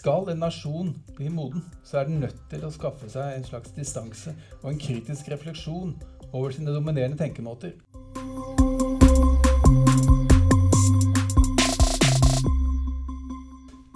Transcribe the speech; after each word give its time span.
skal 0.00 0.30
en 0.32 0.38
nasjon 0.40 0.94
bli 1.16 1.28
moden, 1.28 1.60
så 1.84 2.00
er 2.00 2.08
den 2.08 2.22
nødt 2.22 2.38
til 2.48 2.62
å 2.64 2.72
skaffe 2.72 3.08
seg 3.12 3.34
en 3.34 3.44
slags 3.44 3.74
distanse 3.76 4.32
og 4.62 4.70
en 4.70 4.78
kritisk 4.80 5.28
refleksjon 5.28 5.92
over 6.32 6.54
sine 6.56 6.72
dominerende 6.72 7.20
tenkemåter. 7.20 7.74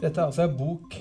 Dette 0.02 0.20
er 0.20 0.26
altså 0.26 0.44
en 0.44 0.58
bok 0.58 0.98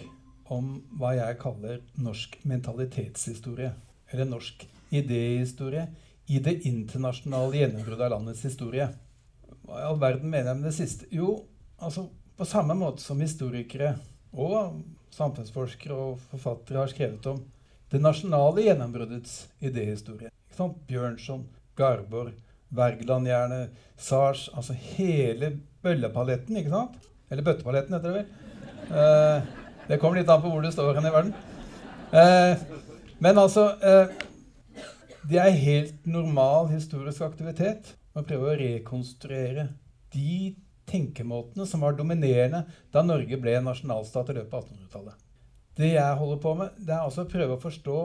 om 0.56 0.72
hva 0.96 1.12
jeg 1.18 1.40
kaller 1.42 1.82
norsk 2.00 2.40
mentalitetshistorie. 2.48 3.74
Eller 4.14 4.30
norsk 4.30 4.64
idéhistorie 4.94 5.90
i 6.32 6.40
det 6.40 6.62
internasjonale 6.70 7.60
gjennombruddet 7.60 8.08
av 8.08 8.16
landets 8.16 8.46
historie. 8.48 8.88
Hva 9.68 9.82
i 9.82 9.86
all 9.90 10.00
verden 10.00 10.32
mener 10.32 10.54
jeg 10.54 10.62
med 10.62 10.70
det 10.70 10.76
siste? 10.78 11.12
Jo, 11.12 11.42
altså 11.76 12.08
på 12.40 12.48
samme 12.48 12.78
måte 12.78 13.04
som 13.04 13.20
historikere 13.20 13.98
og 14.34 14.80
samfunnsforskere 15.14 15.98
og 15.98 16.22
forfattere 16.32 16.82
har 16.82 16.92
skrevet 16.92 17.28
om 17.30 17.42
det 17.94 18.02
nasjonale 18.02 18.66
gjennombruddets 18.66 19.44
idéhistorie. 19.62 20.32
Bjørnson, 20.88 21.46
Garborg, 21.78 22.34
Wergeland-jernet, 22.74 23.70
Sars 23.98 24.50
Altså 24.54 24.74
hele 24.74 25.60
bøllepaletten, 25.86 26.58
ikke 26.58 26.74
sant? 26.74 26.98
Eller 27.30 27.46
bøttepaletten, 27.46 27.94
heter 27.94 28.10
det 28.10 28.18
vel. 28.18 28.28
Eh, 28.94 29.54
det 29.88 30.00
kommer 30.02 30.20
litt 30.20 30.30
an 30.30 30.42
på 30.42 30.52
hvor 30.52 30.64
du 30.64 30.72
står 30.74 30.98
hen 30.98 31.10
i 31.10 31.14
verden. 31.14 31.34
Eh, 32.14 32.64
men 33.24 33.40
altså 33.40 33.72
eh, 33.82 34.12
Det 35.30 35.40
er 35.40 35.62
helt 35.64 36.06
normal 36.06 36.68
historisk 36.74 37.24
aktivitet 37.26 37.94
å 38.14 38.26
prøve 38.28 38.52
å 38.52 38.58
rekonstruere 38.60 39.70
de 40.14 40.54
tenkemåtene 40.90 41.68
som 41.70 41.84
var 41.86 41.96
dominerende 41.98 42.64
da 42.94 43.04
Norge 43.06 43.40
ble 43.40 43.58
en 43.58 43.70
nasjonalstat 43.70 44.32
i 44.32 44.38
løpet 44.40 44.54
av 44.58 44.68
1800-tallet. 44.68 45.20
Det 45.78 45.90
jeg 45.96 46.20
holder 46.20 46.42
på 46.44 46.54
med, 46.60 46.78
det 46.78 46.94
er 46.94 47.02
altså 47.02 47.26
å 47.26 47.32
prøve 47.32 47.58
å 47.58 47.62
forstå 47.62 47.98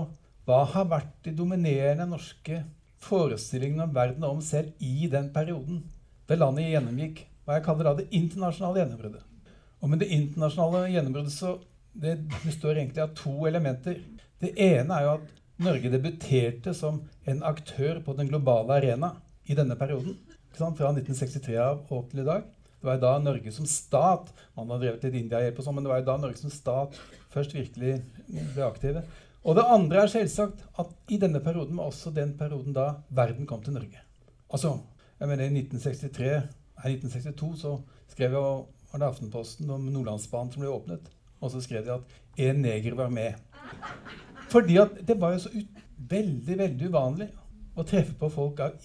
hva 0.49 0.63
har 0.73 0.87
vært 0.89 1.15
de 1.27 1.35
dominerende 1.37 2.07
norske 2.09 2.63
forestillingene 3.05 3.85
om 3.85 3.95
verden 3.95 4.25
og 4.25 4.39
om 4.39 4.45
selv 4.45 4.73
i 4.83 5.09
den 5.13 5.29
perioden 5.35 5.83
da 6.29 6.37
landet 6.39 6.71
gjennomgikk 6.73 7.25
hva 7.45 7.59
jeg 7.59 7.65
kaller 7.65 7.89
da 7.89 7.97
det 7.99 8.09
internasjonale 8.17 8.83
gjennombruddet. 8.83 9.25
Og 9.81 9.93
med 9.93 10.03
det 10.03 10.11
internasjonale 10.13 10.89
gjennombruddet 10.93 11.35
så 11.35 11.55
det 11.99 12.19
består 12.45 12.77
egentlig 12.77 13.03
av 13.05 13.15
to 13.17 13.35
elementer. 13.49 14.01
Det 14.41 14.53
ene 14.61 14.95
er 14.95 15.07
jo 15.07 15.15
at 15.17 15.31
Norge 15.59 15.91
debuterte 15.91 16.75
som 16.77 17.01
en 17.27 17.41
aktør 17.47 18.03
på 18.05 18.15
den 18.19 18.29
globale 18.31 18.77
arena 18.77 19.15
i 19.49 19.57
denne 19.59 19.75
perioden. 19.79 20.15
Fra 20.55 20.69
1963 20.69 21.57
av 21.63 21.89
og 21.95 22.09
til 22.11 22.23
i 22.23 22.27
dag. 22.27 22.45
Det 22.79 22.87
var 22.87 22.99
jo 22.99 23.03
da 23.03 23.15
Norge 23.19 23.53
som 23.55 23.67
stat 23.67 24.29
Man 24.55 24.71
har 24.71 24.79
drevet 24.83 25.07
litt 25.07 25.17
India-hjelp 25.19 25.59
og 25.59 25.67
sånn, 25.67 25.75
men 25.79 25.87
det 25.87 25.91
var 25.91 26.03
jo 26.03 26.09
da 26.11 26.19
Norge 26.23 26.39
som 26.41 26.53
stat 26.55 26.99
først 27.33 27.57
virkelig 27.57 27.97
ble 28.29 28.67
aktive. 28.67 29.03
Og 29.45 29.57
det 29.59 29.67
andre 29.71 30.03
er 30.03 30.13
selvsagt 30.13 30.65
at 30.83 31.13
i 31.15 31.19
denne 31.21 31.41
perioden 31.43 31.79
var 31.79 31.91
også 31.91 32.13
den 32.15 32.35
perioden 32.39 32.75
da 32.77 32.89
verden 33.15 33.47
kom 33.49 33.63
til 33.65 33.77
Norge. 33.77 34.03
Altså, 34.53 34.75
jeg 35.19 35.31
mener 35.31 35.47
I 35.47 35.63
1963, 35.63 36.33
nei, 36.79 36.95
1962 36.97 37.53
så 37.63 37.77
skrev 38.13 38.35
jeg 38.35 38.43
var 38.89 39.03
det 39.03 39.09
Aftenposten 39.09 39.71
om 39.71 39.87
Nordlandsbanen 39.93 40.53
som 40.53 40.65
ble 40.65 40.73
åpnet. 40.73 41.11
Og 41.41 41.53
så 41.53 41.63
skrev 41.63 41.85
de 41.87 41.95
at 41.99 42.47
en 42.49 42.63
neger 42.65 42.97
var 42.99 43.13
med. 43.13 43.37
Fordi 44.49 44.79
at 44.81 44.97
det 45.07 45.19
var 45.21 45.35
jo 45.35 45.45
så 45.45 45.53
ut, 45.55 45.83
veldig, 46.09 46.59
veldig 46.59 46.89
uvanlig 46.89 47.29
å 47.79 47.85
treffe 47.87 48.15
på 48.19 48.31
folk 48.33 48.63
av 48.65 48.79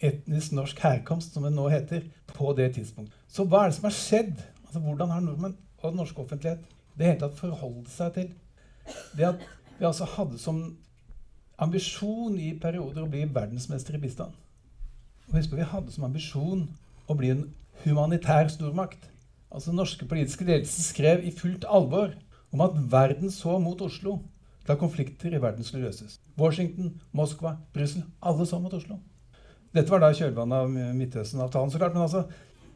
ikke-etnisk 0.00 0.52
norsk 0.56 0.78
herkomst, 0.80 1.34
som 1.34 1.44
det 1.44 1.52
nå 1.52 1.68
heter, 1.68 2.02
på 2.26 2.52
det 2.56 2.74
tidspunktet. 2.74 3.16
Så 3.28 3.44
hva 3.44 3.64
er 3.64 3.70
det 3.70 3.76
som 3.76 3.88
har 3.88 3.96
skjedd? 3.96 4.42
Altså, 4.66 4.80
Hvordan 4.80 5.10
har 5.10 5.20
nordmenn 5.20 5.56
og 5.82 5.90
den 5.90 5.96
norske 5.96 6.20
offentlighet 6.20 6.64
det 6.96 7.06
hele 7.06 7.20
tatt 7.20 7.38
forholdt 7.38 7.88
seg 7.92 8.12
til 8.14 8.30
det 9.16 9.26
at 9.28 9.42
vi 9.78 9.86
altså 9.86 10.04
hadde 10.16 10.38
som 10.38 10.58
ambisjon 11.60 12.38
i 12.40 12.52
perioder 12.58 13.04
å 13.04 13.10
bli 13.10 13.24
verdensmester 13.24 13.96
i 13.96 14.02
bistand? 14.02 14.32
Og 15.28 15.36
husk 15.38 15.52
Vi 15.52 15.68
hadde 15.72 15.92
som 15.92 16.04
ambisjon 16.04 16.68
å 17.06 17.14
bli 17.14 17.30
en 17.34 17.44
humanitær 17.84 18.48
stormakt. 18.48 19.10
Altså 19.50 19.72
norske 19.72 20.06
politiske 20.06 20.44
ledelse 20.44 20.82
skrev 20.82 21.24
i 21.26 21.34
fullt 21.34 21.64
alvor 21.68 22.14
om 22.52 22.60
at 22.64 22.76
verden 22.90 23.30
så 23.30 23.58
mot 23.58 23.80
Oslo 23.82 24.20
da 24.66 24.76
konflikter 24.78 25.34
i 25.34 25.42
verden 25.42 25.64
skulle 25.64 25.88
løses. 25.88 26.20
Washington, 26.38 27.00
Moskva, 27.12 27.56
Brussel 27.74 28.04
alle 28.22 28.46
så 28.46 28.58
mot 28.58 28.74
Oslo. 28.74 29.00
Dette 29.74 29.92
var 29.92 30.02
da 30.02 30.10
kjølvannet 30.16 30.64
av 30.64 30.96
Midtøsten-avtalen, 30.98 31.70
så 31.70 31.80
klart. 31.80 31.94
Men 31.94 32.06
altså, 32.06 32.24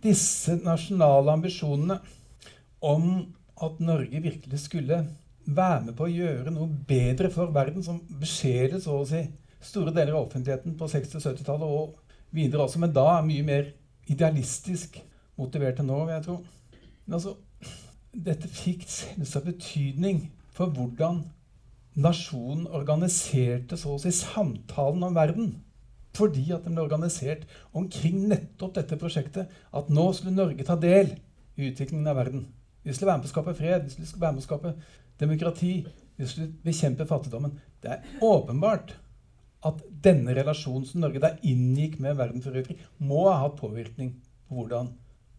disse 0.04 0.58
nasjonale 0.62 1.32
ambisjonene 1.34 1.98
om 2.84 3.08
at 3.64 3.80
Norge 3.82 4.20
virkelig 4.22 4.60
skulle 4.66 5.00
være 5.44 5.80
med 5.88 5.96
på 5.96 6.06
å 6.06 6.12
gjøre 6.12 6.52
noe 6.54 6.68
bedre 6.88 7.30
for 7.32 7.52
verden, 7.54 7.84
som 7.84 8.00
beskjedet 8.20 8.82
så 8.84 8.98
å 9.00 9.08
si 9.08 9.22
store 9.64 9.92
deler 9.96 10.14
av 10.14 10.26
offentligheten 10.26 10.76
på 10.78 10.88
60- 10.90 11.18
og 11.18 11.24
70-tallet 11.24 11.74
og 11.78 12.34
videre 12.34 12.64
også, 12.64 12.80
men 12.82 12.92
da 12.92 13.06
er 13.14 13.26
mye 13.26 13.46
mer 13.46 13.70
idealistisk 14.10 14.98
motivert 15.40 15.80
enn 15.80 15.88
nå, 15.88 16.00
vil 16.04 16.16
jeg 16.16 16.26
tro. 16.26 16.38
Men 17.06 17.18
altså, 17.18 17.36
dette 18.14 18.50
fikk 18.50 18.84
selvsagt 18.88 19.48
betydning 19.48 20.26
for 20.54 20.72
hvordan 20.74 21.22
nasjonen 21.94 22.66
organiserte 22.74 23.78
så 23.78 23.94
å 23.94 24.02
si 24.02 24.12
samtalen 24.14 25.06
om 25.06 25.16
verden. 25.16 25.54
Fordi 26.14 26.44
at 26.54 26.66
den 26.66 26.76
ble 26.76 26.84
organisert 26.84 27.46
omkring 27.74 28.26
nettopp 28.30 28.76
dette 28.78 28.98
prosjektet. 29.00 29.50
At 29.74 29.90
nå 29.90 30.08
skulle 30.14 30.36
Norge 30.36 30.66
ta 30.66 30.76
del 30.78 31.14
i 31.58 31.70
utviklingen 31.70 32.10
av 32.10 32.18
verden. 32.20 32.46
Vi 32.84 32.92
skulle 32.92 33.10
være 33.10 33.22
med 33.22 33.26
på 33.26 33.30
å 33.30 33.34
skape 33.34 33.56
fred, 33.58 33.86
vi 33.88 34.06
skulle 34.06 34.26
være 34.26 34.36
med 34.36 34.44
å 34.44 34.48
skape 34.48 34.74
demokrati. 35.20 35.72
Vi 36.16 36.28
skulle 36.28 36.52
bekjempe 36.62 37.06
fattigdommen. 37.08 37.56
Det 37.82 37.96
er 37.96 38.22
åpenbart 38.22 38.94
at 39.64 39.80
denne 40.04 40.34
relasjonen 40.36 40.84
som 40.86 41.00
Norge 41.02 41.22
da 41.22 41.32
inngikk 41.46 41.96
med 42.04 42.18
verden 42.18 42.44
for 42.44 42.56
øvrig, 42.56 42.76
må 43.00 43.24
ha 43.30 43.38
hatt 43.46 43.56
påvirkning 43.56 44.12
på 44.44 44.58
hvordan 44.58 44.90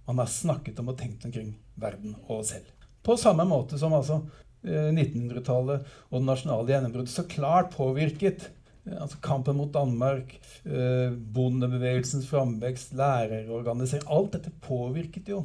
man 0.07 0.21
har 0.21 0.29
snakket 0.29 0.79
om 0.81 0.89
og 0.91 0.97
tenkt 0.99 1.25
omkring 1.27 1.53
verden 1.81 2.15
og 2.25 2.39
oss 2.39 2.55
selv. 2.55 2.71
På 3.05 3.17
samme 3.21 3.45
måte 3.45 3.77
som 3.77 3.93
altså 3.93 4.23
1900-tallet 4.65 5.81
eh, 5.83 5.97
og 6.09 6.21
det 6.21 6.29
nasjonale 6.29 6.73
gjennombruddet 6.73 7.13
så 7.13 7.25
klart 7.29 7.75
påvirket 7.75 8.47
altså 8.93 9.17
kampen 9.23 9.57
mot 9.57 9.73
Danmark, 9.73 10.35
eh, 10.65 11.13
bondebevegelsens 11.33 12.27
framvekst, 12.29 12.93
lærerorganisering 12.93 14.05
Alt 14.11 14.33
dette 14.37 14.53
påvirket 14.61 15.29
jo 15.29 15.43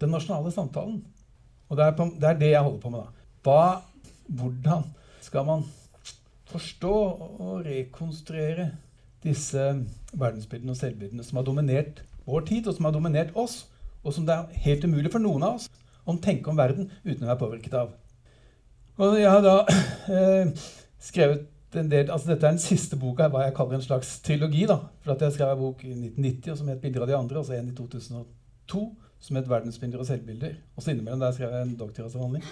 den 0.00 0.10
nasjonale 0.10 0.52
samtalen. 0.52 1.04
Og 1.68 1.76
det 1.78 1.86
er, 1.86 1.96
på, 1.96 2.08
det 2.18 2.28
er 2.28 2.38
det 2.38 2.50
jeg 2.50 2.62
holder 2.62 2.80
på 2.82 2.90
med. 2.90 3.00
da. 3.00 3.26
Hva, 3.46 3.82
hvordan 4.26 4.88
skal 5.22 5.46
man 5.46 5.64
forstå 6.50 6.94
og 7.38 7.66
rekonstruere 7.66 8.70
disse 9.22 9.60
verdensbildene 10.12 10.74
og 10.74 10.80
selvbildene 10.80 11.24
som 11.24 11.38
har 11.38 11.46
dominert 11.46 12.02
vår 12.26 12.46
tid, 12.48 12.66
og 12.66 12.74
som 12.74 12.88
har 12.88 12.94
dominert 12.96 13.30
oss, 13.38 13.68
og 14.02 14.14
som 14.16 14.26
det 14.26 14.34
er 14.34 14.64
helt 14.64 14.84
umulig 14.84 15.12
for 15.12 15.22
noen 15.22 15.44
av 15.46 15.60
oss 15.60 15.68
å 16.08 16.16
tenke 16.22 16.50
om 16.50 16.58
verden 16.58 16.88
uten 17.04 17.24
å 17.24 17.30
være 17.30 17.40
påvirket 17.42 17.76
av. 17.76 17.92
Og 19.00 19.16
jeg 19.20 19.30
har 19.30 19.44
da 19.44 19.56
eh, 20.16 20.50
skrevet 21.00 21.46
en 21.78 21.90
del, 21.90 22.10
altså 22.10 22.32
Dette 22.32 22.46
er 22.46 22.56
den 22.56 22.62
siste 22.62 22.96
boka, 22.98 23.28
hva 23.30 23.44
jeg 23.44 23.54
kaller 23.54 23.78
en 23.78 23.84
slags 23.84 24.16
trilogi. 24.26 24.66
da, 24.66 24.78
for 25.02 25.12
at 25.12 25.22
Jeg 25.22 25.32
skrev 25.32 25.52
en 25.52 25.58
bok 25.58 25.84
i 25.84 25.92
1990 25.92 26.56
som 26.58 26.68
het 26.68 26.80
'Bilder 26.80 27.02
av 27.02 27.08
de 27.08 27.16
andre', 27.16 27.38
og 27.38 27.46
så 27.46 27.52
en 27.52 27.68
i 27.68 27.74
2002 27.74 28.96
som 29.20 29.36
het 29.36 29.48
'Verdensbilder 29.48 29.98
og 29.98 30.06
selvbilder'. 30.06 30.56
Og 30.76 30.82
så 30.82 30.90
innimellom 30.90 31.20
der 31.20 31.32
skrev 31.32 31.50
jeg 31.50 31.62
en 31.62 31.76
doktorgradsavhandling. 31.76 32.44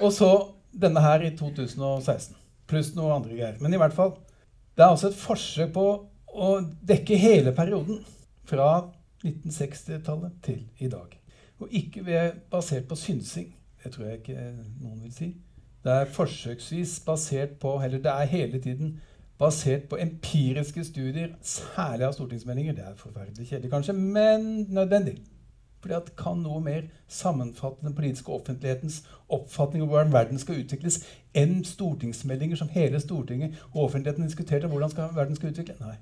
Og 0.00 0.12
så 0.12 0.48
denne 0.80 1.00
her 1.00 1.22
i 1.22 1.36
2016 1.36 2.36
pluss 2.66 2.94
noe 2.94 3.14
andre 3.14 3.36
greier. 3.36 3.60
Men 3.60 3.74
i 3.74 3.76
hvert 3.76 3.92
fall, 3.92 4.16
det 4.76 4.82
er 4.82 4.88
også 4.88 5.08
et 5.08 5.20
forsøk 5.20 5.72
på 5.72 5.86
å 6.34 6.50
dekke 6.88 7.16
hele 7.16 7.52
perioden 7.52 8.04
fra 8.44 8.90
1960-tallet 9.24 10.32
til 10.42 10.64
i 10.78 10.88
dag. 10.88 11.20
Og 11.60 11.68
ikke 11.70 12.06
ved, 12.06 12.32
basert 12.50 12.88
på 12.88 12.98
synsing. 12.98 13.54
Det 13.84 13.92
tror 13.92 14.06
jeg 14.06 14.18
ikke 14.22 14.48
noen 14.80 15.02
vil 15.02 15.12
si. 15.12 15.34
Det 15.84 15.92
er 15.92 16.04
forsøksvis 16.04 17.00
basert 17.06 17.58
på 17.60 17.80
Eller 17.84 17.98
det 17.98 18.12
er 18.12 18.24
hele 18.24 18.60
tiden 18.60 19.00
basert 19.38 19.82
på 19.90 19.98
empiriske 20.00 20.84
studier, 20.84 21.28
særlig 21.42 22.06
av 22.06 22.12
stortingsmeldinger. 22.12 22.72
Det 22.72 22.84
er 22.86 22.94
forferdelig 22.96 23.48
kjedelig, 23.48 23.70
kanskje, 23.70 23.92
men 23.92 24.66
nødvendig. 24.70 25.16
Fordi 25.80 25.94
at 25.94 26.12
kan 26.16 26.38
noe 26.40 26.60
mer 26.64 26.86
sammenfatte 27.08 27.82
den 27.82 27.94
politiske 27.94 28.32
offentlighetens 28.32 29.02
oppfatning 29.28 29.82
av 29.82 29.88
hvordan 29.88 30.12
verden 30.12 30.38
skal 30.38 30.62
utvikles, 30.62 31.00
enn 31.34 31.64
stortingsmeldinger 31.66 32.56
som 32.56 32.70
hele 32.72 33.00
Stortinget 33.00 33.58
og 33.72 33.82
offentligheten 33.88 34.24
diskuterte 34.24 34.70
hvordan 34.70 34.94
skal, 34.94 35.10
verden 35.14 35.36
skal 35.36 35.50
utvikle? 35.50 35.74
Nei. 35.80 35.96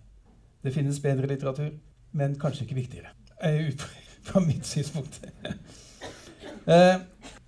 Det 0.63 0.75
finnes 0.75 1.01
bedre 1.01 1.27
litteratur, 1.27 1.73
men 2.13 2.39
kanskje 2.39 2.69
ikke 2.69 2.75
viktigere. 2.75 3.17
Eh, 3.43 3.73
fra 4.23 4.41
mitt 4.41 4.67
synspunkt. 4.67 5.25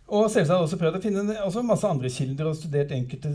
og 0.08 0.26
selvsagt 0.32 0.66
også 0.66 0.78
prøvd 0.80 0.98
å 0.98 1.02
finne 1.04 1.64
masse 1.64 1.88
andre 1.88 2.10
kilder 2.12 2.50
og 2.50 2.58
studert 2.58 2.92
enkelte 2.92 3.32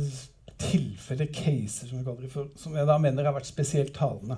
tilfeller, 0.60 1.30
caser, 1.34 1.90
som, 1.90 2.04
for, 2.30 2.52
som 2.60 2.76
jeg 2.76 2.88
da 2.90 2.98
mener 3.02 3.26
har 3.26 3.36
vært 3.36 3.50
spesielt 3.50 3.94
talende. 3.96 4.38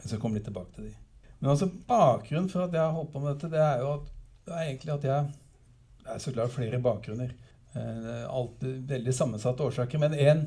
Jeg 0.00 0.10
skal 0.10 0.22
komme 0.22 0.40
litt 0.40 0.48
tilbake 0.48 0.74
til 0.74 0.88
de. 0.88 0.96
Men 1.42 1.52
altså 1.52 1.68
bakgrunnen 1.88 2.50
for 2.50 2.64
at 2.64 2.74
jeg 2.74 2.82
har 2.82 2.96
holdt 2.96 3.12
på 3.12 3.22
med 3.22 3.34
dette, 3.34 3.52
det 3.52 3.62
er 3.62 3.82
jo 3.82 3.94
at, 3.98 4.10
det 4.46 4.56
er 4.56 4.66
egentlig 4.66 4.92
at 4.96 5.06
jeg 5.06 5.30
Det 6.02 6.10
er 6.10 6.18
så 6.18 6.32
klart 6.34 6.50
flere 6.50 6.78
bakgrunner. 6.82 7.30
Eh, 7.78 8.24
alltid 8.26 8.88
veldig 8.90 9.12
sammensatte 9.14 9.62
årsaker. 9.62 10.00
Men 10.02 10.14
en 10.18 10.40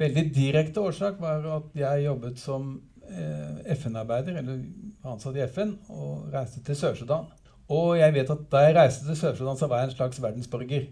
veldig 0.00 0.24
direkte 0.34 0.80
årsak 0.80 1.20
var 1.20 1.44
at 1.58 1.76
jeg 1.76 2.06
jobbet 2.06 2.40
som 2.40 2.70
eh, 3.04 3.74
FN-arbeider, 3.76 4.38
eller 4.40 4.62
ansatt 5.04 5.36
i 5.36 5.44
FN, 5.44 5.74
og 5.92 6.32
reiste 6.32 6.64
til 6.64 6.78
Sør-Sudan. 6.80 7.28
Og 7.72 7.98
jeg 7.98 8.14
vet 8.14 8.30
at 8.30 8.42
da 8.52 8.64
jeg 8.66 8.76
reiste 8.76 9.06
til 9.06 9.16
Sør-Sudan, 9.16 9.56
så 9.56 9.68
var 9.70 9.82
jeg 9.82 9.90
en 9.90 9.96
slags 9.96 10.22
verdensborger. 10.22 10.90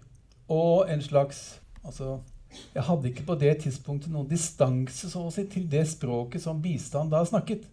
Og 0.48 0.92
en 0.92 1.02
slags 1.02 1.62
Altså, 1.82 2.20
jeg 2.74 2.82
hadde 2.82 3.08
ikke 3.08 3.24
på 3.26 3.34
det 3.34 3.56
tidspunktet 3.64 4.12
noen 4.12 4.28
distanse 4.30 5.08
så 5.10 5.24
å 5.26 5.32
si, 5.34 5.42
til 5.50 5.64
det 5.70 5.82
språket 5.90 6.44
som 6.44 6.60
bistand 6.62 7.10
da 7.10 7.24
snakket. 7.26 7.64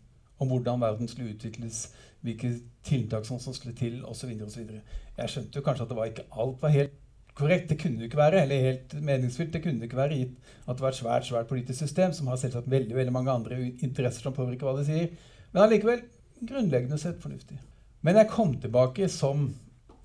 Om 0.41 0.49
hvordan 0.49 0.81
verden 0.81 1.07
skulle 1.11 1.35
utvikles, 1.35 1.91
hvilke 2.25 2.53
tiltak 2.87 3.27
som 3.27 3.37
skulle 3.43 3.75
til 3.77 3.99
osv. 4.07 4.31
Jeg 4.33 5.29
skjønte 5.29 5.59
jo 5.59 5.65
kanskje 5.65 5.85
at 5.85 5.91
det 5.91 5.99
var 5.99 6.09
ikke 6.09 6.25
alt 6.31 6.61
var 6.63 6.73
helt 6.73 6.95
korrekt. 7.37 7.69
Det 7.69 7.79
kunne 7.81 7.99
det 7.99 8.09
ikke 8.09 8.21
være, 8.21 8.43
eller 8.43 8.67
helt 8.71 8.95
meningsfylt. 8.97 9.53
Det 9.53 9.63
kunne 9.63 9.83
det 9.83 9.91
ikke 9.91 10.01
være 10.01 10.21
gitt 10.23 10.53
at 10.65 10.75
det 10.75 10.85
var 10.85 10.95
et 10.95 11.01
svært 11.01 11.27
svært 11.27 11.51
politisk 11.51 11.83
system 11.83 12.15
som 12.15 12.31
har 12.31 12.39
selvsagt 12.41 12.71
veldig 12.71 12.95
veldig 12.95 13.15
mange 13.15 13.35
andre 13.35 13.59
interesser 13.85 14.25
som 14.25 14.35
påvirker 14.35 14.67
hva 14.67 14.77
de 14.79 14.87
sier. 14.87 15.11
Men 15.51 15.65
allikevel 15.67 16.05
grunnleggende 16.39 16.97
sett 17.01 17.21
fornuftig. 17.21 17.59
Men 18.05 18.15
jeg 18.15 18.31
kom 18.31 18.53
tilbake 18.61 19.09
som 19.11 19.49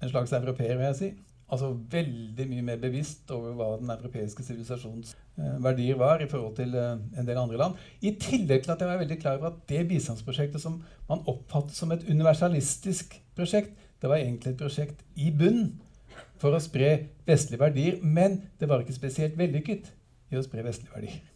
en 0.03 0.11
slags 0.11 0.33
europeer, 0.35 0.77
vil 0.79 0.89
jeg 0.89 0.99
si. 0.99 1.11
Altså 1.55 1.71
veldig 1.93 2.47
mye 2.51 2.65
mer 2.67 2.81
bevisst 2.83 3.31
over 3.35 3.53
hva 3.55 3.69
den 3.79 3.93
europeiske 3.93 4.43
sivilisasjons 4.43 5.13
eh, 5.15 5.57
verdier 5.63 5.99
var 6.01 6.23
i 6.25 6.29
forhold 6.31 6.57
til 6.57 6.73
eh, 6.75 6.97
en 7.21 7.29
del 7.29 7.39
andre 7.39 7.61
land. 7.61 7.77
I 8.01 8.15
tillegg 8.21 8.65
til 8.65 8.75
at 8.75 8.83
jeg 8.83 8.91
var 8.91 9.03
veldig 9.03 9.19
klar 9.21 9.39
over 9.39 9.53
at 9.53 9.61
det 9.71 9.85
bistandsprosjektet 9.91 10.63
som 10.63 10.81
man 11.11 11.23
oppfattet 11.31 11.77
som 11.77 11.93
et 11.95 12.07
universalistisk 12.09 13.19
prosjekt, 13.37 13.77
det 14.03 14.11
var 14.11 14.23
egentlig 14.23 14.55
et 14.55 14.65
prosjekt 14.65 15.05
i 15.21 15.31
bunn 15.37 15.77
for 16.41 16.57
å 16.57 16.63
spre 16.63 16.97
vestlige 17.29 17.63
verdier, 17.63 18.01
men 18.03 18.41
det 18.59 18.69
var 18.69 18.83
ikke 18.83 18.97
spesielt 18.97 19.39
vellykket 19.39 19.93
i 20.33 20.41
å 20.41 20.45
spre 20.45 20.65
vestlige 20.67 20.97
verdier. 20.97 21.34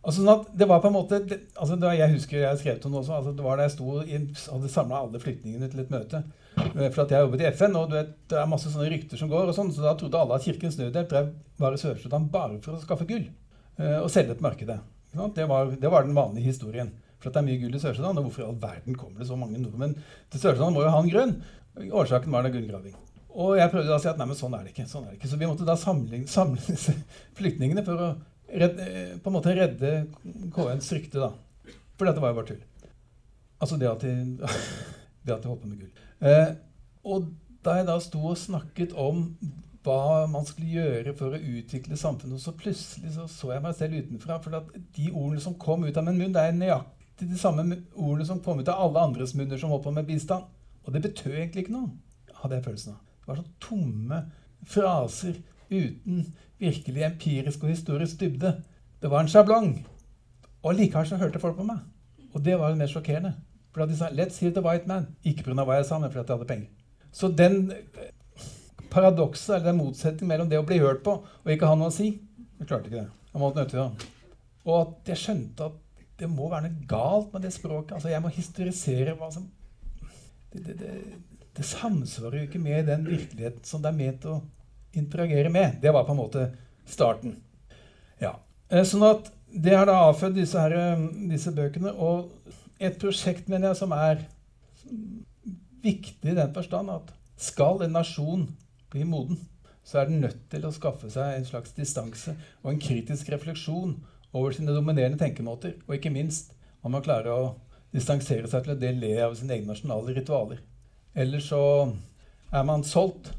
Altså 0.00 0.22
sånn 0.24 0.44
det 0.56 0.64
var 0.68 0.80
på 0.80 0.88
en 0.88 0.94
måte, 0.96 1.18
det, 1.28 1.36
altså 1.60 1.76
Jeg 1.92 2.12
husker 2.14 2.38
jeg 2.40 2.60
skrev 2.62 2.78
til 2.80 2.92
noe 2.92 3.02
også, 3.02 3.18
altså 3.18 3.32
det 3.36 3.44
var 3.44 3.58
da 3.60 3.66
jeg 3.66 3.74
sto 3.74 3.98
i, 4.00 4.20
hadde 4.48 4.70
samla 4.72 5.02
alle 5.04 5.20
flyktningene 5.20 5.68
til 5.68 5.82
et 5.82 5.92
møte. 5.92 6.22
Eh, 6.56 6.86
for 6.88 7.02
at 7.04 7.12
jeg 7.12 7.26
jobbet 7.26 7.44
i 7.44 7.50
FN, 7.52 7.76
og 7.76 7.92
vet, 7.92 8.14
det 8.32 8.38
er 8.40 8.48
masse 8.48 8.72
sånne 8.72 8.88
rykter 8.92 9.20
som 9.20 9.28
går. 9.32 9.50
og 9.50 9.56
sånn, 9.56 9.72
Så 9.76 9.84
da 9.84 9.92
trodde 9.98 10.22
alle 10.22 10.38
at 10.38 10.46
Kirkens 10.46 10.78
Nødhjelp 10.80 11.10
drev 11.10 11.28
var 11.60 11.76
Sør-Sudan 11.76 12.30
bare 12.32 12.58
for 12.64 12.78
å 12.78 12.80
skaffe 12.80 13.08
gull. 13.10 13.28
Eh, 13.76 13.98
og 14.00 14.08
selge 14.12 14.38
på 14.38 14.46
markedet. 14.48 14.80
Det 15.12 15.46
var, 15.50 15.70
det 15.74 15.90
var, 15.90 16.06
den 16.06 16.16
vanlige 16.16 16.48
historien. 16.48 16.92
For 17.20 17.28
at 17.28 17.36
det 17.36 17.42
er 17.42 17.48
mye 17.50 17.60
gull 17.60 17.76
i 17.76 17.82
Sør-Sudan. 17.82 18.16
Og 18.16 18.28
hvorfor 18.28 18.46
i 18.46 18.48
all 18.48 18.58
verden 18.62 18.96
kommer 18.96 19.20
det 19.20 19.28
så 19.28 19.36
mange 19.36 19.60
nordmenn 19.60 19.96
til 20.30 20.40
Sør-Sudan? 20.40 20.72
Må 20.72 20.86
jo 20.86 20.94
ha 20.94 21.04
en 21.04 21.12
grunn. 21.12 21.36
Årsaken 21.76 22.32
var 22.32 22.46
da 22.46 22.52
gullgraving. 22.54 22.96
Og 23.30 23.58
jeg 23.60 23.70
prøvde 23.70 23.92
da 23.92 24.00
å 24.00 24.02
si 24.02 24.08
at 24.10 24.18
nei, 24.18 24.26
men 24.26 24.38
sånn 24.38 24.56
er 24.56 24.64
det 24.64 24.72
ikke. 24.72 24.88
sånn 24.90 25.04
er 25.04 25.12
det 25.12 25.20
ikke. 25.20 25.30
Så 25.30 25.38
vi 25.38 25.46
måtte 25.46 25.68
da 25.68 25.76
samle, 25.78 26.24
samle 26.30 26.78
flyktningene 27.38 27.84
for 27.86 28.06
å 28.06 28.08
redde, 28.52 28.86
eh, 28.86 29.14
på 29.20 29.30
en 29.30 29.36
måte 29.36 29.54
redde 29.56 29.92
KNs 30.54 30.92
rykte, 30.96 31.22
da. 31.22 31.74
For 31.98 32.08
dette 32.08 32.22
var 32.22 32.32
jo 32.32 32.40
bare 32.40 32.50
tull. 32.52 32.62
Altså 33.60 33.76
det 33.80 33.90
at 33.90 34.04
de, 34.04 34.14
det 35.24 35.34
at 35.34 35.42
de 35.42 35.50
holdt 35.50 35.64
på 35.64 35.70
med 35.70 35.82
gull. 35.82 36.04
Eh, 36.20 36.54
og 37.04 37.30
da 37.64 37.76
jeg 37.78 37.88
da 37.88 37.98
sto 38.02 38.22
og 38.30 38.38
snakket 38.40 38.94
om 38.98 39.26
hva 39.84 40.26
man 40.28 40.44
skulle 40.48 40.74
gjøre 40.74 41.14
for 41.16 41.32
å 41.32 41.40
utvikle 41.40 41.96
samfunnet, 41.96 42.40
så 42.42 42.52
plutselig 42.56 43.14
så, 43.14 43.26
så 43.30 43.54
jeg 43.54 43.64
meg 43.64 43.76
selv 43.76 44.00
utenfra. 44.00 44.40
For 44.44 44.72
de 44.96 45.10
ordene 45.10 45.44
som 45.44 45.56
kom 45.60 45.86
ut 45.86 45.96
av 45.96 46.06
min 46.08 46.20
munn, 46.20 46.34
det 46.36 46.44
er 46.44 46.56
nøyaktig 46.56 47.28
de 47.30 47.38
samme 47.40 47.64
ordene 47.94 48.28
som 48.28 48.40
kom 48.44 48.60
ut 48.60 48.68
av 48.72 48.80
alle 48.86 49.04
andres 49.08 49.34
munner 49.36 49.60
som 49.60 49.72
holdt 49.72 49.86
på 49.88 49.94
med 49.96 50.08
bistand. 50.08 50.48
Og 50.84 50.92
det 50.94 51.04
betød 51.04 51.36
egentlig 51.36 51.66
ikke 51.66 51.76
noe, 51.76 51.92
hadde 52.42 52.58
jeg 52.58 52.66
følelsen 52.68 52.96
av. 52.96 53.00
Det 53.20 53.30
var 53.30 53.40
sånne 53.40 53.60
tomme 53.64 54.20
fraser 54.68 55.40
uten 55.70 56.34
virkelig 56.58 57.04
empirisk 57.06 57.62
og 57.64 57.72
historisk 57.72 58.20
dybde. 58.20 58.54
Det 59.02 59.10
var 59.10 59.24
en 59.24 59.28
sjablong. 59.28 59.86
Og 60.62 60.74
likevel 60.74 61.06
så 61.08 61.16
hørte 61.16 61.40
folk 61.40 61.56
på 61.56 61.64
meg. 61.64 61.78
Og 62.34 62.44
det 62.44 62.58
var 62.58 62.68
det 62.68 62.78
mer 62.78 62.90
sjokkerende. 62.90 63.34
For 63.72 63.86
de 63.86 63.96
sa 63.96 64.08
'Let's 64.08 64.40
hear 64.40 64.52
the 64.52 64.62
white 64.62 64.86
man'. 64.86 65.06
Ikke 65.24 65.42
pga. 65.42 65.64
hva 65.64 65.72
jeg 65.72 65.86
sa, 65.86 65.98
men 65.98 66.10
fordi 66.10 66.26
jeg 66.26 66.36
hadde 66.36 66.48
penger. 66.48 66.68
Så 67.12 67.28
den 67.28 67.72
eh, 67.72 68.10
paradokset, 68.90 69.54
eller 69.54 69.66
den 69.66 69.78
motsetningen 69.78 70.28
mellom 70.28 70.50
det 70.50 70.58
å 70.58 70.66
bli 70.66 70.78
hørt 70.78 71.02
på 71.02 71.10
og 71.44 71.52
ikke 71.52 71.66
ha 71.66 71.74
noe 71.74 71.90
å 71.90 71.94
si 71.94 72.20
Jeg 72.58 72.68
klarte 72.68 72.90
ikke 72.90 72.96
det. 72.96 73.10
Jeg 73.32 73.40
måtte 73.40 73.56
nødt 73.56 73.70
til 73.70 73.78
det. 73.78 74.06
Og 74.64 74.80
at 74.80 75.08
jeg 75.08 75.16
skjønte 75.16 75.64
at 75.64 75.72
det 76.18 76.28
må 76.28 76.50
være 76.50 76.68
noe 76.68 76.86
galt 76.88 77.32
med 77.32 77.42
det 77.42 77.52
språket. 77.52 77.92
Altså, 77.92 78.08
jeg 78.08 78.22
må 78.22 78.28
historisere 78.28 79.14
hva 79.16 79.30
som 79.32 79.50
Det, 80.52 80.66
det, 80.66 80.78
det, 80.78 80.92
det 81.56 81.64
samsvarer 81.64 82.40
jo 82.40 82.42
ikke 82.42 82.58
med 82.58 82.86
den 82.86 83.06
virkeligheten 83.06 83.64
som 83.64 83.82
det 83.82 83.88
er 83.92 83.96
ment 83.96 84.24
å 84.26 84.40
interagere 84.96 85.50
med. 85.52 85.78
Det 85.82 85.92
var 85.94 86.04
på 86.04 86.14
en 86.14 86.20
måte 86.20 86.46
starten. 86.88 87.36
Ja. 88.20 88.36
Eh, 88.68 88.84
sånn 88.86 89.06
at 89.06 89.30
det 89.50 89.74
har 89.74 89.88
da 89.88 89.98
avfødt 90.06 90.36
disse, 90.38 90.60
her, 90.60 90.74
eh, 90.76 91.06
disse 91.30 91.52
bøkene. 91.54 91.92
Og 91.94 92.30
et 92.80 92.98
prosjekt 93.00 93.48
mener 93.48 93.70
jeg, 93.70 93.80
som 93.82 93.92
er 93.92 94.26
viktig 95.82 96.32
i 96.32 96.36
den 96.36 96.54
forstand 96.54 96.92
at 96.92 97.12
skal 97.40 97.82
en 97.84 97.96
nasjon 97.96 98.48
bli 98.92 99.04
moden, 99.08 99.38
så 99.84 100.00
er 100.00 100.10
den 100.10 100.20
nødt 100.20 100.42
til 100.52 100.66
å 100.66 100.74
skaffe 100.74 101.08
seg 101.10 101.34
en 101.34 101.46
slags 101.48 101.72
distanse 101.76 102.34
og 102.62 102.72
en 102.72 102.82
kritisk 102.82 103.30
refleksjon 103.32 103.96
over 104.36 104.54
sine 104.54 104.74
dominerende 104.76 105.18
tenkemåter. 105.18 105.78
Og 105.88 105.96
ikke 105.96 106.12
minst 106.14 106.52
om 106.84 106.92
man 106.94 107.04
klarer 107.04 107.32
å 107.32 107.54
distansere 107.94 108.48
seg 108.50 108.66
til 108.66 108.76
å 108.76 108.92
le 109.00 109.14
av 109.24 109.34
sine 109.38 109.56
egne 109.56 109.72
nasjonale 109.72 110.14
ritualer. 110.14 110.60
Ellers 111.14 111.48
så 111.50 111.62
er 112.52 112.66
man 112.66 112.84
solgt, 112.86 113.32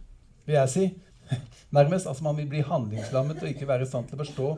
vil 0.45 0.57
jeg 0.57 0.71
si, 0.73 0.85
Nærmest. 1.77 2.07
Altså 2.07 2.23
man 2.23 2.37
vil 2.37 2.49
bli 2.51 2.63
handlingslammet 2.65 3.41
og 3.43 3.49
ikke 3.49 3.67
være 3.67 3.87
i 3.87 3.89
stand 3.89 4.09
til 4.09 4.17
å 4.17 4.23
forstå 4.23 4.51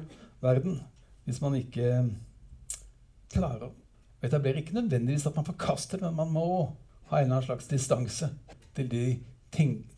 verden 0.44 0.82
hvis 1.24 1.40
man 1.44 1.56
ikke 1.56 1.90
klarer 3.34 3.70
å 3.70 3.74
etablere 4.24 4.62
Ikke 4.62 4.76
nødvendigvis 4.78 5.26
at 5.28 5.36
man 5.36 5.46
forkaster 5.46 6.00
det, 6.00 6.08
men 6.08 6.16
man 6.16 6.32
må 6.32 6.46
ha 7.10 7.18
en 7.18 7.26
eller 7.26 7.38
annen 7.38 7.48
slags 7.48 7.68
distanse 7.68 8.30
til 8.76 8.88
de 8.92 9.02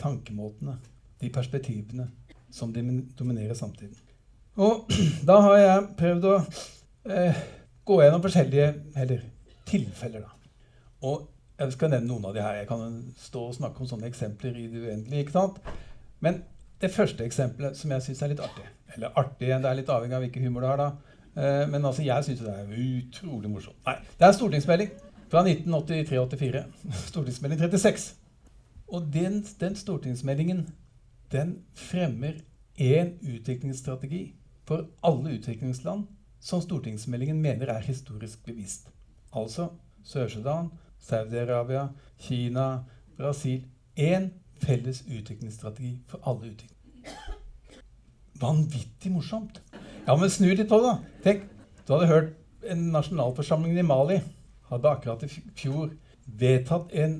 tankemåtene, 0.01 0.79
de 1.21 1.29
perspektivene, 1.29 2.07
som 2.51 2.73
dominerer 2.73 3.53
samtiden. 3.53 3.93
Og 4.57 4.89
da 5.29 5.37
har 5.45 5.57
jeg 5.59 5.85
prøvd 5.99 6.27
å 6.31 6.33
eh, 7.11 7.43
gå 7.85 7.99
gjennom 8.01 8.23
forskjellige 8.25 8.67
eller, 9.03 9.23
tilfeller. 9.69 10.25
Da. 10.25 10.51
Og 11.05 11.29
jeg 11.59 11.75
skal 11.75 11.93
nevne 11.93 12.09
noen 12.09 12.27
av 12.29 12.35
de 12.35 12.43
her. 12.43 12.59
Jeg 12.61 12.69
kan 12.69 12.97
stå 13.19 13.45
og 13.49 13.55
snakke 13.59 13.83
om 13.83 13.89
sånne 13.89 14.09
eksempler 14.09 14.57
i 14.59 14.67
det 14.71 14.81
uendelige. 14.81 15.21
ikke 15.25 15.37
sant? 15.37 15.61
Men 16.23 16.41
det 16.81 16.91
første 16.91 17.25
eksempelet 17.25 17.77
som 17.77 17.91
jeg 17.91 18.03
syns 18.03 18.21
er 18.21 18.33
litt 18.33 18.43
artig 18.43 18.65
Eller 18.95 19.13
artig, 19.19 19.47
det 19.47 19.69
er 19.69 19.77
litt 19.77 19.91
avhengig 19.91 20.15
av 20.15 20.23
hvilken 20.23 20.45
humor 20.47 20.63
du 20.63 20.67
har, 20.69 20.79
da. 20.79 21.15
Eh, 21.35 21.65
men 21.67 21.83
altså, 21.83 22.03
jeg 22.05 22.23
syns 22.23 22.43
det 22.45 22.53
er 22.53 22.69
utrolig 22.71 23.51
morsomt. 23.51 23.79
Nei, 23.87 23.97
det 24.19 24.27
er 24.27 24.35
stortingsmelding 24.37 24.93
fra 25.31 25.43
1983-84. 25.43 26.63
Stortingsmelding 27.11 27.59
36. 27.59 28.05
Og 28.87 29.07
den, 29.13 29.41
den, 29.59 29.75
stortingsmeldingen 29.75 30.67
den 31.31 31.57
fremmer 31.75 32.39
én 32.79 33.15
utviklingsstrategi 33.19 34.35
for 34.67 34.87
alle 35.03 35.35
utviklingsland 35.39 36.05
som 36.39 36.61
stortingsmeldingen 36.61 37.41
mener 37.41 37.73
er 37.73 37.83
historisk 37.87 38.45
bevisst. 38.45 38.87
Altså 39.33 39.69
Sør-Sudan, 40.05 40.69
Saudi-Arabia, 40.99 41.87
Kina, 42.19 42.85
Brasil. 43.17 43.65
Én 43.97 44.29
felles 44.61 45.03
utviklingsstrategi 45.07 45.99
for 46.07 46.19
alle 46.23 46.51
utvikling. 46.51 46.74
Vanvittig 48.41 49.11
morsomt. 49.13 49.61
Ja, 50.05 50.15
men 50.15 50.31
snu 50.31 50.49
litt 50.51 50.69
på 50.69 50.79
da. 50.83 50.97
Tenk, 51.23 51.45
du 51.85 51.93
hadde 51.95 52.09
hørt 52.11 52.33
en 52.69 52.89
nasjonalforsamling 52.93 53.77
i 53.79 53.85
Mali 53.85 54.19
hadde 54.69 54.91
akkurat 54.91 55.23
i 55.25 55.29
fjor 55.29 55.91
vedtatt 56.25 56.93
en 56.97 57.19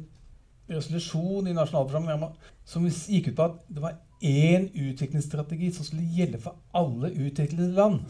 resolusjon 0.70 1.48
i 1.48 1.54
nasjonalforsamlingen 1.54 2.34
som 2.66 2.88
gikk 2.90 3.30
ut 3.32 3.38
på 3.38 3.48
at 3.50 3.60
det 3.70 3.84
var 3.84 4.00
én 4.26 4.70
utviklingsstrategi 4.74 5.70
som 5.76 5.86
skulle 5.86 6.08
gjelde 6.16 6.42
for 6.42 6.58
alle 6.74 7.12
utviklede 7.14 7.76
land. 7.78 8.02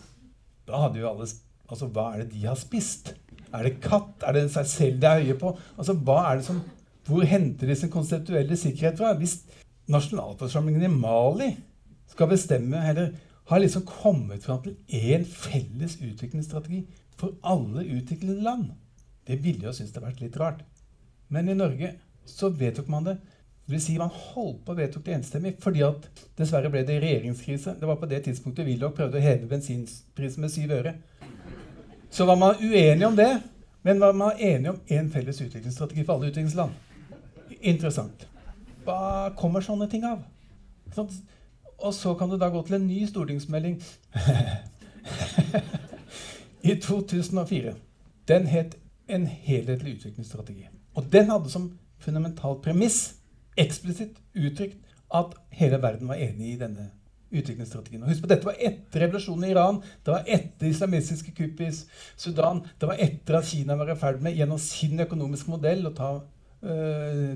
Da 0.67 0.85
hadde 0.85 1.03
jo 1.03 1.11
alle 1.11 1.27
Altså, 1.65 1.87
hva 1.89 2.11
er 2.13 2.19
det 2.21 2.35
de 2.35 2.43
har 2.45 2.57
spist? 2.61 3.07
Er 3.49 3.65
det 3.65 3.79
katt? 3.81 4.21
Er 4.21 4.35
det 4.35 4.43
seg 4.53 4.67
selv 4.69 4.99
de 5.01 5.07
er 5.09 5.23
høye 5.23 5.37
på? 5.41 5.49
Altså, 5.79 5.95
hva 5.97 6.19
er 6.29 6.37
det 6.37 6.45
som 6.45 6.59
hvor 7.07 7.25
henter 7.25 7.69
de 7.69 7.77
sin 7.77 7.89
konseptuelle 7.89 8.53
sikkerhet 8.57 8.99
fra? 8.99 9.15
Hvis 9.17 9.39
nasjonalforsamlingen 9.91 10.83
i 10.83 10.87
Mali 10.87 11.49
skal 12.07 12.29
bestemme, 12.29 12.81
eller 12.89 13.15
har 13.45 13.59
liksom 13.59 13.85
kommet 13.85 14.43
fram 14.43 14.61
til 14.63 14.75
én 14.87 15.25
felles 15.25 15.97
utviklingsstrategi 16.01 16.85
for 17.17 17.37
alle 17.43 17.85
utviklede 17.85 18.41
land 18.41 18.71
Det 19.27 19.39
ville 19.43 19.65
jo 19.65 19.73
synes 19.73 19.91
det 19.93 20.01
vært 20.03 20.21
litt 20.21 20.37
rart. 20.37 20.59
Men 21.27 21.49
i 21.49 21.55
Norge 21.57 21.95
så 22.25 22.49
vedtok 22.49 22.87
man 22.87 23.05
det. 23.05 23.15
Det 23.65 23.73
vil 23.73 23.81
si 23.81 23.97
Man 23.97 24.11
holdt 24.13 24.59
på 24.65 24.73
å 24.73 24.77
vedtok 24.77 25.05
det 25.05 25.15
enstemmig 25.15 25.55
fordi 25.61 25.81
at 25.81 26.05
dessverre 26.37 26.69
ble 26.69 26.83
det 26.85 26.99
regjeringskrise. 27.01 27.73
Det 27.79 27.87
var 27.89 27.97
på 27.97 28.05
det 28.05 28.23
tidspunktet 28.27 28.65
Willoch 28.65 28.93
prøvde 28.93 29.17
å 29.17 29.25
heve 29.25 29.49
bensinprisen 29.49 30.41
med 30.41 30.53
syv 30.53 30.71
øre. 30.77 30.95
Så 32.09 32.25
var 32.25 32.37
man 32.37 32.61
uenig 32.61 33.07
om 33.07 33.15
det, 33.17 33.31
men 33.81 33.99
var 33.99 34.13
man 34.13 34.37
enig 34.37 34.69
om 34.69 34.81
én 34.87 35.09
felles 35.09 35.41
utviklingsstrategi 35.41 36.05
for 36.05 36.15
alle 36.15 36.29
utviklingsland 36.29 36.85
interessant. 37.65 38.27
Hva 38.85 39.33
kommer 39.37 39.65
sånne 39.65 39.89
ting 39.91 40.05
av? 40.07 40.23
og 41.75 41.91
så 41.93 42.13
kan 42.15 42.29
du 42.31 42.37
da 42.39 42.47
gå 42.49 42.61
til 42.63 42.77
en 42.77 42.85
ny 42.87 43.01
stortingsmelding 43.09 43.81
i 46.69 46.75
2004. 46.81 47.73
Den 48.27 48.47
het 48.47 48.77
En 49.05 49.27
helhetlig 49.27 49.99
utviklingsstrategi. 49.99 50.63
Og 50.97 51.05
den 51.13 51.27
hadde 51.29 51.49
som 51.49 51.67
fundamentalt 52.01 52.63
premiss 52.65 53.19
eksplisitt 53.53 54.15
uttrykt 54.33 54.79
at 55.13 55.35
hele 55.53 55.77
verden 55.83 56.09
var 56.09 56.15
enig 56.15 56.55
i 56.55 56.57
denne 56.57 56.87
utviklingsstrategien. 57.29 58.03
Og 58.03 58.09
husk 58.09 58.23
på, 58.23 58.29
Dette 58.31 58.47
var 58.47 58.57
etter 58.57 59.05
revolusjonen 59.05 59.45
i 59.47 59.51
Iran, 59.53 59.81
det 60.05 60.13
var 60.13 60.25
etter 60.37 60.69
islamistiske 60.71 61.35
kupp 61.37 61.61
i 61.61 61.69
Sudan, 62.17 62.63
det 62.81 62.89
var 62.89 63.01
etter 63.01 63.39
at 63.39 63.49
Kina 63.49 63.77
var 63.77 63.91
i 63.93 63.97
ferd 63.99 64.21
med 64.25 64.37
gjennom 64.37 64.61
sin 64.61 64.99
økonomiske 65.05 65.53
modell 65.53 65.85
å 65.85 65.93
ta 65.93 66.11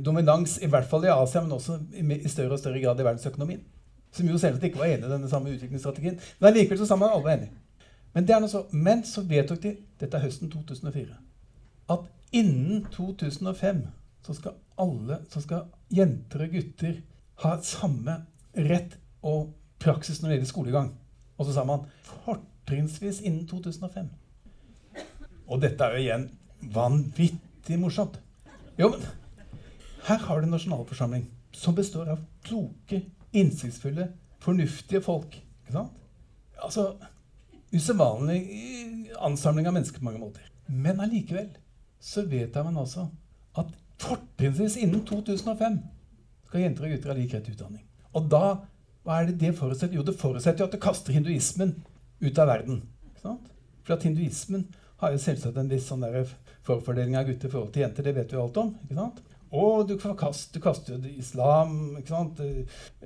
dominans, 0.05 0.57
i 0.63 0.69
hvert 0.71 0.87
fall 0.89 1.05
i 1.05 1.13
Asia, 1.13 1.43
men 1.45 1.53
også 1.53 1.77
i, 1.93 2.27
større 2.27 2.55
og 2.55 2.61
større 2.61 2.81
grad 2.81 2.99
i 2.99 3.05
verdensøkonomien. 3.05 3.61
Som 4.15 4.29
jo 4.29 4.39
selvsagt 4.41 4.65
ikke 4.65 4.81
var 4.81 4.89
enig 4.89 5.05
i 5.05 5.11
denne 5.11 5.29
samme 5.29 5.53
utviklingsstrategien. 5.53 6.17
Men 6.39 6.49
allikevel 6.49 6.79
så 6.81 6.87
sa 6.89 6.97
man 6.97 7.13
alle 7.13 7.35
enige. 7.35 7.51
Men, 8.15 8.25
det 8.25 8.33
er 8.33 8.41
noe 8.41 8.49
så, 8.49 8.63
men 8.73 9.03
så 9.05 9.21
vedtok 9.21 9.61
de 9.61 9.75
dette 10.01 10.17
er 10.17 10.25
høsten 10.25 10.49
2004 10.49 11.13
at 11.89 12.05
innen 12.31 12.85
2005 12.93 13.81
så 14.25 14.35
skal 14.37 14.57
alle, 14.79 15.19
så 15.29 15.41
skal 15.41 15.69
jenter 15.93 16.45
og 16.45 16.53
gutter 16.53 16.99
ha 17.43 17.55
samme 17.65 18.19
rett 18.69 18.97
og 19.25 19.53
praksis 19.81 20.21
når 20.21 20.29
det 20.29 20.37
gjelder 20.37 20.51
skolegang. 20.51 20.89
Og 21.39 21.47
så 21.47 21.55
sa 21.55 21.63
man 21.67 21.85
fortrinnsvis 22.25 23.21
innen 23.23 23.47
2005. 23.47 24.09
Og 25.49 25.61
dette 25.63 25.85
er 25.85 25.95
jo 25.95 26.03
igjen 26.03 26.27
vanvittig 26.75 27.79
morsomt. 27.79 28.19
Jo, 28.79 28.89
men 28.89 29.01
her 30.07 30.21
har 30.23 30.39
du 30.39 30.47
en 30.47 30.53
nasjonalforsamling 30.55 31.25
som 31.51 31.75
består 31.75 32.09
av 32.13 32.21
kloke, 32.45 33.01
innsiktsfulle, 33.35 34.07
fornuftige 34.39 35.01
folk. 35.03 35.35
Ikke 35.65 35.75
sant? 35.75 35.97
Altså 36.63 36.93
Usedvanlig 37.69 38.39
ansamling 39.21 39.67
av 39.69 39.75
mennesker 39.75 40.01
på 40.01 40.07
mange 40.07 40.21
måter. 40.23 40.47
Men 40.65 41.01
allikevel 41.03 41.51
så 42.01 42.23
vedtar 42.25 42.63
man 42.65 42.79
altså 42.81 43.03
at 43.59 43.69
fortrinnsvis 44.01 44.79
innen 44.81 45.03
2005 45.05 45.77
skal 46.47 46.63
jenter 46.63 46.87
og 46.87 46.95
gutter 46.95 47.11
ha 47.11 47.17
lik 47.19 47.35
rett 47.35 47.45
til 47.45 47.59
utdanning. 47.59 47.83
Og 48.17 48.25
da 48.31 48.43
hva 49.05 49.19
er 49.19 49.29
det 49.29 49.37
det 49.41 49.53
forutsetter? 49.57 49.99
Jo, 49.99 50.05
det 50.05 50.17
forutsetter 50.17 50.63
jo 50.63 50.69
at 50.69 50.73
det 50.75 50.81
kaster 50.81 51.13
hinduismen 51.15 51.75
ut 52.23 52.41
av 52.41 52.49
verden. 52.49 52.81
For 53.21 53.95
at 53.95 54.05
hinduismen 54.07 54.65
har 54.99 55.13
jo 55.13 55.21
selvsagt 55.23 55.57
en 55.59 55.71
viss 55.71 55.87
sånn 55.89 56.05
forfordeling 56.67 57.17
av 57.17 57.27
gutter 57.27 57.49
i 57.49 57.53
forhold 57.53 57.73
til 57.73 57.85
jenter. 57.85 58.05
Det 58.05 58.15
vet 58.17 58.33
vi 58.33 58.39
alt 58.39 58.59
om. 58.61 58.73
ikke 58.85 58.97
sant? 58.99 59.21
Og 59.49 59.87
du, 59.89 59.95
kast, 59.97 60.51
du 60.53 60.61
kaster 60.61 60.93
jo 60.93 61.13
islam 61.17 61.97
ikke 61.97 62.11
sant? 62.11 62.41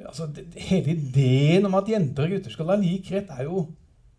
Altså, 0.01 0.27
det, 0.35 0.49
Hele 0.59 0.97
ideen 0.97 1.69
om 1.69 1.77
at 1.79 1.91
jenter 1.91 2.27
og 2.27 2.35
gutter 2.35 2.51
skal 2.51 2.73
ha 2.73 2.79
lik 2.79 3.11
rett, 3.13 3.31
er 3.31 3.47
jo 3.47 3.67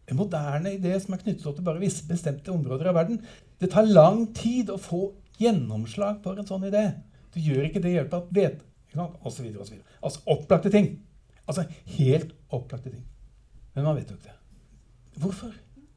en 0.09 0.21
moderne 0.21 0.75
idé 0.77 0.95
som 1.01 1.17
er 1.17 1.21
knyttet 1.21 1.45
opp 1.49 1.59
til 1.59 1.67
bare 1.67 1.83
visse 1.83 2.05
bestemte 2.09 2.53
områder 2.53 2.91
av 2.91 2.97
verden. 3.01 3.21
Det 3.61 3.71
tar 3.73 3.89
lang 3.89 4.27
tid 4.37 4.73
å 4.73 4.81
få 4.81 5.07
gjennomslag 5.41 6.23
for 6.25 6.41
en 6.41 6.49
sånn 6.49 6.67
idé. 6.69 6.87
Du 7.35 7.41
gjør 7.43 7.67
ikke 7.69 7.83
det 7.85 7.97
hjelp 7.97 8.17
av 8.17 8.31
vet, 8.35 8.63
osv. 8.95 9.51
Altså 10.01 10.23
opplagte 10.31 10.73
ting. 10.73 10.95
Altså 11.45 11.67
helt 11.97 12.33
opplagte 12.49 12.93
ting. 12.93 13.05
Men 13.75 13.89
man 13.89 13.99
vet 13.99 14.13
jo 14.13 14.17
ikke 14.17 14.31
det. 14.31 14.39
Hvorfor? 15.21 15.53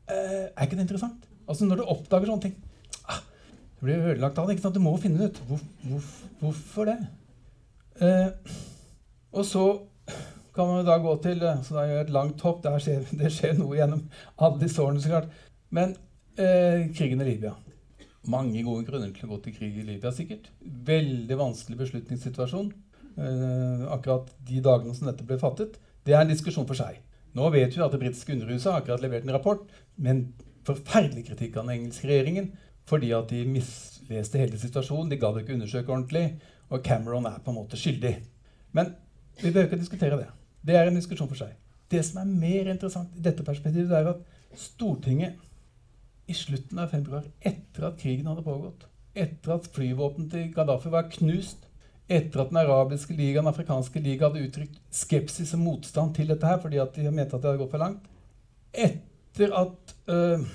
Eh, 0.09 0.47
er 0.49 0.65
ikke 0.65 0.79
det 0.79 0.87
interessant? 0.87 1.26
Altså 1.47 1.67
Når 1.67 1.81
du 1.81 1.85
oppdager 1.87 2.29
sånne 2.29 2.45
ting 2.47 2.55
ah, 3.07 3.21
Det 3.77 3.85
blir 3.85 4.09
ødelagt 4.11 4.39
av 4.39 4.47
det. 4.47 4.57
ikke 4.57 4.67
sant? 4.67 4.77
Du 4.77 4.83
må 4.83 4.95
finne 5.01 5.21
det 5.21 5.31
ut. 5.31 5.43
Hvor, 5.49 5.61
hvor, 5.87 6.09
hvorfor 6.41 6.89
det? 6.91 6.97
Eh, 8.03 8.57
og 9.33 9.45
så 9.45 9.67
kan 10.57 10.69
man 10.69 10.85
da 10.85 10.97
gå 11.01 11.13
til 11.21 11.43
eh, 11.45 11.61
så 11.65 11.77
da 11.77 11.85
gjør 11.85 11.99
jeg 11.99 12.07
et 12.07 12.15
langt 12.17 12.43
hopp. 12.45 12.67
Skjer, 12.83 13.05
det 13.21 13.31
skjer 13.33 13.55
noe 13.59 13.77
gjennom 13.77 14.03
alle 14.37 14.61
disse 14.63 14.83
årene. 14.83 15.03
så 15.03 15.13
klart. 15.13 15.31
Men 15.73 15.95
eh, 16.37 16.89
krigen 16.97 17.23
i 17.23 17.29
Libya. 17.31 17.55
Mange 18.27 18.63
gode 18.65 18.83
grunner 18.89 19.13
til 19.15 19.27
å 19.27 19.35
gå 19.35 19.43
til 19.45 19.55
krig 19.55 19.77
i 19.79 19.85
Libya, 19.87 20.11
sikkert. 20.11 20.49
Veldig 20.61 21.37
vanskelig 21.39 21.79
beslutningssituasjon. 21.79 22.73
Eh, 23.17 23.85
akkurat 23.93 24.33
de 24.49 24.59
dagene 24.63 24.95
som 24.97 25.07
dette 25.09 25.25
ble 25.27 25.39
fattet, 25.41 25.77
det 26.05 26.15
er 26.15 26.25
en 26.25 26.33
diskusjon 26.33 26.67
for 26.67 26.77
seg. 26.77 26.99
Nå 27.37 27.47
vet 27.53 27.73
vi 27.73 27.83
at 27.83 27.93
det 27.93 28.01
britiske 28.01 28.33
underhuset 28.33 28.71
har 28.71 28.81
akkurat 28.81 29.03
levert 29.03 29.25
en 29.25 29.35
rapport 29.35 29.63
med 29.95 30.11
en 30.11 30.21
forferdelig 30.67 31.25
kritikk 31.29 31.57
av 31.57 31.67
den 31.67 31.79
engelske 31.79 32.09
regjeringen 32.09 32.51
fordi 32.87 33.11
at 33.15 33.31
de 33.31 33.41
misleste 33.51 34.39
hele 34.39 34.59
situasjonen. 34.59 35.09
De 35.11 35.19
gadd 35.19 35.41
ikke 35.41 35.57
undersøke 35.57 35.91
ordentlig. 35.91 36.37
Og 36.71 36.83
Cameron 36.83 37.27
er 37.27 37.41
på 37.43 37.51
en 37.51 37.59
måte 37.59 37.79
skyldig. 37.79 38.13
Men 38.75 38.93
vi 39.41 39.49
behøver 39.49 39.67
ikke 39.67 39.81
diskutere 39.81 40.19
det. 40.19 40.29
Det 40.63 40.75
er 40.75 40.87
en 40.87 40.95
diskusjon 40.95 41.27
for 41.27 41.39
seg. 41.39 41.51
Det 41.91 41.99
som 42.03 42.21
er 42.21 42.31
mer 42.31 42.71
interessant 42.71 43.15
i 43.15 43.23
dette 43.23 43.43
perspektivet, 43.47 43.91
er 43.91 44.11
at 44.11 44.23
Stortinget 44.57 45.35
i 46.27 46.35
slutten 46.35 46.79
av 46.79 46.91
februar, 46.91 47.27
etter 47.39 47.87
at 47.87 47.99
krigen 47.99 48.27
hadde 48.27 48.43
pågått, 48.43 48.87
etter 49.15 49.53
at 49.55 49.67
flyvåpenet 49.75 50.33
til 50.33 50.49
Gaddafi 50.55 50.91
var 50.91 51.07
knust, 51.13 51.67
etter 52.07 52.41
at 52.41 52.51
den 52.51 52.59
arabiske 52.61 53.15
liga, 53.15 53.39
den 53.39 53.51
afrikanske 53.51 54.01
liga 54.03 54.27
hadde 54.27 54.43
uttrykt 54.47 54.79
skepsis 54.91 55.53
og 55.55 55.63
motstand 55.63 56.15
til 56.15 56.31
dette 56.31 56.47
her 56.47 56.59
fordi 56.63 56.79
at 56.79 56.95
de 56.95 57.11
mente 57.11 57.35
at 57.35 57.43
det 57.43 57.51
hadde 57.51 57.61
gått 57.61 57.73
for 57.73 57.83
langt, 57.83 58.07
etter 58.71 59.06
at 59.45 59.95
øh, 60.09 60.45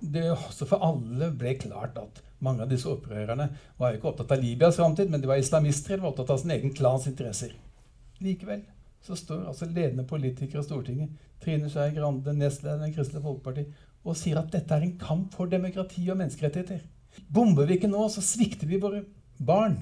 det 0.00 0.30
også 0.32 0.66
for 0.66 0.82
alle 0.82 1.30
ble 1.38 1.54
klart 1.60 1.98
at 2.00 2.22
mange 2.42 2.64
av 2.64 2.70
disse 2.72 2.90
opprørerne 2.90 3.48
var 3.78 3.94
ikke 3.94 4.10
opptatt 4.10 4.32
av 4.34 4.42
Libyas 4.42 4.78
framtid, 4.80 5.10
men 5.10 5.22
de 5.22 5.30
var 5.30 5.38
islamister 5.38 5.94
eller 5.94 6.08
var 6.08 6.14
opptatt 6.14 6.32
av 6.34 6.40
sin 6.42 6.54
egen 6.56 6.74
klans 6.74 7.06
interesser. 7.10 7.52
Likevel 8.22 8.64
så 9.02 9.16
står 9.18 9.46
altså 9.50 9.66
ledende 9.66 10.06
politikere 10.06 10.62
i 10.62 10.66
Stortinget, 10.66 11.14
Trine 11.42 11.70
Skei 11.70 11.90
Grande, 11.94 12.34
nestlederen 12.38 12.86
i 12.86 12.94
Kristelig 12.94 13.22
Folkeparti, 13.24 13.64
og 14.02 14.18
sier 14.18 14.38
at 14.38 14.50
dette 14.54 14.74
er 14.74 14.86
en 14.86 14.98
kamp 14.98 15.34
for 15.34 15.50
demokrati 15.50 16.04
og 16.10 16.18
menneskerettigheter. 16.20 16.82
Bomber 17.30 17.66
vi 17.68 17.78
ikke 17.78 17.90
nå, 17.90 18.06
så 18.10 18.22
svikter 18.24 18.70
vi 18.70 18.80
våre 18.82 19.04
barn. 19.42 19.80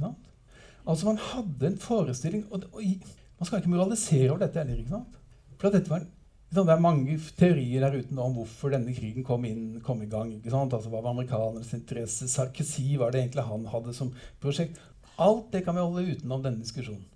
Altså 0.00 1.06
Man 1.06 1.20
hadde 1.20 1.66
en 1.68 1.78
forestilling 1.78 2.46
og, 2.50 2.64
Man 2.72 3.46
skal 3.46 3.60
ikke 3.60 3.72
moralisere 3.72 4.30
over 4.30 4.40
dette 4.44 4.60
heller. 4.60 4.80
ikke 4.80 4.96
sant? 4.96 5.20
For 5.60 5.72
dette 5.72 5.90
var, 5.90 6.00
liksom, 6.00 6.19
Det 6.50 6.64
er 6.66 6.80
mange 6.82 7.14
teorier 7.38 7.84
der 7.84 8.00
ute 8.00 8.16
om 8.18 8.32
hvorfor 8.34 8.72
denne 8.74 8.90
krigen 8.90 9.22
kom, 9.22 9.44
inn, 9.46 9.76
kom 9.86 10.00
i 10.02 10.08
gang. 10.10 10.32
Altså 10.42 10.90
Hva 10.90 10.98
var 10.98 11.12
amerikanernes 11.12 11.70
interesse? 11.76 12.26
Sarkozy 12.26 12.96
var 12.98 13.12
det 13.14 13.20
egentlig 13.20 13.44
han 13.46 13.68
hadde 13.70 13.94
som 13.94 14.10
prosjekt? 14.42 14.80
Alt 15.14 15.52
det 15.52 15.62
kan 15.62 15.78
vi 15.78 15.84
holde 15.84 16.16
utenom 16.16 16.42
denne 16.42 16.64
diskusjonen. 16.64 17.06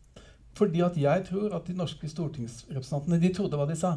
Fordi 0.54 0.84
at 0.86 1.00
jeg 1.02 1.26
tror 1.26 1.56
at 1.58 1.66
de 1.66 1.74
norske 1.74 2.06
stortingsrepresentantene 2.12 3.18
de 3.18 3.32
trodde 3.34 3.58
hva 3.58 3.66
de 3.66 3.78
sa. 3.80 3.96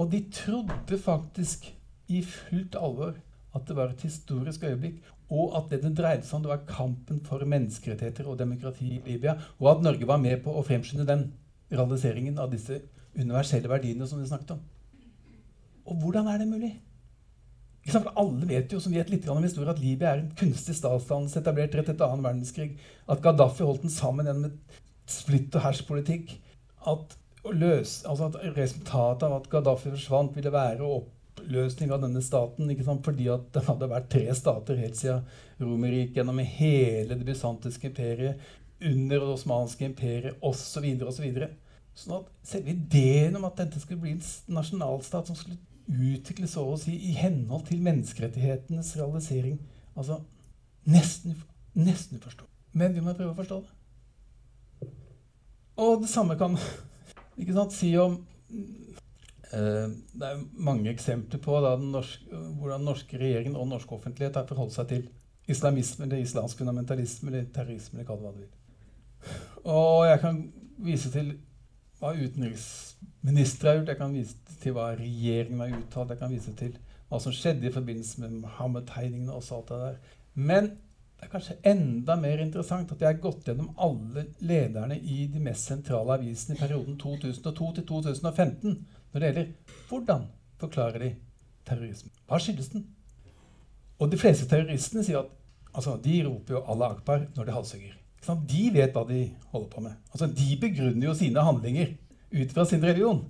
Og 0.00 0.08
de 0.14 0.22
trodde 0.32 1.02
faktisk 1.04 1.68
i 2.08 2.22
fullt 2.24 2.80
alvor 2.80 3.12
at 3.56 3.68
det 3.68 3.76
var 3.76 3.92
et 3.92 4.08
historisk 4.08 4.64
øyeblikk, 4.64 5.02
og 5.28 5.52
at 5.58 5.70
det 5.70 5.82
det 5.84 5.96
dreide 5.98 6.24
seg 6.24 6.38
om, 6.38 6.46
det 6.46 6.54
var 6.54 6.66
kampen 6.68 7.20
for 7.28 7.44
menneskerettigheter 7.44 8.28
og 8.28 8.38
demokrati 8.40 8.88
i 8.94 9.00
Libya, 9.04 9.36
og 9.60 9.70
at 9.74 9.84
Norge 9.84 10.08
var 10.08 10.20
med 10.22 10.40
på 10.44 10.52
å 10.52 10.64
fremskynde 10.64 11.08
den 11.08 11.32
realiseringen 11.72 12.38
av 12.38 12.52
disse 12.52 12.80
universelle 13.16 13.70
verdiene 13.70 14.08
som 14.08 14.20
vi 14.20 14.28
snakket 14.28 14.56
om. 14.56 14.64
Og 15.86 16.02
hvordan 16.02 16.28
er 16.30 16.42
det 16.42 16.50
mulig? 16.50 16.72
For 17.86 18.08
alle 18.18 18.48
vet 18.48 18.72
jo, 18.74 18.80
som 18.82 18.94
vet 18.94 19.10
litt 19.12 19.28
om 19.30 19.44
historie, 19.44 19.70
at 19.70 19.82
Libya 19.82 20.12
er 20.12 20.24
en 20.24 20.32
kunstig 20.38 20.74
statsdannelse 20.74 21.38
etablert 21.38 21.76
rett 21.78 21.92
etter 21.92 22.08
annen 22.08 22.24
verdenskrig. 22.24 22.72
At 23.06 23.22
Gaddafi 23.22 23.62
holdt 23.62 23.84
den 23.86 23.94
sammen 23.94 24.26
gjennom 24.26 24.48
et 24.48 24.80
splitt 25.10 25.54
og 25.54 25.62
hersk-politikk. 25.68 26.32
At, 26.90 27.14
altså 27.46 28.26
at 28.26 28.40
resultatet 28.56 29.28
av 29.28 29.36
at 29.38 29.46
Gaddafi 29.52 29.92
forsvant, 29.92 30.34
ville 30.34 30.50
være 30.50 30.88
oppløsning 30.96 31.94
av 31.94 32.02
denne 32.02 32.24
staten. 32.26 32.74
Fordi 33.06 33.30
at 33.36 33.46
det 33.54 33.62
hadde 33.68 33.90
vært 33.92 34.10
tre 34.16 34.26
stater 34.34 34.82
helt 34.82 34.98
siden 34.98 35.22
Romerriket, 35.62 36.18
gjennom 36.18 36.42
hele 36.42 37.14
det 37.14 37.28
bysantiske 37.28 37.92
imperiet, 37.92 38.42
under 38.82 39.22
det 39.22 39.34
osmanske 39.38 39.86
imperiet 39.86 40.42
osv. 40.44 40.90
osv. 41.06 41.30
Sånn 41.96 42.18
at 42.18 42.28
selve 42.44 42.74
ideen 42.74 43.38
om 43.38 43.46
at 43.48 43.56
dette 43.62 43.80
skulle 43.80 44.02
bli 44.02 44.14
en 44.16 44.22
nasjonalstat 44.58 45.30
som 45.30 45.38
skulle 45.38 45.58
utvikles 45.86 46.56
så 46.56 46.64
å 46.66 46.76
si 46.80 46.96
i 47.08 47.14
henhold 47.16 47.68
til 47.68 47.82
menneskerettighetenes 47.86 48.96
realisering 48.98 49.60
altså 49.94 50.22
Nesten, 50.86 51.32
nesten 51.74 52.20
uforståelig. 52.20 52.52
Men 52.78 52.92
vi 52.94 53.00
må 53.02 53.10
prøve 53.18 53.32
å 53.32 53.38
forstå 53.40 53.56
det. 53.64 54.90
Og 55.82 56.04
det 56.04 56.10
samme 56.12 56.36
kan 56.38 56.54
ikke 57.40 57.56
sant, 57.56 57.74
si 57.74 57.88
om 57.98 58.20
Eh, 59.54 59.90
det 60.18 60.26
er 60.26 60.42
mange 60.52 60.90
eksempler 60.90 61.38
på 61.42 61.58
den 61.62 61.90
norske, 61.94 62.38
hvordan 62.58 62.82
norske 62.82 63.18
regjeringen 63.20 63.56
og 63.56 63.68
norsk 63.70 63.92
offentlighet 63.94 64.36
har 64.36 64.48
forholdt 64.48 64.74
seg 64.74 64.88
til 64.90 65.04
islamisme 65.46 66.04
eller 66.04 66.22
islamsk 66.22 66.58
fundamentalisme 66.58 67.30
eller 67.30 67.46
terrorisme. 67.54 68.00
eller 68.00 68.16
hva 68.16 68.32
det 68.32 68.40
vil. 68.40 68.48
Og 69.64 70.06
jeg 70.06 70.20
kan 70.20 70.40
vise 70.78 71.10
til 71.10 71.36
hva 72.00 72.12
utenriksministre 72.16 73.68
har 73.68 73.78
gjort, 73.78 73.92
jeg 73.92 74.00
kan 74.00 74.16
vise 74.16 74.58
til 74.62 74.74
hva 74.76 74.90
regjeringen 74.98 75.62
har 75.62 75.76
uttalt, 75.78 76.12
jeg 76.12 76.20
kan 76.20 76.34
vise 76.34 76.52
til 76.58 76.74
hva 77.08 77.20
som 77.22 77.34
skjedde 77.34 77.68
i 77.68 77.72
forbindelse 77.74 78.20
med 78.22 78.40
Mohammed-tegningene 78.42 79.32
og 79.32 79.46
alt 79.56 79.70
det 79.70 79.78
der. 79.84 79.96
Men 80.34 80.70
det 81.16 81.24
er 81.24 81.32
kanskje 81.32 81.56
enda 81.64 82.16
mer 82.20 82.42
interessant 82.44 82.90
at 82.92 83.00
jeg 83.00 83.08
har 83.08 83.22
gått 83.22 83.46
gjennom 83.48 83.70
alle 83.80 84.26
lederne 84.44 84.98
i 85.00 85.24
de 85.32 85.40
mest 85.40 85.70
sentrale 85.70 86.18
avisene 86.18 86.56
i 86.56 86.60
perioden 86.60 86.98
2002 87.00 87.70
til 87.78 87.86
2015 87.88 88.74
når 88.74 89.22
det 89.22 89.30
gjelder 89.30 89.78
hvordan 89.88 90.26
forklarer 90.60 91.04
de 91.06 91.10
terrorisme. 91.66 92.12
Hva 92.28 92.40
skyldes 92.42 92.68
den? 92.74 92.84
Og 93.96 94.12
de 94.12 94.20
fleste 94.20 94.48
terroristene 94.50 95.04
sier 95.06 95.22
at 95.22 95.32
altså, 95.72 95.96
de 96.04 96.18
roper 96.26 96.58
jo 96.58 96.64
'Allah 96.64 96.98
akbar' 96.98 97.28
når 97.36 97.44
de 97.44 97.52
halshugger. 97.52 97.94
De 98.26 98.62
vet 98.74 98.94
hva 98.94 99.04
de 99.06 99.20
holder 99.52 99.68
på 99.70 99.82
med. 99.84 99.98
Altså, 100.12 100.26
de 100.26 100.56
begrunner 100.60 101.06
jo 101.06 101.14
sine 101.14 101.44
handlinger 101.46 101.92
ut 102.34 102.54
fra 102.54 102.64
sin 102.66 102.84
religion. 102.84 103.22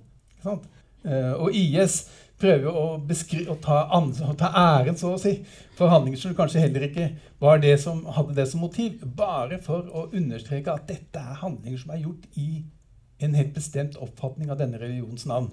Uh, 0.45 1.33
og 1.37 1.53
IS 1.55 1.99
prøver 2.37 2.69
å, 2.69 2.85
å 3.01 3.57
ta, 3.61 3.77
å, 3.97 4.33
ta, 4.37 4.49
æren 4.77 4.97
så 4.97 5.13
å 5.15 5.19
si, 5.21 5.33
for 5.77 5.89
handlinger 5.91 6.21
som 6.21 6.35
kanskje 6.37 6.63
heller 6.65 6.87
ikke 6.87 7.07
var 7.41 7.61
det 7.61 7.75
som 7.81 8.03
hadde 8.13 8.35
det 8.37 8.47
som 8.49 8.61
motiv. 8.65 9.05
Bare 9.17 9.59
for 9.63 9.89
å 9.89 10.07
understreke 10.11 10.73
at 10.73 10.89
dette 10.89 11.21
er 11.21 11.39
handlinger 11.41 11.81
som 11.81 11.93
er 11.93 12.03
gjort 12.03 12.27
i 12.37 12.49
en 13.25 13.37
helt 13.37 13.55
bestemt 13.55 13.97
oppfatning 14.01 14.51
av 14.53 14.59
denne 14.61 14.81
religionens 14.81 15.25
navn. 15.29 15.51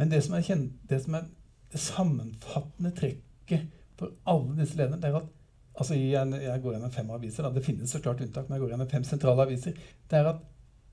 Men 0.00 0.12
det 0.12 0.22
som 0.24 0.36
er, 0.36 0.66
det, 0.88 1.00
som 1.04 1.16
er 1.16 1.30
sammenfattende 1.72 2.92
trekket 2.96 3.68
for 4.00 4.12
alle 4.28 4.58
disse 4.58 4.76
lederne, 4.76 5.00
er 5.06 5.20
at 5.22 5.30
altså 5.74 5.96
jeg, 5.96 6.42
jeg 6.44 6.62
går 6.62 6.76
gjennom 6.76 6.92
fem 6.92 7.10
aviser, 7.16 7.46
da, 7.46 7.52
det 7.54 7.64
finnes 7.64 7.90
så 7.92 8.00
klart 8.02 8.20
unntak, 8.20 8.48
men 8.48 8.58
jeg 8.58 8.64
går 8.64 8.74
gjennom 8.74 8.90
fem 8.90 9.04
sentrale 9.08 9.46
aviser, 9.46 9.76
det 10.10 10.18
er 10.18 10.30
at 10.34 10.42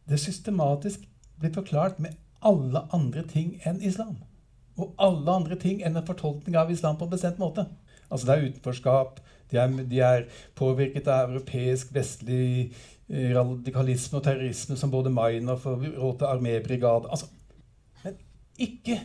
det 0.10 0.20
systematisk 0.22 1.06
blir 1.40 1.54
forklart 1.54 2.00
med 2.04 2.16
alle 2.46 2.86
andre 2.96 3.24
ting 3.28 3.58
enn 3.68 3.82
islam. 3.86 4.18
Og 4.80 4.94
alle 5.02 5.36
andre 5.42 5.58
ting 5.60 5.84
enn 5.84 6.00
en 6.00 6.08
fortolkning 6.08 6.56
av 6.58 6.72
islam 6.72 6.98
på 6.98 7.08
en 7.08 7.12
bestemt 7.12 7.42
måte. 7.42 7.66
Altså 8.10 8.28
Det 8.28 8.36
er 8.36 8.48
utenforskap, 8.48 9.20
de 9.52 9.58
er, 9.58 9.76
de 9.92 10.00
er 10.06 10.26
påvirket 10.58 11.08
av 11.10 11.34
europeisk, 11.34 11.92
vestlig 11.94 12.72
eh, 13.10 13.30
radikalisme 13.36 14.20
og 14.20 14.26
terrorisme, 14.26 14.78
som 14.78 14.92
både 14.94 15.12
Mainhof 15.14 15.66
og 15.70 15.86
Råte 15.98 16.30
armébrigade 16.30 17.10
altså, 17.10 17.28
Men 18.04 18.18
ikke 18.58 19.00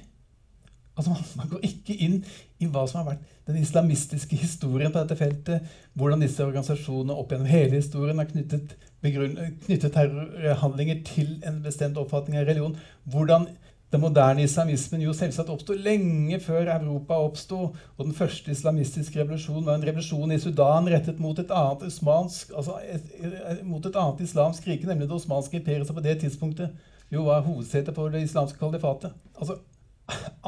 Altså, 0.94 1.14
man 1.36 1.50
går 1.50 1.64
ikke 1.66 1.96
inn 2.06 2.20
i 2.62 2.68
hva 2.70 2.84
som 2.86 3.00
har 3.00 3.14
vært 3.14 3.30
den 3.48 3.58
islamistiske 3.60 4.38
historien 4.38 4.92
på 4.94 5.02
dette 5.02 5.18
feltet. 5.18 5.72
Hvordan 5.98 6.22
disse 6.22 6.44
organisasjonene 6.44 7.16
opp 7.18 7.34
gjennom 7.34 7.50
hele 7.50 7.80
historien 7.80 8.20
har 8.22 8.30
knyttet, 8.30 8.76
knyttet 9.02 9.90
terrorhandlinger 9.90 11.02
til 11.08 11.36
en 11.46 11.58
bestemt 11.64 11.98
oppfatning 12.00 12.38
av 12.38 12.46
religion. 12.46 12.78
Hvordan 13.10 13.48
den 13.94 14.02
moderne 14.02 14.42
islamismen 14.42 15.02
jo 15.04 15.12
selvsagt 15.14 15.50
oppsto 15.52 15.74
lenge 15.78 16.40
før 16.42 16.70
Europa 16.72 17.18
oppsto. 17.22 17.58
Og 17.96 18.06
den 18.06 18.14
første 18.16 18.50
islamistiske 18.50 19.20
revolusjonen 19.20 19.68
var 19.68 19.78
en 19.78 19.86
revolusjon 19.86 20.34
i 20.34 20.40
Sudan 20.42 20.90
rettet 20.90 21.20
mot 21.22 21.38
et 21.38 21.52
annet, 21.54 21.84
osmansk, 21.90 22.50
altså 22.56 22.80
et, 22.90 23.62
mot 23.62 23.86
et 23.86 24.00
annet 24.00 24.24
islamsk 24.26 24.66
rike, 24.66 24.88
nemlig 24.90 25.06
det 25.10 25.18
osmanske 25.20 25.60
imperiet, 25.60 25.86
som 25.86 25.98
på 25.98 26.02
det 26.06 26.16
tidspunktet 26.24 26.74
jo 27.12 27.28
var 27.28 27.46
hovedsetet 27.46 27.94
for 27.94 28.10
det 28.10 28.24
islamske 28.24 28.58
kalifatet. 28.58 29.14
Altså, 29.38 29.60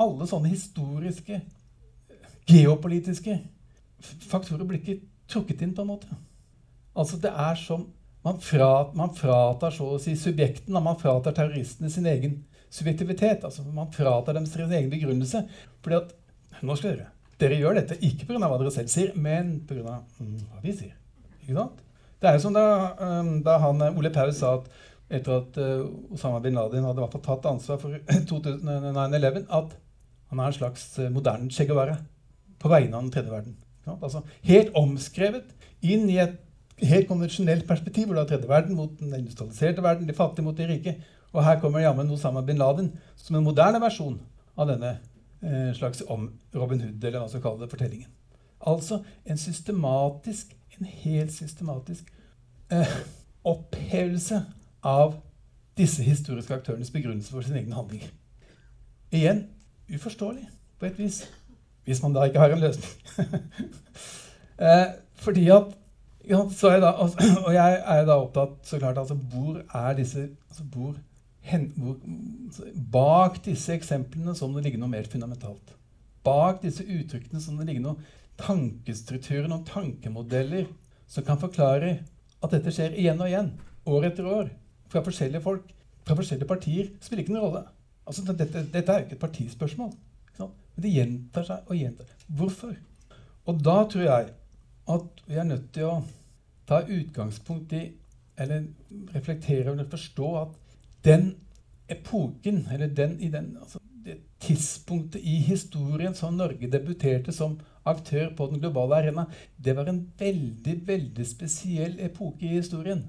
alle 0.05 0.27
sånne 0.29 0.53
historiske, 0.53 1.41
geopolitiske 2.47 3.39
faktorer 4.31 4.67
blir 4.69 4.83
ikke 4.83 5.01
trukket 5.31 5.65
inn, 5.65 5.75
på 5.75 5.83
en 5.83 5.93
måte. 5.95 6.19
Altså, 6.97 7.19
det 7.21 7.33
er 7.33 7.57
som 7.59 7.89
man, 8.27 8.39
fra, 8.43 8.69
man 8.99 9.15
fratar 9.15 9.75
så 9.75 9.93
å 9.95 9.99
si 10.03 10.17
subjekten, 10.19 10.77
man 10.83 10.99
fratar 11.01 11.35
terroristene 11.37 11.91
sin 11.93 12.07
egen 12.11 12.41
subjektivitet. 12.71 13.45
altså 13.45 13.63
Man 13.75 13.93
fratar 13.95 14.35
dem 14.35 14.47
sin 14.47 14.73
egen 14.73 14.91
begrunnelse. 14.91 15.45
fordi 15.83 15.97
at 15.97 16.63
nå 16.63 16.77
skal 16.77 16.97
dere, 16.97 17.09
dere 17.39 17.59
gjør 17.61 17.79
dette 17.79 17.99
ikke 18.01 18.27
pga. 18.27 18.49
hva 18.49 18.59
dere 18.59 18.73
selv 18.75 18.91
sier, 18.91 19.13
men 19.15 19.61
pga. 19.69 20.01
Mm, 20.19 20.39
hva 20.51 20.63
vi 20.63 20.73
sier. 20.73 20.95
Ikke 21.43 21.59
sant? 21.59 21.83
Det 22.21 22.29
er 22.29 22.39
jo 22.39 22.45
som 22.47 22.57
da, 22.57 22.67
da 23.45 23.59
han, 23.61 23.83
eh, 23.83 23.99
Ole 23.99 24.11
Paus 24.11 24.39
sa 24.41 24.57
at 24.57 24.71
etter 25.11 25.37
at 25.39 25.59
uh, 25.63 26.15
Osama 26.15 26.41
bin 26.43 26.57
Laden 26.59 26.87
hadde 26.87 27.03
hvert 27.03 27.15
fall 27.15 27.27
tatt 27.27 27.51
ansvar 27.51 27.79
for 27.83 27.95
9-11, 28.11 29.47
at 29.47 29.77
han 30.31 30.41
er 30.41 30.51
en 30.51 30.57
slags 30.57 30.89
uh, 30.99 31.11
moderne 31.15 31.51
Che 31.51 31.67
Guevara 31.69 31.99
på 32.59 32.71
vegne 32.73 32.97
av 32.97 33.05
den 33.05 33.13
tredje 33.15 33.31
verden. 33.31 33.57
Altså, 33.87 34.25
helt 34.43 34.75
omskrevet 34.75 35.53
inn 35.87 36.09
i 36.11 36.19
et 36.19 36.41
helt 36.83 37.09
konvensjonelt 37.09 37.67
perspektiv, 37.69 38.07
hvor 38.07 38.17
du 38.17 38.23
har 38.25 38.31
tredje 38.31 38.49
verden 38.49 38.77
mot 38.77 38.99
den 38.99 39.15
industrialiserte 39.15 39.83
verden, 39.83 40.09
de 40.09 40.17
fattige 40.17 40.45
mot 40.45 40.57
de 40.57 40.67
rike. 40.69 40.97
Og 41.33 41.45
her 41.45 41.61
kommer 41.61 41.85
jammen 41.85 42.11
Osama 42.11 42.43
bin 42.43 42.59
Laden 42.59 42.93
som 43.17 43.37
en 43.37 43.45
moderne 43.45 43.81
versjon 43.81 44.19
av 44.57 44.71
denne 44.71 44.97
eh, 45.43 45.73
slags 45.77 46.03
om 46.09 46.31
Robin 46.55 46.81
Hood, 46.81 47.05
eller 47.05 47.19
hva 47.19 47.27
man 47.27 47.33
skal 47.33 47.45
kalle 47.45 47.63
det, 47.63 47.71
fortellingen. 47.73 48.13
Altså 48.67 49.03
en 49.25 49.39
systematisk, 49.39 50.57
en 50.79 50.91
helt 51.05 51.33
systematisk 51.33 52.09
eh, 52.73 52.95
opphevelse 53.45 54.43
av 54.87 55.17
disse 55.77 56.05
historiske 56.07 56.55
aktørenes 56.55 56.93
begrunnelse 56.95 57.33
for 57.33 57.45
sine 57.45 57.61
egne 57.61 57.77
handlinger. 57.77 58.13
Igjen 59.15 59.43
uforståelig 59.93 60.47
på 60.81 60.89
et 60.89 61.01
vis, 61.01 61.25
hvis 61.87 62.03
man 62.03 62.15
da 62.15 62.27
ikke 62.27 62.43
har 62.43 62.55
en 62.55 62.63
løsning. 62.63 62.93
eh, 64.67 64.87
fordi 65.23 65.49
at 65.53 65.75
ja, 66.27 66.41
jeg 66.43 66.83
da, 66.83 66.91
Og 67.47 67.53
jeg 67.55 67.83
er 67.87 68.07
da 68.07 68.17
opptatt 68.19 68.57
så 68.67 68.81
klart, 68.83 68.99
altså, 68.99 69.15
Hvor 69.15 69.61
er 69.75 69.95
disse 69.95 70.29
altså, 70.49 70.65
hvor 70.73 70.97
Bak 72.93 73.45
disse 73.45 73.75
eksemplene 73.77 74.35
som 74.35 74.55
det 74.55 74.65
ligger 74.65 74.81
noe 74.83 74.91
mer 74.91 75.07
fundamentalt. 75.07 75.77
Bak 76.27 76.59
disse 76.65 76.83
uttrykkene 76.83 77.41
som 77.41 77.61
det 77.61 77.69
ligger 77.69 77.85
noen 77.85 78.01
tankestrukturer, 78.41 79.47
noen 79.47 79.63
tankemodeller 79.69 80.67
som 81.07 81.25
kan 81.25 81.39
forklare 81.39 82.01
at 82.43 82.51
dette 82.51 82.73
skjer 82.75 82.97
igjen 82.99 83.23
og 83.23 83.31
igjen, 83.31 83.53
år 83.87 84.09
etter 84.09 84.27
år, 84.27 84.51
fra 84.93 85.03
forskjellige 85.05 85.43
folk, 85.45 85.71
fra 86.07 86.17
forskjellige 86.19 86.49
partier. 86.49 86.91
spiller 87.01 87.25
ikke 87.25 87.35
noen 87.35 87.47
rolle. 87.47 87.63
Altså, 88.07 88.23
dette, 88.33 88.67
dette, 88.73 88.93
er 88.93 89.01
jo 89.01 89.09
ikke 89.09 89.19
et 89.19 89.25
partispørsmål. 89.25 89.95
Men 90.39 90.85
det 90.85 90.93
gjentar 90.93 91.47
seg 91.49 91.71
og 91.73 91.79
gjentar. 91.79 92.11
Hvorfor? 92.39 92.75
Og 93.49 93.63
da 93.65 93.77
tror 93.89 94.05
jeg 94.05 94.29
at 94.97 95.23
vi 95.27 95.39
er 95.41 95.49
nødt 95.49 95.71
til 95.75 95.89
å 95.89 95.95
ta 96.69 96.83
utgangspunkt 96.83 97.73
i, 97.79 97.87
eller 98.37 98.67
reflektere 99.15 99.73
eller 99.73 99.89
forstå 99.91 100.31
at 100.43 100.55
den 101.07 101.31
epoken, 101.89 102.67
eller 102.73 102.91
den, 102.93 103.17
i 103.23 103.31
den, 103.33 103.55
altså 103.63 103.81
det 104.05 104.19
tidspunktet 104.43 105.25
i 105.25 105.39
historien 105.47 106.15
som 106.15 106.37
Norge 106.37 106.71
debuterte 106.71 107.33
som 107.33 107.57
aktør 107.87 108.35
på 108.37 108.51
den 108.51 108.61
globale 108.61 109.01
arena, 109.01 109.27
det 109.57 109.77
var 109.79 109.89
en 109.89 110.03
veldig, 110.19 110.77
veldig 110.87 111.27
spesiell 111.27 111.97
epoke 112.03 112.45
i 112.45 112.59
historien. 112.59 113.07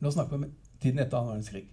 Nå 0.00 0.12
snakker 0.12 0.36
vi 0.36 0.44
om 0.44 0.50
tiden 0.82 1.02
etter 1.02 1.18
annen 1.18 1.36
verdenskrig. 1.36 1.64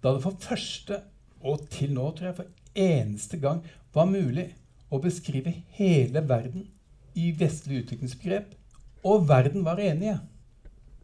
Da 0.00 0.14
det 0.14 0.24
for 0.24 0.36
første, 0.40 1.02
og 1.40 1.66
til 1.72 1.94
nå 1.96 2.10
tror 2.16 2.30
jeg 2.30 2.38
for 2.40 2.80
eneste 2.80 3.40
gang, 3.40 3.62
var 3.94 4.08
mulig 4.08 4.50
å 4.90 5.00
beskrive 5.02 5.52
hele 5.76 6.22
verden 6.28 6.68
i 7.18 7.30
vestlig 7.36 7.84
utviklingsbegrep, 7.84 8.54
og 9.04 9.28
verden 9.28 9.64
var 9.64 9.80
enige 9.82 10.18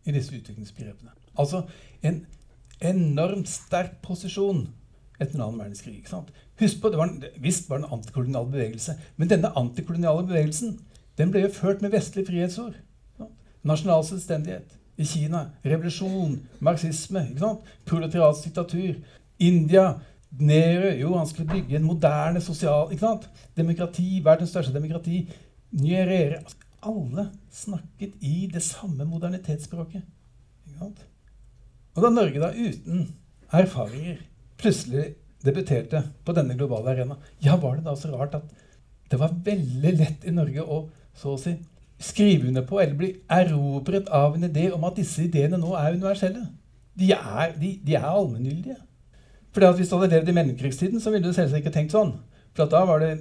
i 0.07 0.15
disse 0.15 0.35
utviklingsbegrepene. 0.37 1.13
Altså 1.37 1.65
en 2.07 2.25
enormt 2.85 3.49
sterk 3.49 3.99
posisjon 4.05 4.67
etter 5.17 5.41
annen 5.41 5.61
verdenskrig. 5.63 5.99
ikke 5.99 6.13
sant? 6.13 6.33
Husk 6.61 6.81
på, 6.81 6.91
det 6.93 7.01
var, 7.01 7.13
Visst 7.41 7.71
var 7.71 7.81
det 7.81 7.89
en 7.89 7.99
antikolonial 7.99 8.49
bevegelse, 8.53 8.97
men 9.17 9.31
denne 9.33 9.53
antikoloniale 9.57 10.27
bevegelsen 10.29 10.79
den 11.17 11.33
ble 11.33 11.47
jo 11.47 11.55
ført 11.57 11.81
med 11.85 11.95
vestlig 11.97 12.27
frihetsord. 12.29 12.77
Nasjonal 13.67 14.05
selvstendighet 14.07 14.77
i 14.97 15.05
Kina, 15.05 15.51
revolusjon, 15.65 16.39
marxisme, 16.65 17.27
proletariatsdiktatur. 17.85 19.01
India, 19.39 20.01
Nehru 20.39 20.91
Jo, 20.99 21.15
han 21.17 21.27
skulle 21.27 21.49
bygge 21.49 21.77
en 21.77 21.85
moderne 21.85 22.41
sosial 22.41 22.91
Demokrati, 23.57 24.21
verdens 24.25 24.51
største 24.51 24.73
demokrati. 24.73 25.27
Nyerere 25.73 26.43
Alle 26.83 27.31
snakket 27.51 28.13
i 28.21 28.49
det 28.53 28.63
samme 28.63 29.05
modernitetsspråket. 29.05 30.03
Ikke 30.67 30.79
sant? 30.79 31.07
Og 31.97 32.03
da 32.03 32.11
Norge 32.11 32.41
da 32.41 32.51
uten 32.53 33.09
erfaringer 33.53 34.21
plutselig 34.61 35.15
debuterte 35.45 36.03
på 36.25 36.35
denne 36.37 36.57
globale 36.57 36.93
arena, 36.93 37.17
ja, 37.41 37.57
var 37.57 37.77
det 37.77 37.87
da 37.87 37.97
så 37.97 38.13
rart 38.13 38.37
at 38.39 38.53
det 39.11 39.19
var 39.19 39.35
veldig 39.45 39.93
lett 39.97 40.27
i 40.27 40.35
Norge 40.35 40.63
å 40.63 40.85
så 41.17 41.35
å 41.35 41.41
si 41.41 41.55
skrive 41.99 42.49
under 42.49 42.65
på 42.67 42.81
eller 42.81 42.97
bli 42.99 43.15
erobret 43.33 44.09
av 44.13 44.35
en 44.37 44.45
idé 44.45 44.69
om 44.75 44.85
at 44.85 44.99
disse 44.99 45.25
ideene 45.25 45.59
nå 45.61 45.73
er 45.79 45.97
universelle. 45.97 46.45
De 46.97 47.11
er, 47.13 47.55
de, 47.61 47.73
de 47.87 47.97
er 47.97 48.05
allmenngyldige. 48.09 48.77
For 49.57 49.73
Hvis 49.73 49.89
du 49.89 49.97
hadde 49.97 50.13
levd 50.13 50.29
i 50.29 50.37
mellomkrigstiden, 50.37 51.01
så 51.01 51.11
ville 51.11 51.25
du 51.29 51.33
selvsagt 51.33 51.65
ikke 51.65 51.73
tenkt 51.73 51.97
sånn. 51.97 52.13
For 52.53 52.69
da 52.69 52.85
var 52.89 53.01
det 53.01 53.15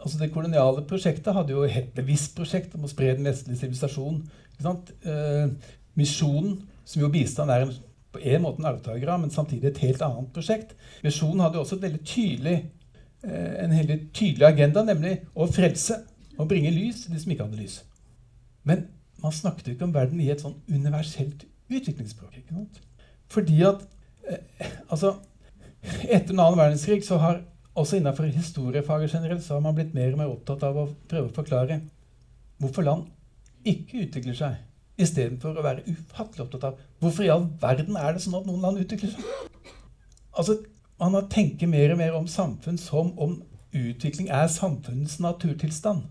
altså 0.00 0.18
Det 0.18 0.30
koloniale 0.32 0.84
prosjektet 0.88 1.34
hadde 1.36 1.52
jo 1.52 1.66
et 1.66 1.90
bevisst 1.96 2.32
prosjekt 2.36 2.74
om 2.76 2.86
å 2.86 2.90
spre 2.90 3.12
den 3.18 3.26
vestlige 3.26 3.58
sivilisasjonen. 3.60 4.22
Eh, 4.64 5.72
misjonen 5.98 6.54
som 6.88 7.02
jo 7.02 7.10
bistand 7.12 7.52
er 7.52 7.66
en, 7.66 7.74
på 8.14 8.22
en 8.22 8.44
måte 8.44 8.62
en 8.62 8.70
arvtaker 8.70 9.10
av, 9.12 9.20
men 9.20 9.34
samtidig 9.34 9.70
et 9.70 9.82
helt 9.84 10.04
annet 10.06 10.30
prosjekt. 10.32 10.72
Misjonen 11.04 11.44
hadde 11.44 11.60
jo 11.60 11.66
også 11.66 11.80
veldig 11.82 12.00
tydelig, 12.06 12.56
eh, 13.26 13.52
en 13.64 13.76
veldig 13.76 13.98
tydelig 14.16 14.48
agenda, 14.48 14.86
nemlig 14.88 15.18
å 15.34 15.50
frelse 15.52 16.00
og 16.40 16.48
bringe 16.50 16.72
lys 16.74 17.04
til 17.04 17.14
de 17.14 17.20
som 17.22 17.32
ikke 17.32 17.46
hadde 17.46 17.60
lys. 17.60 17.80
Men 18.64 18.86
man 19.22 19.34
snakket 19.36 19.68
jo 19.68 19.76
ikke 19.76 19.88
om 19.88 19.94
verden 19.94 20.20
i 20.20 20.30
et 20.32 20.42
sånn 20.42 20.56
universelt 20.68 21.44
utviklingsspråk. 21.70 22.38
ikke 22.40 22.56
sant? 22.56 22.80
Fordi 23.30 23.62
at 23.68 23.84
eh, 24.28 24.70
altså, 24.88 25.18
Etter 25.80 26.34
den 26.34 26.42
annen 26.42 26.58
verdenskrig 26.58 27.00
så 27.06 27.16
har 27.22 27.38
også 27.72 27.96
innenfor 27.96 28.26
historiefaget 28.28 29.14
generelt 29.14 29.44
så 29.44 29.54
har 29.54 29.62
man 29.64 29.74
blitt 29.78 29.94
mer 29.96 30.10
og 30.12 30.18
mer 30.20 30.32
opptatt 30.32 30.66
av 30.66 30.76
å 30.76 30.90
prøve 31.08 31.30
å 31.30 31.36
forklare 31.38 31.78
hvorfor 32.60 32.84
land 32.84 33.06
ikke 33.64 34.02
utvikler 34.04 34.36
seg, 34.36 34.58
istedenfor 35.00 35.56
å 35.56 35.64
være 35.64 35.86
ufattelig 35.88 36.44
opptatt 36.44 36.66
av 36.68 36.82
hvorfor 37.00 37.24
i 37.24 37.30
all 37.32 37.46
verden 37.62 37.96
er 37.96 38.12
det 38.12 38.24
sånn 38.24 38.36
at 38.42 38.48
noen 38.48 38.66
land 38.66 38.82
utvikler 38.82 39.14
seg. 39.14 39.24
Altså, 40.36 40.60
Man 41.00 41.14
har 41.16 41.30
tenkt 41.32 41.62
mer 41.64 41.94
og 41.94 41.96
mer 41.96 42.12
om 42.18 42.26
samfunn 42.28 42.76
som 42.76 43.14
om 43.16 43.38
utvikling 43.72 44.26
er 44.28 44.50
samfunnets 44.52 45.14
naturtilstand. 45.24 46.02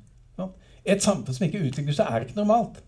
Et 0.89 1.04
samfunn 1.04 1.36
som 1.36 1.45
ikke 1.47 1.62
utvikler 1.67 1.95
seg, 1.95 2.10
er 2.10 2.25
ikke 2.25 2.39
normalt. 2.39 2.82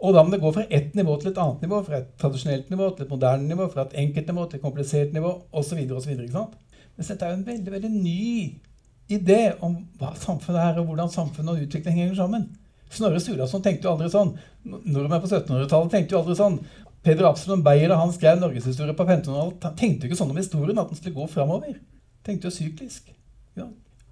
Og 0.00 0.14
da 0.16 0.22
må 0.24 0.32
det 0.32 0.40
gå 0.40 0.52
fra 0.56 0.64
ett 0.72 0.94
nivå 0.96 1.16
til 1.20 1.30
et 1.30 1.38
annet 1.42 1.66
nivå, 1.66 1.82
fra 1.84 2.00
et 2.00 2.12
tradisjonelt 2.20 2.70
nivå 2.72 2.88
til 2.94 3.04
et 3.04 3.12
moderne 3.12 3.48
nivå, 3.48 3.66
fra 3.72 3.84
et 3.84 3.98
enkelt 4.00 4.30
nivå 4.32 4.46
til 4.46 4.60
et 4.60 4.64
komplisert 4.64 5.12
nivå 5.16 5.34
osv. 5.52 5.80
Men 5.80 7.06
dette 7.08 7.26
er 7.26 7.32
jo 7.32 7.36
en 7.36 7.46
veldig 7.46 7.74
veldig 7.74 7.90
ny 7.92 8.22
idé 9.10 9.40
om 9.66 9.76
hva 10.00 10.14
samfunnet 10.16 10.62
er, 10.62 10.80
og 10.80 10.88
hvordan 10.88 11.12
samfunnet 11.12 11.52
og 11.52 11.66
utvikling 11.66 11.98
henger 11.98 12.16
sammen. 12.22 12.48
Snorre 12.90 13.20
Sturlason 13.22 13.62
tenkte 13.62 13.86
jo 13.86 13.92
aldri 13.94 14.08
sånn. 14.10 14.32
Nordmenn 14.64 15.22
på 15.22 15.28
1700-tallet 15.28 15.92
tenkte 15.92 16.16
jo 16.16 16.22
aldri 16.22 16.38
sånn. 16.38 16.58
Peder 17.04 17.28
Absalon 17.28 17.62
Beyer 17.64 17.92
da 17.92 18.00
han 18.00 18.12
skrev 18.12 18.40
norgeshistorie 18.40 18.96
på 18.96 19.06
1500-tallet, 19.06 19.68
tenkte 19.78 20.06
jo 20.06 20.10
ikke 20.10 20.20
sånn 20.20 20.32
om 20.32 20.40
historien, 20.40 20.80
at 20.80 20.90
den 20.90 20.98
skulle 20.98 21.16
gå 21.16 21.28
framover. 21.32 21.76
Tenkte 22.26 22.50
jo 22.50 22.56
syklisk. 22.56 23.12
Ja. 23.58 23.68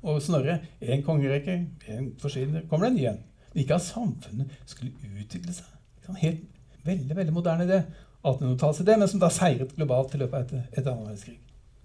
Og 0.06 0.20
Snorre 0.22 0.60
én 0.80 1.02
kongerekke, 1.06 1.58
én 1.90 2.12
forsvinner, 2.22 2.64
kommer 2.70 2.86
det 2.86 2.92
en 2.92 3.00
ny 3.00 3.08
en. 3.10 3.24
Ikke 3.58 3.78
at 3.78 3.86
samfunnet 3.86 4.52
skulle 4.68 4.92
utvikle 5.18 5.54
seg. 5.56 5.74
Helt, 6.22 6.44
veldig 6.88 7.16
veldig 7.18 7.34
moderne 7.36 7.66
idé. 7.68 7.82
1800-tallsidé, 8.24 8.96
men 8.98 9.10
som 9.10 9.20
da 9.22 9.30
seiret 9.32 9.74
globalt 9.76 10.14
i 10.14 10.20
løpet 10.22 10.52
av 10.54 10.62
etter 10.72 10.90
annen 10.90 11.06
verdenskrig. 11.06 11.36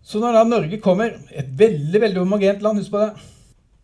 Så 0.04 0.20
når 0.20 0.36
da 0.36 0.44
Norge 0.48 0.80
kommer, 0.84 1.16
et 1.32 1.52
veldig 1.60 2.02
veldig 2.04 2.24
homogent 2.24 2.64
land, 2.66 2.82
husk 2.82 2.92
på 2.92 3.04
det, 3.04 3.28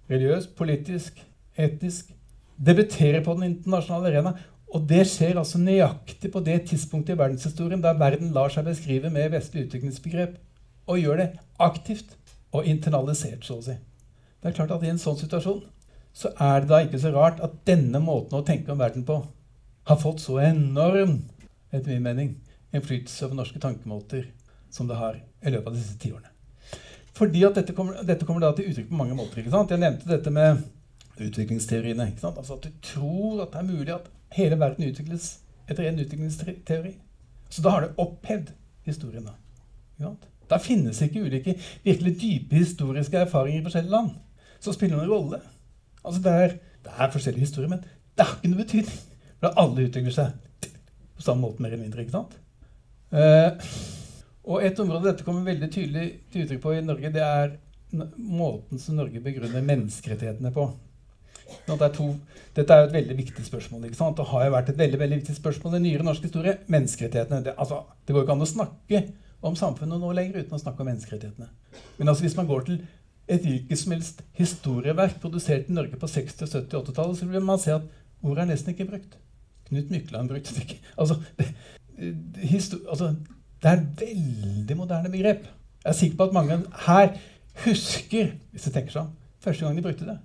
religiøst, 0.09 0.55
politisk, 0.57 1.19
etnisk, 1.59 2.09
debuterer 2.59 3.23
på 3.23 3.35
den 3.37 3.53
internasjonale 3.53 4.11
arena, 4.11 4.33
og 4.69 4.85
det 4.89 5.05
skjer 5.09 5.39
altså 5.39 5.61
nøyaktig 5.61 6.31
på 6.33 6.41
det 6.45 6.59
tidspunktet 6.69 7.15
i 7.15 7.19
verdenshistorien 7.19 7.81
der 7.81 7.97
verden 7.97 8.33
lar 8.35 8.51
seg 8.53 8.67
beskrive 8.67 9.09
med 9.13 9.31
vestlig 9.33 9.67
utviklingsbegrep, 9.67 10.35
og 10.89 10.99
gjør 10.99 11.21
det 11.21 11.29
aktivt 11.61 12.15
og 12.51 12.65
internalisert, 12.67 13.45
så 13.45 13.59
å 13.59 13.65
si. 13.65 13.77
Det 14.39 14.49
er 14.49 14.57
klart 14.57 14.73
at 14.73 14.83
I 14.83 14.91
en 14.91 15.01
sånn 15.01 15.17
situasjon 15.19 15.61
så 16.13 16.31
er 16.41 16.61
det 16.61 16.69
da 16.71 16.81
ikke 16.83 16.99
så 17.01 17.11
rart 17.15 17.41
at 17.43 17.59
denne 17.67 18.01
måten 18.03 18.39
å 18.39 18.45
tenke 18.45 18.73
om 18.73 18.81
verden 18.81 19.05
på 19.07 19.21
har 19.89 19.99
fått 20.01 20.21
så 20.21 20.39
enorm, 20.43 21.21
etter 21.71 21.93
min 21.93 22.05
mening, 22.05 22.33
innflytelse 22.75 23.25
over 23.25 23.39
norske 23.39 23.61
tankemåter 23.61 24.27
som 24.69 24.89
det 24.89 24.99
har 24.99 25.17
i 25.17 25.53
løpet 25.53 25.71
av 25.71 25.77
disse 25.77 25.97
tiårene. 26.01 26.33
Fordi 27.17 27.43
at 27.43 27.57
dette 27.57 27.73
kommer, 27.75 28.03
dette 28.05 28.25
kommer 28.27 28.43
da 28.43 28.51
til 28.55 28.69
uttrykk 28.69 28.89
på 28.91 28.99
mange 28.99 29.17
måter. 29.17 29.41
ikke 29.41 29.51
sant? 29.51 29.71
Jeg 29.73 29.81
nevnte 29.81 30.07
dette 30.07 30.31
med 30.31 30.61
utviklingsteoriene. 31.19 32.07
ikke 32.11 32.23
sant? 32.23 32.37
Altså 32.37 32.55
At 32.55 32.63
du 32.63 32.71
tror 32.85 33.41
at 33.43 33.51
det 33.53 33.59
er 33.59 33.67
mulig 33.67 33.93
at 33.95 34.09
hele 34.37 34.59
verden 34.59 34.87
utvikles 34.87 35.29
etter 35.67 35.89
en 35.89 35.99
utviklingsteori. 35.99 36.93
Så 37.49 37.63
da 37.65 37.73
har 37.73 37.81
du 37.81 38.01
opphevd 38.01 38.53
historien. 38.87 39.25
Da 39.25 39.35
ikke 39.97 40.05
sant? 40.05 40.27
Da 40.49 40.57
finnes 40.57 41.01
ikke 41.01 41.25
ulike 41.25 41.57
virkelig 41.83 42.15
dype 42.21 42.55
historiske 42.55 43.17
erfaringer 43.17 43.59
i 43.59 43.65
forskjellige 43.67 43.93
land 43.93 44.15
som 44.59 44.73
spiller 44.73 44.97
noen 44.97 45.11
rolle. 45.11 45.41
Altså 46.03 46.21
det 46.25 46.33
er, 46.43 46.57
det 46.85 46.95
er 46.95 47.13
forskjellige 47.13 47.47
historier, 47.47 47.71
men 47.71 47.83
det 48.17 48.25
har 48.25 48.35
ikke 48.37 48.51
noe 48.51 48.63
betydning. 48.63 48.99
For 49.39 49.61
alle 49.63 49.87
utvikler 49.87 50.15
seg 50.15 50.69
på 51.19 51.25
samme 51.25 51.43
måte, 51.43 51.61
mer 51.63 51.73
eller 51.73 51.83
mindre. 51.83 52.03
ikke 52.03 52.15
sant? 52.15 52.35
Uh, 53.11 53.55
og 54.49 54.63
et 54.65 54.79
område 54.79 55.09
dette 55.09 55.25
kommer 55.27 55.47
veldig 55.47 55.67
tydelig 55.73 56.05
til 56.31 56.45
uttrykk 56.45 56.61
på 56.63 56.75
i 56.77 56.83
Norge, 56.85 57.11
det 57.13 57.23
er 57.25 57.57
måten 58.17 58.79
som 58.79 58.95
Norge 58.99 59.21
begrunner 59.23 59.65
menneskerettighetene 59.65 60.51
på. 60.53 60.69
Det 61.65 61.81
er 61.81 61.93
to, 61.93 62.11
dette 62.55 62.73
er 62.73 62.83
jo 62.83 62.89
et 62.89 62.93
veldig 62.93 63.15
viktig 63.17 63.45
spørsmål. 63.45 63.87
ikke 63.87 63.97
sant? 63.97 64.17
Det 64.17 64.27
har 64.29 64.45
jo 64.45 64.53
vært 64.53 64.69
et 64.69 64.77
veldig 64.77 64.99
veldig 65.01 65.17
viktig 65.21 65.35
spørsmål 65.35 65.79
i 65.79 65.81
nyere 65.87 66.05
norsk 66.05 66.27
historie. 66.27 66.59
Menneskerettighetene. 66.67 67.41
Det, 67.45 67.55
altså, 67.57 67.81
det 68.05 68.15
går 68.15 68.25
ikke 68.25 68.35
an 68.37 68.45
å 68.45 68.49
snakke 68.49 69.01
om 69.49 69.57
samfunnet 69.57 70.01
nå 70.01 70.11
lenger 70.13 70.43
uten 70.43 70.57
å 70.57 70.61
snakke 70.61 70.83
om 70.83 70.91
menneskerettighetene. 70.91 71.49
Men 71.97 72.11
altså, 72.11 72.25
hvis 72.27 72.37
man 72.37 72.49
går 72.49 72.67
til 72.67 72.79
et 73.29 73.45
hvilket 73.45 73.79
som 73.79 73.93
helst 73.93 74.23
historieverk 74.37 75.19
produsert 75.21 75.69
i 75.69 75.75
Norge 75.75 75.99
på 76.01 76.09
60-, 76.09 76.47
70- 76.49 76.75
og 76.75 76.87
80-tallet, 76.87 77.17
så 77.17 77.25
vil 77.29 77.45
man 77.45 77.61
se 77.61 77.75
at 77.75 77.85
ordet 78.25 78.43
er 78.43 78.49
nesten 78.49 78.73
ikke 78.73 78.87
brukt. 78.89 79.17
Knut 79.69 79.91
Mykland 79.93 80.31
brukte 80.31 80.55
det 80.55 80.63
ikke. 80.65 80.79
Altså 80.97 81.19
det, 81.37 82.79
altså, 82.89 83.13
det 83.61 83.69
er 83.69 83.77
et 83.77 84.01
veldig 84.01 84.77
moderne 84.77 85.11
begrep. 85.11 85.45
Jeg 85.83 85.91
er 85.91 85.97
sikker 85.99 86.17
på 86.17 86.23
at 86.23 86.33
mange 86.33 86.57
her 86.85 87.13
husker 87.65 88.31
hvis 88.51 88.65
jeg 88.67 88.73
tenker 88.73 88.95
sånn, 88.95 89.11
første 89.43 89.65
gang 89.65 89.77
de 89.77 89.83
brukte 89.85 90.07
det. 90.07 90.17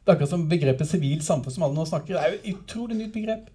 Det 0.00 0.08
er 0.08 0.16
akkurat 0.16 0.32
som 0.32 0.48
begrepet 0.48 0.88
sivilt 0.88 1.24
samfunn 1.24 1.54
som 1.54 1.66
alle 1.66 1.76
nå 1.76 1.84
snakker. 1.86 2.16
Det 2.16 2.22
er 2.22 2.32
jo 2.32 2.40
et 2.40 2.50
utrolig 2.54 2.98
nytt 2.98 3.14
begrep. 3.14 3.46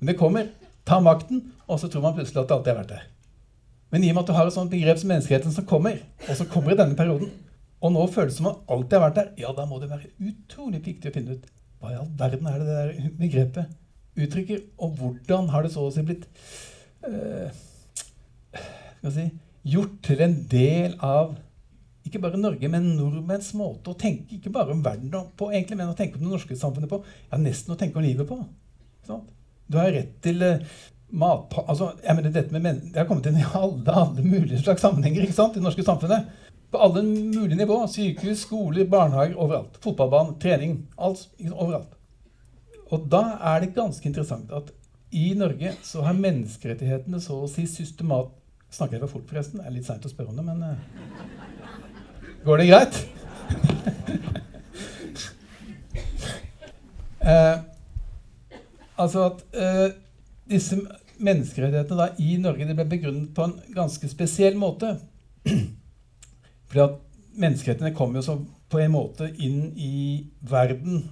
Men 0.00 0.10
det 0.10 0.18
kommer. 0.18 0.50
Ta 0.86 0.98
makten, 0.98 1.44
og 1.70 1.78
så 1.78 1.88
tror 1.88 2.02
man 2.02 2.16
plutselig 2.16 2.42
at 2.42 2.48
det 2.50 2.56
alltid 2.56 2.72
har 2.72 2.78
vært 2.80 2.90
der. 2.90 3.02
Men 3.94 4.02
i 4.02 4.08
og 4.10 4.16
med 4.16 4.24
at 4.24 4.30
du 4.32 4.34
har 4.34 4.48
et 4.48 4.54
sånt 4.54 4.72
begrep 4.72 4.98
som 4.98 5.12
menneskeheten 5.12 5.54
som 5.54 5.66
kommer, 5.68 6.00
og 6.26 6.36
som 6.36 6.48
kommer 6.50 6.74
i 6.74 6.78
denne 6.80 6.98
perioden, 6.98 7.30
og 7.82 7.94
nå 7.94 8.06
føles 8.14 8.34
det 8.34 8.38
som 8.38 8.50
at 8.52 8.72
alltid 8.72 8.96
har 8.96 9.04
vært 9.08 9.18
der, 9.18 9.30
ja, 9.42 9.52
da 9.56 9.66
må 9.66 9.80
det 9.82 9.90
være 9.90 10.12
utrolig 10.22 10.82
viktig 10.84 11.10
å 11.10 11.14
finne 11.14 11.36
ut 11.36 11.48
hva 11.82 11.90
i 11.90 11.98
all 11.98 12.10
verden 12.18 12.46
er 12.46 12.60
det 12.60 12.66
det 12.68 12.76
der 12.78 13.14
begrepet 13.18 13.78
uttrykker, 14.22 14.60
og 14.78 14.98
hvordan 14.98 15.48
har 15.50 15.64
det 15.64 15.72
så 15.72 15.86
å 15.86 15.92
si 15.92 16.04
blitt 16.06 16.26
uh, 17.08 17.48
si, 19.10 19.24
gjort 19.72 19.96
til 20.04 20.22
en 20.22 20.36
del 20.50 20.94
av 21.02 21.34
ikke 22.06 22.20
bare 22.22 22.38
Norge, 22.38 22.68
men 22.70 22.92
nordmenns 22.98 23.52
måte 23.56 23.92
å 23.92 23.98
tenke 23.98 24.36
ikke 24.36 24.52
bare 24.52 24.74
om 24.74 24.82
verden 24.84 25.12
på, 25.38 25.48
egentlig, 25.52 25.78
men 25.80 25.92
å 25.92 25.96
tenke 25.98 26.18
om 26.18 26.26
det 26.26 26.32
norske 26.34 26.56
samfunnet 26.58 26.90
på. 26.90 26.98
Ja, 27.30 27.38
nesten 27.40 27.72
å 27.72 27.78
tenke 27.78 28.00
om 28.00 28.04
livet 28.04 28.26
på. 28.28 28.40
Sånn. 29.06 29.22
Du 29.70 29.78
har 29.78 29.92
rett 29.94 30.16
til 30.24 30.42
uh, 30.44 30.74
mat... 31.22 31.54
Altså, 31.62 31.92
jeg 32.02 32.18
mener, 32.18 32.34
dette 32.34 32.52
med 32.54 32.82
Det 32.90 32.98
har 32.98 33.06
kommet 33.08 33.28
inn 33.30 33.38
i 33.40 33.46
alle, 33.46 33.86
alle 33.86 34.24
mulige 34.26 34.60
slags 34.60 34.82
sammenhenger 34.84 35.24
ikke 35.24 35.38
sant, 35.38 35.54
i 35.56 35.62
det 35.62 35.66
norske 35.66 35.86
samfunnet. 35.86 36.41
På 36.72 36.78
alle 36.78 37.02
mulige 37.02 37.56
nivå. 37.56 37.86
Sykehus, 37.88 38.46
skoler, 38.46 38.86
barnehager, 38.88 39.36
overalt. 39.36 39.76
Fotballbanen, 39.84 40.38
trening. 40.40 40.78
Alt. 40.96 41.26
Overalt. 41.52 41.98
Og 42.92 43.08
da 43.12 43.22
er 43.52 43.60
det 43.60 43.74
ganske 43.76 44.08
interessant 44.08 44.52
at 44.52 44.72
i 45.12 45.34
Norge 45.36 45.74
så 45.84 46.00
har 46.06 46.16
menneskerettighetene 46.16 47.20
så 47.20 47.42
å 47.44 47.50
si 47.50 47.66
systemat... 47.68 48.32
Snakker 48.72 48.96
jeg 48.96 49.04
for 49.04 49.18
fort, 49.18 49.26
forresten? 49.28 49.60
Det 49.60 49.68
er 49.68 49.74
litt 49.74 49.84
seint 49.84 50.06
å 50.08 50.08
spørre 50.08 50.32
om 50.32 50.38
det, 50.38 50.44
men 50.46 50.62
uh, 50.64 50.76
Går 52.46 52.62
det 52.62 52.68
greit? 52.70 52.96
uh, 57.20 57.60
altså 59.04 59.26
at 59.26 59.44
uh, 59.52 59.90
disse 60.48 60.80
menneskerettighetene 61.20 62.00
da, 62.00 62.08
i 62.16 62.40
Norge 62.40 62.72
ble 62.72 62.88
begrunnet 62.94 63.36
på 63.36 63.44
en 63.44 63.54
ganske 63.76 64.08
spesiell 64.08 64.56
måte. 64.56 64.96
Fordi 66.72 66.84
at 66.86 66.98
menneskerettighetene 67.36 67.96
kom 67.96 68.16
jo 68.16 68.24
så 68.24 68.38
på 68.72 68.80
en 68.80 68.94
måte 68.94 69.28
inn 69.44 69.66
i 69.76 69.94
verden 70.48 71.02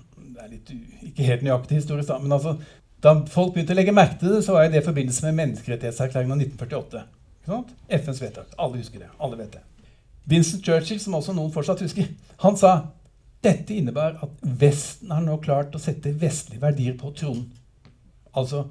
det 0.40 0.44
er 0.46 0.52
litt 0.54 0.70
ikke 1.10 1.26
helt 1.26 1.42
nøyaktig 1.44 1.80
historisk, 1.80 2.12
men 2.22 2.32
altså, 2.32 2.54
da 3.04 3.12
folk 3.28 3.52
begynte 3.54 3.74
å 3.74 3.76
legge 3.76 3.92
merke 3.96 4.16
til 4.20 4.36
det, 4.36 4.44
så 4.46 4.54
var 4.56 4.68
det 4.70 4.80
i 4.80 4.86
forbindelse 4.86 5.26
med 5.26 5.36
menneskerettighetserklæringen 5.40 6.32
av 6.36 6.44
1948. 6.46 7.02
FNs 7.90 8.22
vedtak. 8.22 8.54
Alle 8.60 8.80
husker 8.80 9.02
det. 9.02 9.10
Alle 9.18 9.38
vet 9.40 9.56
det. 9.56 9.62
Vincent 10.30 10.64
Churchill, 10.64 11.00
som 11.02 11.16
også 11.18 11.34
noen 11.36 11.52
fortsatt 11.52 11.82
husker, 11.84 12.08
han 12.44 12.58
sa 12.60 12.74
dette 13.44 13.74
innebærer 13.74 14.20
at 14.24 14.42
Vesten 14.60 15.12
har 15.12 15.24
nå 15.24 15.38
klart 15.44 15.74
å 15.74 15.80
sette 15.82 16.12
vestlige 16.20 16.62
verdier 16.62 16.96
på 17.00 17.12
tronen. 17.16 17.48
Altså, 18.36 18.68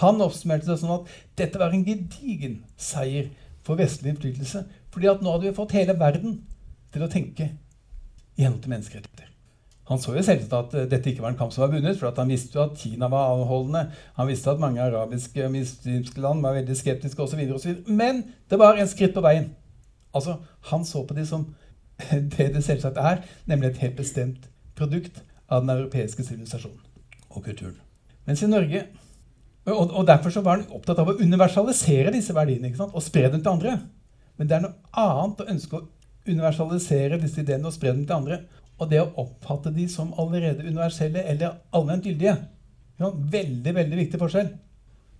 Han 0.00 0.22
oppsummerte 0.22 0.70
det 0.70 0.78
sånn 0.78 0.92
at 0.94 1.08
dette 1.36 1.58
var 1.58 1.74
en 1.74 1.82
gedigen 1.84 2.60
seier 2.80 3.26
for 3.66 3.76
vestlig 3.76 4.12
innflytelse. 4.12 4.62
Fordi 4.92 5.10
at 5.10 5.22
nå 5.24 5.34
hadde 5.34 5.48
vi 5.48 5.56
fått 5.56 5.76
hele 5.76 5.96
verden 5.98 6.40
til 6.92 7.04
å 7.04 7.10
tenke 7.10 7.50
i 8.36 8.44
henhold 8.44 8.62
til 8.64 8.72
menneskerettigheter. 8.72 9.32
Han 9.90 10.00
så 10.00 10.14
jo 10.14 10.22
selvsagt 10.24 10.54
at 10.54 10.76
eh, 10.78 10.86
dette 10.90 11.10
ikke 11.10 11.24
var 11.24 11.32
en 11.32 11.38
kamp 11.40 11.52
som 11.52 11.64
var 11.64 11.72
vunnet, 11.74 11.98
for 11.98 12.12
han 12.16 12.30
visste 12.30 12.58
jo 12.58 12.64
at 12.64 12.78
Kina 12.78 13.08
var 13.12 13.32
avholdende. 13.34 13.88
Han 14.18 14.30
visste 14.30 14.52
at 14.52 14.62
mange 14.62 14.82
arabiske 14.82 15.42
og 15.44 15.52
muslimske 15.56 16.22
land 16.22 16.44
var 16.44 16.56
veldig 16.56 16.76
skeptiske 16.78 17.24
osv. 17.24 17.42
Men 17.90 18.22
det 18.50 18.60
var 18.60 18.78
en 18.78 18.90
skritt 18.90 19.14
på 19.16 19.24
veien. 19.24 19.50
Altså, 20.14 20.38
Han 20.70 20.84
så 20.84 21.04
på 21.06 21.16
det 21.16 21.26
som 21.28 21.48
det 22.36 22.52
det 22.54 22.64
selvsagt 22.64 22.96
er, 22.96 23.22
nemlig 23.46 23.72
et 23.72 23.84
helt 23.84 23.96
bestemt 23.98 24.48
produkt 24.78 25.22
av 25.48 25.64
den 25.64 25.74
europeiske 25.74 26.24
sivilisasjonen 26.24 26.80
og 27.30 27.44
kulturen. 27.44 27.78
Mens 28.26 28.42
i 28.42 28.48
Norge 28.48 28.86
og, 29.66 29.92
og, 29.94 30.06
Derfor 30.06 30.30
så 30.30 30.40
var 30.42 30.58
han 30.58 30.70
opptatt 30.74 30.98
av 30.98 31.10
å 31.10 31.18
universalisere 31.20 32.10
disse 32.14 32.34
verdiene 32.34 32.72
og 32.88 33.02
spre 33.02 33.28
dem 33.30 33.42
til 33.42 33.52
andre. 33.52 33.76
Men 34.38 34.48
det 34.48 34.56
er 34.56 34.64
noe 34.64 34.98
annet 35.02 35.42
å 35.42 35.50
ønske 35.52 35.78
å 35.78 35.86
universalisere 36.26 37.20
disse 37.20 37.42
ideene 37.42 37.68
og 37.68 37.74
spre 37.74 37.92
dem 37.92 38.04
til 38.06 38.16
andre 38.16 38.42
og 38.82 38.90
det 38.90 39.00
å 39.02 39.10
oppfatte 39.22 39.70
de 39.74 39.86
som 39.90 40.12
allerede 40.18 40.64
universelle 40.66 41.22
eller 41.30 41.58
allment 41.76 42.06
gyldige. 42.06 42.34
Ja, 42.98 43.10
veldig 43.10 43.74
veldig 43.76 43.98
viktig 43.98 44.20
forskjell. 44.20 44.48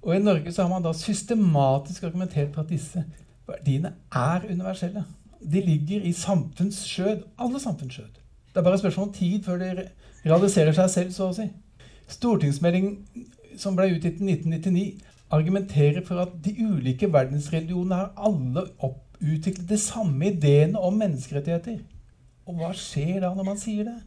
Og 0.03 0.17
i 0.17 0.23
Norge 0.23 0.53
så 0.53 0.65
har 0.65 0.71
man 0.73 0.83
da 0.83 0.95
systematisk 0.97 2.09
argumentert 2.09 2.55
for 2.55 2.65
at 2.65 2.73
disse 2.73 3.05
verdiene 3.47 3.95
er 4.19 4.49
universelle. 4.49 5.05
De 5.43 5.63
ligger 5.63 6.03
i 6.07 6.13
samfunnsskjød. 6.17 7.23
Alle 7.39 7.61
samfunnsskjød. 7.63 8.19
Det 8.53 8.61
er 8.61 8.67
bare 8.67 8.79
et 8.79 8.83
spørsmål 8.83 9.09
om 9.09 9.15
tid 9.15 9.45
før 9.47 9.63
de 9.63 9.87
realiserer 10.25 10.75
seg 10.77 10.91
selv, 10.91 11.15
så 11.15 11.31
å 11.31 11.37
si. 11.37 11.47
Stortingsmeldingen 12.13 12.99
som 13.59 13.77
ble 13.79 13.93
utgitt 13.95 14.21
i 14.21 14.33
1999, 14.35 14.85
argumenterer 15.33 16.05
for 16.07 16.21
at 16.23 16.35
de 16.45 16.53
ulike 16.61 17.09
verdensreligionene 17.13 17.99
har 17.99 18.13
alle 18.17 18.67
utviklet 19.23 19.69
de 19.69 19.79
samme 19.81 20.29
ideene 20.29 20.81
om 20.81 20.99
menneskerettigheter. 21.01 21.79
Og 22.47 22.59
hva 22.59 22.73
skjer 22.77 23.23
da 23.23 23.33
når 23.37 23.47
man 23.47 23.61
sier 23.61 23.87
det? 23.89 23.99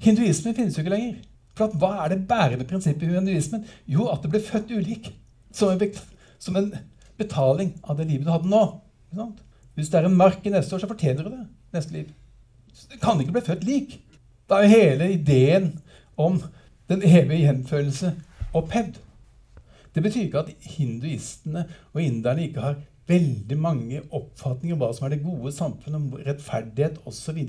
Hinduismen 0.00 0.56
finnes 0.56 0.76
jo 0.76 0.84
ikke 0.84 0.94
lenger. 0.94 1.18
For 1.58 1.72
hva 1.80 1.92
er 2.04 2.14
det 2.14 2.28
bærende 2.28 2.66
prinsippet 2.68 3.08
i 3.08 3.16
hinduismen? 3.16 3.66
Jo, 3.90 4.06
at 4.12 4.22
det 4.22 4.30
ble 4.32 4.42
født 4.44 4.72
ulik. 4.72 5.10
Som 5.52 5.74
en, 5.74 5.98
som 6.38 6.56
en 6.56 6.70
betaling 7.18 7.74
av 7.82 7.98
det 7.98 8.06
livet 8.08 8.28
du 8.28 8.32
hadde 8.32 8.52
nå. 8.52 8.62
Hvis 9.74 9.90
det 9.90 10.00
er 10.00 10.08
en 10.08 10.16
mark 10.16 10.46
i 10.46 10.52
neste 10.54 10.76
år, 10.76 10.84
så 10.84 10.90
fortjener 10.90 11.26
du 11.26 11.34
det 11.34 11.44
neste 11.74 11.96
liv. 11.96 12.08
Det 12.90 13.00
kan 13.02 13.20
ikke 13.20 13.34
bli 13.34 13.44
født 13.44 13.66
lik. 13.66 13.98
Da 14.48 14.60
er 14.60 14.66
jo 14.66 14.78
hele 14.78 15.12
ideen 15.12 15.70
om 16.20 16.38
den 16.90 17.02
evige 17.02 17.44
gjenfølelse 17.44 18.14
opphevd. 18.54 18.98
Det 19.94 20.02
betyr 20.04 20.26
ikke 20.26 20.44
at 20.44 20.52
hinduistene 20.76 21.66
og 21.92 22.02
inderne 22.02 22.46
ikke 22.46 22.64
har 22.64 22.80
veldig 23.10 23.56
mange 23.58 24.00
oppfatninger 24.14 24.76
om 24.76 24.82
hva 24.82 24.90
som 24.94 25.06
er 25.06 25.16
det 25.16 25.24
gode 25.24 25.52
samfunnet, 25.54 25.98
om 25.98 26.26
rettferdighet 26.26 27.00
osv. 27.08 27.40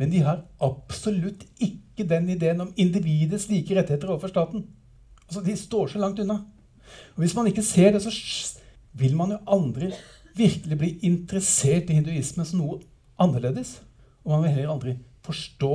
Men 0.00 0.12
de 0.12 0.22
har 0.26 0.42
absolutt 0.66 1.44
ikke 1.62 2.08
den 2.10 2.30
ideen 2.34 2.64
om 2.64 2.72
individets 2.76 3.48
like 3.50 3.76
rettigheter 3.76 4.10
overfor 4.10 4.32
staten. 4.32 4.66
Altså, 5.28 5.44
De 5.46 5.56
står 5.56 5.92
så 5.92 5.98
langt 6.02 6.18
unna. 6.18 6.40
Og 7.14 7.22
Hvis 7.22 7.36
man 7.36 7.46
ikke 7.46 7.62
ser 7.62 7.92
det, 7.92 8.02
så 8.02 8.10
vil 8.92 9.16
man 9.16 9.30
jo 9.30 9.38
aldri 9.46 9.92
virkelig 10.36 10.78
bli 10.78 10.90
interessert 11.06 11.90
i 11.90 11.98
hinduismen 12.00 12.46
som 12.46 12.62
noe 12.62 12.80
annerledes. 13.20 13.80
Og 14.24 14.34
man 14.34 14.42
vil 14.42 14.56
heller 14.56 14.74
aldri 14.74 14.96
forstå 15.22 15.74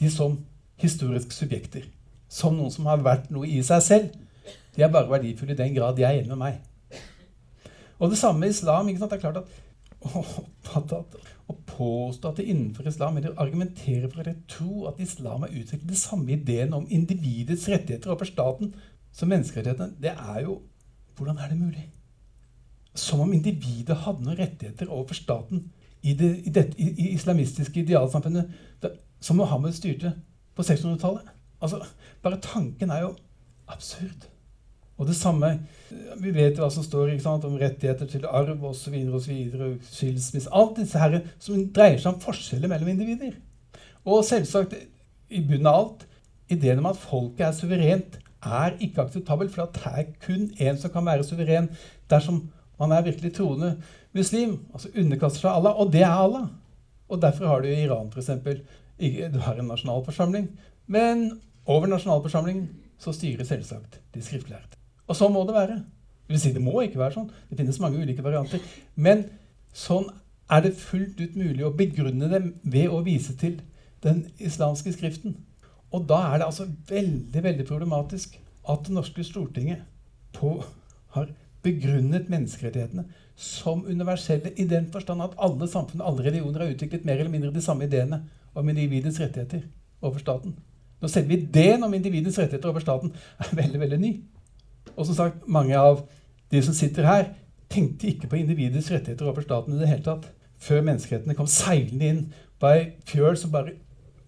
de 0.00 0.10
som 0.10 0.38
historiske 0.82 1.34
subjekter. 1.34 1.86
Som 2.28 2.58
noen 2.58 2.72
som 2.74 2.86
har 2.90 3.04
vært 3.04 3.30
noe 3.30 3.46
i 3.46 3.62
seg 3.62 3.82
selv. 3.82 4.16
De 4.78 4.84
er 4.86 4.92
bare 4.94 5.10
verdifulle 5.10 5.56
i 5.56 5.58
den 5.58 5.74
grad 5.74 5.96
de 5.98 6.04
er 6.06 6.20
enig 6.20 6.30
med 6.30 6.38
meg. 6.38 6.60
Og 7.98 8.12
det 8.12 8.18
samme 8.18 8.44
med 8.44 8.54
islam. 8.54 8.88
ikke 8.88 9.00
sant? 9.02 9.10
Det 9.10 9.18
er 9.18 9.24
klart 9.24 9.40
at 9.40 9.48
å, 10.06 11.24
å 11.50 11.56
påstå 11.66 12.30
at 12.30 12.38
det 12.38 12.46
innenfor 12.46 12.86
islam, 12.86 13.18
eller 13.18 13.34
argumentere 13.42 14.10
for 14.12 14.22
å 14.22 14.34
tro 14.50 14.86
at 14.90 15.00
islam 15.02 15.42
har 15.42 15.50
utviklet 15.50 15.90
de 15.90 15.98
samme 15.98 16.30
ideen 16.36 16.76
om 16.76 16.86
individets 16.94 17.66
rettigheter 17.72 18.12
overfor 18.12 18.30
staten 18.30 18.70
som 19.10 19.32
menneskerettighetene, 19.32 19.98
det 19.98 20.14
er 20.14 20.44
jo 20.46 20.60
Hvordan 21.18 21.40
er 21.42 21.48
det 21.50 21.56
mulig? 21.58 21.84
Som 22.94 23.24
om 23.24 23.32
individet 23.34 23.96
hadde 24.04 24.22
noen 24.22 24.36
rettigheter 24.38 24.86
overfor 24.86 25.18
staten 25.18 25.64
i 26.06 26.12
det, 26.14 26.28
i 26.46 26.52
det 26.54 26.62
i, 26.78 26.84
i 26.92 27.08
islamistiske 27.16 27.80
idealsamfunnet 27.80 28.52
det, 28.84 28.92
som 29.18 29.40
Mohammed 29.42 29.74
styrte 29.74 30.12
på 30.54 30.62
600-tallet. 30.62 31.26
Altså, 31.58 31.80
bare 32.22 32.38
tanken 32.38 32.94
er 32.94 33.00
jo 33.02 33.10
absurd. 33.66 34.28
Og 34.98 35.06
det 35.06 35.16
samme 35.16 35.52
Vi 36.18 36.32
vet 36.34 36.58
hva 36.58 36.68
som 36.74 36.84
står 36.84 37.14
sant, 37.22 37.44
om 37.46 37.56
rettigheter 37.58 38.08
til 38.10 38.26
arv 38.26 38.64
osv. 38.66 38.96
Skilsmisse 39.88 40.50
Alt 40.52 40.80
disse 40.80 41.00
her 41.00 41.20
som 41.38 41.68
dreier 41.72 42.00
seg 42.02 42.12
om 42.12 42.22
forskjeller 42.22 42.70
mellom 42.70 42.90
individer. 42.92 43.36
Og 44.04 44.24
selvsagt, 44.26 44.74
i 45.28 45.40
bunnen 45.44 45.68
av 45.68 45.78
alt, 45.78 46.06
ideen 46.52 46.80
om 46.82 46.88
at 46.90 47.00
folket 47.00 47.46
er 47.46 47.56
suverent, 47.56 48.18
er 48.44 48.76
ikke 48.84 49.04
akseptabel. 49.04 49.50
For 49.52 49.68
det 49.74 49.92
er 49.92 50.10
kun 50.24 50.48
én 50.58 50.78
som 50.80 50.92
kan 50.92 51.06
være 51.06 51.26
suveren 51.26 51.70
dersom 52.10 52.46
man 52.78 52.94
er 52.94 53.06
virkelig 53.06 53.34
troende 53.36 53.74
muslim. 54.16 54.58
Altså 54.72 54.92
underkaster 54.94 55.44
seg 55.44 55.52
Allah. 55.52 55.78
Og 55.78 55.92
det 55.92 56.02
er 56.02 56.14
Allah. 56.14 56.48
Og 57.08 57.22
derfor 57.22 57.46
har 57.46 57.62
du 57.62 57.68
i 57.70 57.82
Iran 57.84 58.10
f.eks. 58.12 58.30
Du 59.32 59.38
har 59.44 59.58
en 59.58 59.70
nasjonalforsamling. 59.70 60.50
Men 60.86 61.40
over 61.66 61.86
nasjonalforsamlingen 61.86 62.68
så 62.98 63.14
styrer 63.14 63.46
selvsagt 63.46 64.00
de 64.14 64.22
skriftlærde. 64.22 64.78
Og 65.08 65.16
sånn 65.16 65.34
må 65.34 65.44
det 65.48 65.56
være. 65.56 65.80
Det 66.28 66.36
vil 66.36 66.42
si, 66.42 66.52
det 66.52 66.62
må 66.62 66.82
ikke 66.84 67.00
være 67.00 67.16
sånn. 67.16 67.30
Det 67.48 67.56
finnes 67.58 67.80
mange 67.80 68.00
ulike 68.02 68.24
varianter. 68.24 68.62
Men 69.00 69.24
sånn 69.76 70.10
er 70.52 70.64
det 70.64 70.76
fullt 70.80 71.20
ut 71.20 71.36
mulig 71.36 71.64
å 71.64 71.74
begrunne 71.76 72.28
dem 72.32 72.52
ved 72.64 72.92
å 72.92 73.00
vise 73.04 73.34
til 73.40 73.58
den 74.04 74.26
islamske 74.38 74.92
skriften. 74.94 75.36
Og 75.92 76.04
da 76.08 76.20
er 76.28 76.40
det 76.40 76.48
altså 76.48 76.68
veldig 76.88 77.42
veldig 77.44 77.66
problematisk 77.68 78.36
at 78.68 78.84
det 78.84 78.94
norske 78.94 79.24
Stortinget 79.24 79.84
på, 80.36 80.58
har 81.16 81.30
begrunnet 81.64 82.28
menneskerettighetene 82.30 83.06
som 83.38 83.84
universelle 83.86 84.52
i 84.60 84.66
den 84.68 84.88
forstand 84.92 85.24
at 85.24 85.36
alle 85.42 85.68
samfunn 85.70 86.04
alle 86.04 86.24
religioner 86.26 86.64
har 86.64 86.74
utviklet 86.74 87.06
mer 87.08 87.18
eller 87.18 87.32
mindre 87.32 87.52
de 87.54 87.62
samme 87.64 87.88
ideene 87.88 88.20
om 88.54 88.68
individets 88.68 89.20
rettigheter 89.22 89.64
over 90.02 90.20
staten. 90.22 90.56
Når 91.00 91.12
selve 91.12 91.36
ideen 91.38 91.84
om 91.86 91.94
individets 91.94 92.38
rettigheter 92.38 92.70
over 92.70 92.84
staten 92.84 93.14
er 93.38 93.54
veldig, 93.56 93.80
veldig 93.80 94.00
ny. 94.02 94.12
Og 94.96 95.06
som 95.06 95.16
sagt, 95.16 95.44
mange 95.46 95.76
av 95.78 96.04
de 96.52 96.62
som 96.64 96.76
sitter 96.76 97.08
her, 97.08 97.30
tenkte 97.68 98.08
ikke 98.08 98.30
på 98.30 98.38
individets 98.40 98.90
rettigheter 98.92 99.26
overfor 99.26 99.44
staten 99.44 99.76
i 99.76 99.80
det 99.80 99.90
hele 99.90 100.04
tatt 100.06 100.28
før 100.58 100.82
menneskerettighetene 100.86 101.36
kom 101.38 101.50
seilende 101.50 102.08
inn 102.08 102.22
på 102.58 102.70
ei 102.72 102.80
fjøl 103.06 103.36
som 103.38 103.52
bare 103.52 103.76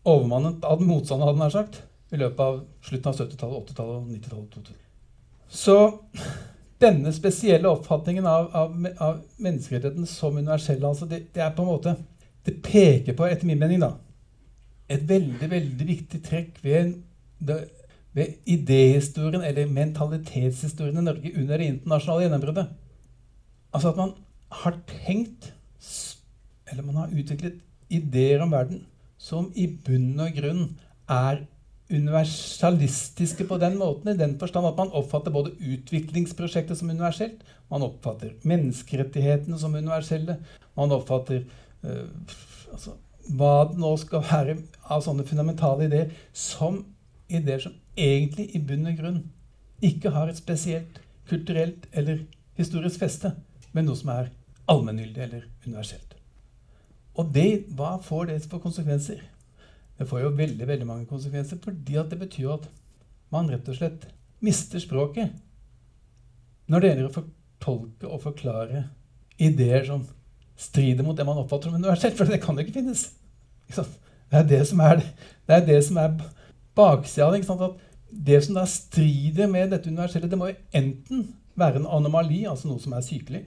overmannet 0.07 0.65
av 0.65 0.79
den 0.81 0.91
motstanden, 0.91 1.27
hadde 1.27 1.43
nær 1.43 1.55
sagt, 1.55 1.81
i 2.11 2.19
løpet 2.21 2.45
av 2.45 2.61
slutten 2.87 3.11
av 3.11 3.19
70-tallet, 3.19 3.73
80-tallet 3.73 3.97
og 3.97 4.13
90-tallet. 4.15 4.79
Så 5.51 5.77
denne 6.81 7.13
spesielle 7.13 7.71
oppfatningen 7.71 8.27
av, 8.27 8.49
av, 8.57 8.77
av 9.03 9.19
menneskerettigheten 9.43 10.07
som 10.09 10.39
universell, 10.39 10.85
altså 10.87 11.09
det, 11.11 11.25
det, 11.35 11.43
er 11.45 11.53
på 11.57 11.67
en 11.67 11.73
måte 11.75 11.97
Det 12.47 12.55
peker 12.65 13.13
på, 13.13 13.27
etter 13.29 13.47
min 13.47 13.61
mening, 13.61 13.83
da, 13.83 13.93
et 14.91 15.03
veldig, 15.07 15.51
veldig 15.51 15.87
viktig 15.87 16.23
trekk 16.25 16.57
ved 16.65 16.95
det 17.45 17.59
ved 18.17 18.41
idéhistorien 18.47 19.45
eller 19.47 19.71
mentalitetshistorien 19.71 20.99
i 20.99 21.07
Norge 21.07 21.35
under 21.37 21.59
det 21.59 21.69
internasjonale 21.75 22.27
gjennombruddet. 22.27 22.67
Altså 23.75 23.93
at 23.93 24.01
man 24.01 24.15
har 24.63 24.79
tenkt 24.89 25.53
Eller 26.71 26.83
man 26.87 26.97
har 27.01 27.11
utviklet 27.11 27.57
ideer 27.91 28.43
om 28.45 28.53
verden 28.53 28.85
som 29.19 29.49
i 29.59 29.67
bunn 29.67 30.21
og 30.23 30.37
grunn 30.37 30.61
er 31.11 31.41
universalistiske 31.91 33.45
på 33.49 33.59
den 33.59 33.75
måten, 33.79 34.13
i 34.13 34.19
den 34.19 34.37
forstand 34.39 34.69
at 34.69 34.79
man 34.79 34.93
oppfatter 34.95 35.35
både 35.35 35.57
utviklingsprosjektet 35.59 36.79
som 36.79 36.93
universelt, 36.93 37.43
man 37.71 37.83
oppfatter 37.83 38.37
menneskerettighetene 38.47 39.59
som 39.59 39.75
universelle, 39.75 40.39
man 40.79 40.95
oppfatter 40.95 41.43
øh, 41.83 42.07
altså, 42.73 42.95
hva 43.35 43.53
det 43.73 43.83
nå 43.83 43.91
skal 44.01 44.25
være 44.31 44.57
av 44.87 45.03
sånne 45.05 45.27
fundamentale 45.27 45.91
ideer 45.91 46.15
som 46.33 46.85
ideer 47.31 47.67
som 47.67 47.75
egentlig 47.97 48.51
i 48.55 48.61
bunn 48.63 48.89
og 48.91 48.99
grunn 48.99 49.21
ikke 49.85 50.13
har 50.15 50.29
et 50.29 50.39
spesielt 50.39 51.01
kulturelt 51.31 51.87
eller 51.93 52.25
historisk 52.59 53.01
feste, 53.01 53.33
men 53.73 53.87
noe 53.89 53.99
som 53.99 54.13
er 54.13 54.31
allmenngyldig 54.71 55.23
eller 55.25 55.47
universelt. 55.67 56.15
Og 57.19 57.33
det, 57.35 57.67
hva 57.77 57.97
får 58.03 58.31
det 58.31 58.39
for 58.47 58.63
konsekvenser? 58.63 59.23
Det 59.99 60.07
får 60.09 60.23
jo 60.25 60.37
veldig 60.37 60.67
veldig 60.69 60.87
mange 60.89 61.09
konsekvenser, 61.11 61.59
fordi 61.63 61.99
det 62.11 62.19
betyr 62.19 62.55
at 62.55 62.69
man 63.31 63.51
rett 63.51 63.69
og 63.69 63.77
slett 63.77 64.07
mister 64.41 64.81
språket 64.81 65.35
når 66.71 66.81
det 66.81 66.91
gjelder 66.91 67.09
å 67.09 67.15
fortolke 67.15 68.09
og 68.09 68.23
forklare 68.25 68.85
ideer 69.41 69.85
som 69.89 70.07
strider 70.61 71.05
mot 71.05 71.17
det 71.17 71.27
man 71.27 71.41
oppfatter 71.41 71.71
som 71.71 71.81
universelt. 71.81 72.17
For 72.19 72.29
det 72.29 72.41
kan 72.43 72.57
jo 72.57 72.65
ikke 72.65 72.79
finnes. 72.79 73.09
Det 73.71 74.39
er 74.39 74.47
det 74.47 74.61
som 74.69 74.81
er, 74.85 75.03
det 75.47 75.57
er, 75.57 75.65
det 75.67 75.81
som 75.87 75.99
er 76.01 76.15
baksida 76.81 77.29
av 77.29 77.37
det. 77.37 77.71
Det 78.11 78.41
som 78.43 78.57
da 78.59 78.65
strider 78.67 79.47
med 79.51 79.71
dette 79.71 79.91
universelle, 79.91 80.29
det 80.31 80.39
må 80.39 80.51
jo 80.51 80.59
enten 80.75 81.29
være 81.61 81.81
en 81.81 81.91
anomali, 81.99 82.43
altså 82.49 82.71
noe 82.71 82.83
som 82.83 82.97
er 82.97 83.07
sykelig. 83.07 83.45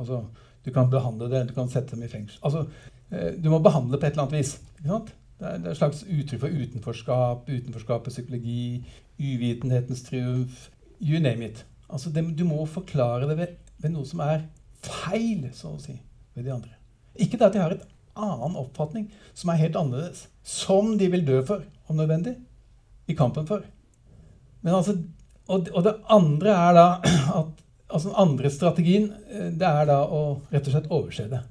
Altså, 0.00 0.24
du 0.64 0.70
kan 0.74 0.90
behandle 0.90 1.28
det, 1.30 1.48
du 1.48 1.54
kan 1.54 1.70
sette 1.70 1.96
dem 1.96 2.04
i 2.06 2.10
fengsel. 2.10 2.38
Altså, 2.42 2.66
eh, 3.10 3.34
du 3.38 3.50
må 3.52 3.60
behandle 3.62 3.98
på 3.98 4.06
et 4.06 4.16
eller 4.16 4.26
annet 4.26 4.38
vis. 4.38 4.56
Det 4.82 5.48
er, 5.48 5.58
et 5.58 5.78
slags 5.78 6.04
uttrykk 6.06 6.40
for 6.44 6.62
utenforskap, 6.62 7.48
utenforskapets 7.50 8.16
psykologi, 8.16 8.84
uvitenhetens 9.18 10.04
triumf. 10.06 10.68
You 11.00 11.20
name 11.20 11.48
it. 11.48 11.64
Altså, 11.90 12.10
det, 12.10 12.24
du 12.38 12.44
må 12.48 12.64
forklare 12.66 13.28
det 13.28 13.38
ved, 13.38 13.56
ved, 13.78 13.90
noe 13.90 14.06
som 14.08 14.22
er 14.24 14.46
feil, 14.82 15.48
så 15.54 15.74
å 15.74 15.82
si, 15.82 15.96
ved 16.34 16.46
de 16.46 16.54
andre. 16.54 16.76
Ikke 17.18 17.36
det 17.36 17.50
at 17.50 17.56
de 17.56 17.62
har 17.62 17.74
et 17.74 17.88
annen 18.18 18.58
oppfatning 18.60 19.08
som 19.34 19.52
er 19.52 19.60
helt 19.62 19.76
annerledes, 19.78 20.26
som 20.42 20.96
de 20.98 21.08
vil 21.12 21.24
dø 21.26 21.40
for, 21.46 21.64
om 21.88 21.98
nødvendig 21.98 22.36
i 23.08 23.16
kampen 23.16 23.46
for. 23.48 23.64
Men 24.62 24.78
altså, 24.78 24.96
og, 25.48 25.68
og 25.72 25.84
det 25.86 25.96
andre 26.12 26.54
er 26.54 26.78
da 26.78 26.86
at 27.40 27.58
altså 27.92 28.08
Den 28.08 28.20
andre 28.22 28.50
strategien 28.50 29.10
eh, 29.28 29.50
det 29.52 29.68
er 29.68 29.88
da 29.90 29.98
å 30.08 30.22
rett 30.52 30.68
og 30.68 30.72
slett 30.72 30.92
overse 30.92 31.26
det. 31.28 31.42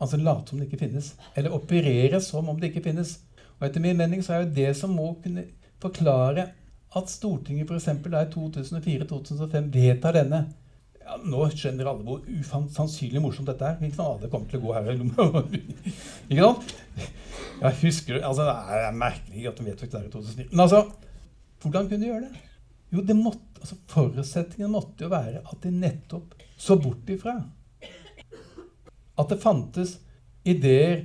Altså 0.00 0.16
late 0.16 0.48
som 0.48 0.58
det 0.60 0.70
ikke 0.70 0.86
finnes. 0.86 1.12
Eller 1.36 1.52
operere 1.52 2.20
som 2.24 2.48
om 2.48 2.56
det 2.58 2.70
ikke 2.70 2.86
finnes. 2.86 3.18
Og 3.58 3.66
etter 3.68 3.84
min 3.84 3.98
mening 3.98 4.24
så 4.24 4.34
er 4.34 4.42
jo 4.42 4.54
det 4.56 4.70
som 4.78 4.94
må 4.96 5.12
kunne 5.22 5.44
forklare 5.82 6.48
at 6.96 7.12
Stortinget 7.12 7.70
f.eks. 7.70 7.88
i 7.88 8.24
2004-2005 8.32 9.68
vedtar 9.74 10.16
denne 10.16 10.42
ja, 11.02 11.18
Nå 11.22 11.46
skjønner 11.52 11.90
alle 11.90 12.06
hvor 12.06 12.22
usannsynlig 12.26 13.22
morsomt 13.22 13.50
dette 13.50 13.68
er. 13.68 13.78
Ikke 13.82 13.98
sant? 13.98 14.16
Alle 14.16 14.30
kommer 14.32 14.50
til 14.50 14.60
å 14.60 14.66
gå 14.66 14.76
her 14.76 14.90
i 14.92 14.98
lomma. 14.98 15.42
ikke 16.30 16.48
sant? 16.48 16.76
Jeg 17.62 17.78
husker, 17.82 18.20
altså, 18.26 18.46
Det 18.46 18.82
er 18.88 19.00
merkelig 19.02 19.48
at 19.50 19.58
de 19.58 19.66
vedtok 19.68 19.92
det 19.92 20.04
i 20.06 20.12
2004. 20.12 20.50
Men 20.50 20.64
altså, 20.66 20.84
hvordan 21.62 21.88
kunne 21.88 22.02
de 22.02 22.10
gjøre 22.10 22.28
det? 22.28 22.44
Jo, 22.92 23.02
det 23.08 23.16
måtte, 23.16 23.62
altså, 23.62 23.78
Forutsetningen 23.92 24.72
måtte 24.72 25.06
jo 25.06 25.12
være 25.12 25.42
at 25.42 25.58
de 25.64 25.74
nettopp 25.74 26.36
så 26.60 26.78
bort 26.78 27.10
ifra 27.10 27.38
at 29.18 29.28
det 29.28 29.42
fantes 29.42 29.96
ideer, 30.48 31.04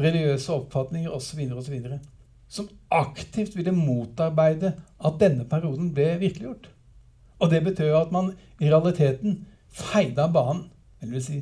religiøse 0.00 0.52
oppfatninger 0.54 1.12
osv. 1.12 1.40
osv. 1.52 1.76
som 2.48 2.68
aktivt 2.90 3.56
ville 3.56 3.72
motarbeide 3.72 4.72
at 4.98 5.18
denne 5.20 5.44
perioden 5.48 5.92
ble 5.94 6.16
virkeliggjort. 6.20 6.68
Og 7.42 7.50
det 7.50 7.64
betød 7.66 7.96
at 7.98 8.12
man 8.14 8.32
i 8.60 8.70
realiteten 8.70 9.40
feide 9.72 10.28
banen, 10.32 10.68
eller 11.00 11.16
vil 11.16 11.24
si 11.24 11.40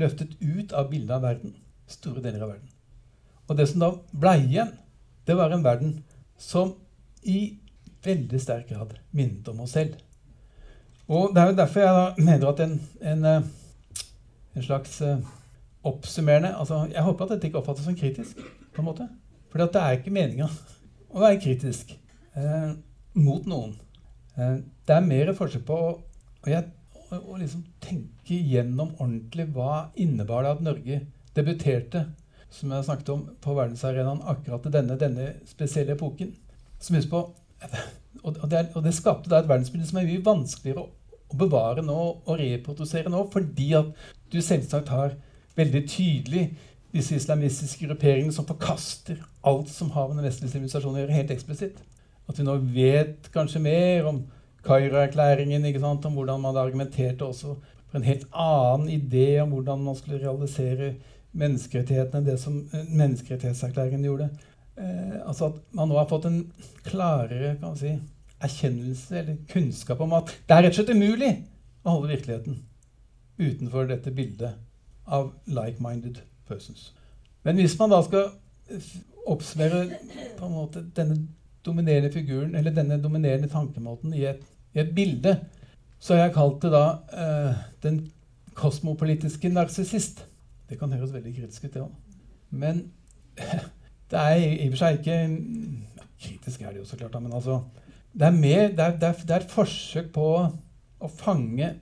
løftet 0.00 0.36
ut 0.40 0.72
av 0.72 0.88
bildet 0.90 1.16
av 1.18 1.26
verden, 1.26 1.56
store 1.90 2.22
deler 2.24 2.46
av 2.46 2.54
verden. 2.54 2.70
Og 3.48 3.58
det 3.58 3.66
som 3.68 3.82
da 3.82 3.90
blei 4.16 4.38
igjen, 4.46 4.72
det 5.28 5.36
var 5.36 5.52
en 5.52 5.64
verden 5.64 5.98
som 6.40 6.72
i 7.22 7.58
veldig 8.02 8.40
sterk 8.40 8.72
grad 8.72 8.96
minnet 9.12 9.48
om 9.52 9.60
oss 9.62 9.76
selv. 9.76 9.98
Og 11.12 11.34
det 11.34 11.42
er 11.42 11.50
jo 11.50 11.58
derfor 11.58 11.84
jeg 11.84 12.24
mener 12.24 12.48
at 12.48 12.62
en, 12.64 12.74
en, 13.12 13.24
eh, 13.28 14.00
en 14.56 14.64
slags 14.64 15.00
eh, 15.04 15.18
oppsummerende 15.84 16.54
altså 16.56 16.86
Jeg 16.92 17.02
håper 17.02 17.24
at 17.24 17.34
dette 17.34 17.48
ikke 17.48 17.58
oppfattes 17.58 17.84
som 17.84 17.96
kritisk. 17.96 18.38
på 18.72 18.80
en 18.80 18.84
måte. 18.84 19.08
For 19.50 19.58
det 19.58 19.76
er 19.76 19.98
ikke 19.98 20.10
meninga 20.14 20.46
å 21.12 21.20
være 21.20 21.40
kritisk 21.42 21.92
eh, 22.36 22.70
mot 23.12 23.44
noen. 23.46 23.74
Eh, 24.38 24.62
det 24.88 24.96
er 24.96 25.06
mer 25.06 25.32
forskjell 25.36 25.64
på 25.66 25.76
å, 25.78 25.92
å, 27.18 27.36
liksom 27.38 27.64
tenke 27.82 28.38
gjennom 28.38 28.94
ordentlig 28.98 29.46
hva 29.54 29.88
innebar 30.00 30.46
det 30.46 30.54
at 30.56 30.64
Norge 30.66 31.00
debuterte, 31.36 32.06
som 32.52 32.72
jeg 32.74 32.86
snakket 32.88 33.12
om, 33.14 33.22
på 33.40 33.54
verdensarenaen 33.56 34.24
akkurat 34.28 34.66
i 34.68 34.74
denne, 34.74 34.98
denne 35.00 35.28
spesielle 35.48 35.94
epoken. 35.96 36.34
Som 36.82 36.98
husk 36.98 37.12
på, 37.12 37.22
og 38.22 38.42
det, 38.50 38.66
og 38.74 38.82
det 38.84 38.94
skapte 38.96 39.30
da 39.30 39.40
et 39.40 39.48
verdensbilde 39.48 39.86
som 39.88 40.00
er 40.00 40.10
mye 40.10 40.24
vanskeligere 40.26 40.82
å, 40.82 40.90
å 41.32 41.38
bevare 41.38 41.84
nå 41.86 42.00
og 42.02 42.34
reprodusere 42.40 43.12
nå, 43.12 43.22
fordi 43.32 43.70
at 43.78 43.94
du 44.34 44.40
selvsagt 44.42 44.92
har 44.92 45.14
veldig 45.56 45.86
tydelig 45.88 46.44
disse 46.92 47.16
islamistiske 47.16 47.86
grupperingene 47.86 48.34
som 48.34 48.46
forkaster 48.48 49.22
alt 49.48 49.70
som 49.72 49.90
har 49.94 50.08
med 50.08 50.18
den 50.20 50.26
vestlige 50.26 50.52
sivilisasjonen 50.52 50.98
å 50.98 51.04
gjøre, 51.04 51.16
helt 51.16 51.32
eksplisitt. 51.32 51.80
At 52.28 52.38
vi 52.38 52.44
nå 52.46 52.58
vet 52.74 53.30
kanskje 53.32 53.62
mer 53.64 54.10
om 54.10 54.20
Kairo-erklæringen, 54.66 55.66
om 55.82 56.12
hvordan 56.12 56.40
man 56.40 56.56
argumenterte 56.56 57.24
også 57.24 57.56
for 57.88 57.98
en 57.98 58.06
helt 58.06 58.26
annen 58.32 58.88
idé 58.88 59.40
om 59.42 59.50
hvordan 59.52 59.82
man 59.84 59.96
skulle 59.96 60.22
realisere 60.22 60.94
menneskerettighetene 61.32 62.20
enn 62.20 62.28
det 62.28 62.38
som 62.40 62.58
eh, 62.72 62.88
menneskerettighetserklæringen 62.88 64.04
gjorde. 64.04 64.28
Eh, 64.76 65.20
altså 65.26 65.50
at 65.50 65.60
man 65.76 65.88
nå 65.88 65.98
har 65.98 66.08
fått 66.08 66.28
en 66.28 66.40
klarere 66.84 67.56
kan 67.58 67.72
man 67.72 67.78
si, 67.80 67.94
erkjennelse 68.42 69.18
eller 69.18 69.40
kunnskap 69.50 70.00
om 70.00 70.16
at 70.18 70.32
det 70.48 70.56
er 70.56 70.64
rett 70.66 70.74
og 70.74 70.80
slett 70.80 70.96
umulig 70.96 71.30
å 71.82 71.96
holde 71.96 72.12
virkeligheten 72.14 72.62
utenfor 73.42 73.88
dette 73.90 74.12
bildet 74.14 74.58
av 75.06 75.32
like-minded 75.46 76.22
persons. 76.48 76.90
Men 77.44 77.58
hvis 77.58 77.76
man 77.78 77.92
da 77.92 78.00
skal 78.06 78.32
oppsummere 79.26 79.98
på 80.38 80.46
en 80.46 80.56
måte 80.56 80.82
denne 80.96 81.20
dominerende 81.66 82.12
figuren, 82.12 82.54
eller 82.58 82.74
denne 82.74 82.98
dominerende 83.02 83.48
tankemåten 83.48 84.14
i 84.14 84.24
et, 84.30 84.42
i 84.74 84.80
et 84.82 84.94
bilde, 84.94 85.36
så 86.02 86.14
har 86.14 86.26
jeg 86.26 86.34
kalt 86.34 86.62
det 86.64 86.72
da 86.72 86.84
eh, 87.14 87.60
den 87.84 88.00
kosmopolitiske 88.58 89.48
narsissist. 89.52 90.24
Det 90.68 90.78
kan 90.78 90.92
høres 90.92 91.12
veldig 91.14 91.34
kritisk 91.36 91.68
ut, 91.68 91.74
det 91.74 91.84
òg. 91.84 91.92
Men 92.50 92.82
det 94.10 94.18
er 94.18 94.34
i 94.40 94.66
og 94.66 94.74
for 94.74 94.84
seg 94.84 95.00
ikke 95.00 95.18
Kritisk 96.22 96.60
er 96.62 96.70
det 96.70 96.78
jo 96.78 96.84
så 96.86 96.94
klart, 96.94 97.16
men 97.18 97.32
altså 97.34 97.56
det 98.14 98.26
er, 98.28 98.30
mer, 98.30 98.68
det, 98.68 98.78
er, 98.78 98.92
det, 98.98 99.08
er, 99.08 99.12
det 99.26 99.34
er, 99.34 99.40
et 99.42 99.50
forsøk 99.50 100.12
på 100.14 100.26
å 101.02 101.08
fange 101.10 101.72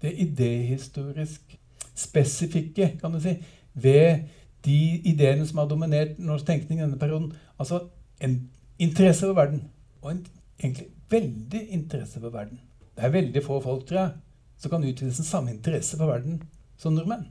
det 0.00 0.12
idéhistorisk 0.24 1.56
spesifikke 1.98 2.94
kan 3.00 3.12
du 3.12 3.20
si, 3.20 3.34
ved 3.74 4.22
de 4.64 4.78
ideene 5.10 5.44
som 5.46 5.60
har 5.60 5.68
dominert 5.68 6.16
norsk 6.22 6.46
tenkning 6.46 6.80
i 6.80 6.84
denne 6.86 6.98
perioden. 6.98 7.32
Altså 7.58 7.82
en 8.22 8.38
interesse 8.82 9.26
for 9.26 9.38
verden. 9.38 9.62
Og 10.02 10.10
en 10.12 10.24
egentlig 10.58 10.88
veldig 11.12 11.62
interesse 11.76 12.20
for 12.20 12.34
verden. 12.34 12.60
Det 12.96 13.06
er 13.06 13.14
veldig 13.14 13.44
få 13.44 13.60
folk, 13.64 13.86
tror 13.88 13.98
jeg, 14.00 14.10
som 14.58 14.70
kan 14.70 14.84
utvise 14.84 15.22
den 15.22 15.28
samme 15.28 15.54
interesse 15.54 15.96
for 15.96 16.10
verden 16.10 16.42
som 16.78 16.94
nordmenn. 16.96 17.26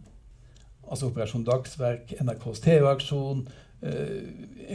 Altså 0.92 1.08
Operasjon 1.08 1.46
Dagsverk, 1.48 2.14
NRKs 2.22 2.60
TV-aksjon, 2.66 3.48
øh, 3.82 4.32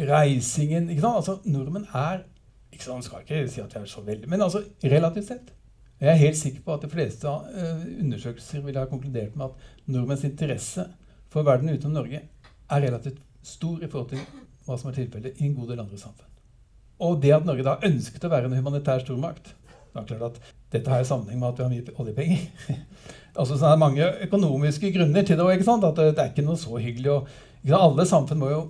Reisingen 0.09 0.91
ikke 0.91 1.03
sant? 1.03 1.17
Altså 1.17 1.39
Nordmenn 1.45 1.89
er 1.95 2.25
ikke 2.73 2.85
sant, 2.85 3.05
skal 3.05 3.25
ikke 3.25 3.49
si 3.49 3.61
at 3.61 3.75
jeg 3.75 3.83
er 3.83 3.91
så 3.91 4.01
veldig, 4.05 4.29
men 4.29 4.43
altså 4.43 4.62
relativt 4.85 5.29
sett 5.29 5.53
jeg 6.01 6.11
er 6.12 6.21
helt 6.21 6.37
sikker 6.37 6.61
på 6.61 6.75
at 6.75 6.83
de 6.85 6.91
fleste 6.93 7.29
uh, 7.29 7.85
undersøkelser 8.05 8.61
vil 8.67 8.77
ha 8.77 8.85
konkludert 8.85 9.37
med 9.37 9.47
at 9.47 9.87
nordmenns 9.89 10.27
interesse 10.29 10.85
for 11.33 11.47
verden 11.47 11.73
utenom 11.73 11.95
Norge 11.97 12.21
er 12.21 12.83
relativt 12.85 13.23
stor 13.43 13.81
i 13.81 13.89
forhold 13.89 14.11
til 14.11 14.21
hva 14.67 14.77
som 14.77 14.91
er 14.91 14.99
tilfellet 14.99 15.41
i 15.41 15.47
en 15.47 15.55
god 15.57 15.73
del 15.73 15.81
andre 15.81 15.99
samfunn. 15.99 16.26
Og 17.05 17.21
det 17.21 17.35
at 17.37 17.45
Norge 17.45 17.65
da 17.67 17.77
ønsket 17.85 18.25
å 18.25 18.33
være 18.33 18.49
en 18.49 18.57
humanitær 18.57 19.03
stormakt 19.05 19.53
det 20.05 20.15
er 20.15 20.19
klart 20.19 20.37
at 20.37 20.55
Dette 20.73 20.91
har 20.91 21.05
sammenheng 21.09 21.41
med 21.41 21.49
at 21.49 21.59
vi 21.59 21.65
har 21.65 21.71
mye 21.73 22.01
oljepenger. 22.03 22.41
altså 23.39 23.57
så 23.57 23.69
er 23.69 23.77
det 23.77 23.81
mange 23.81 24.09
økonomiske 24.27 24.91
grunner 24.93 25.23
til 25.23 25.39
det. 25.39 25.47
Ikke 25.55 25.69
sant? 25.69 25.85
At 25.87 25.97
det, 25.97 26.19
er 26.19 26.33
ikke 26.33 26.45
noe 26.45 26.59
så 26.61 26.81
hyggelig. 26.83 27.13
Og, 27.13 27.29
alle 27.77 28.07
samfunn 28.09 28.41
må 28.43 28.51
jo 28.51 28.63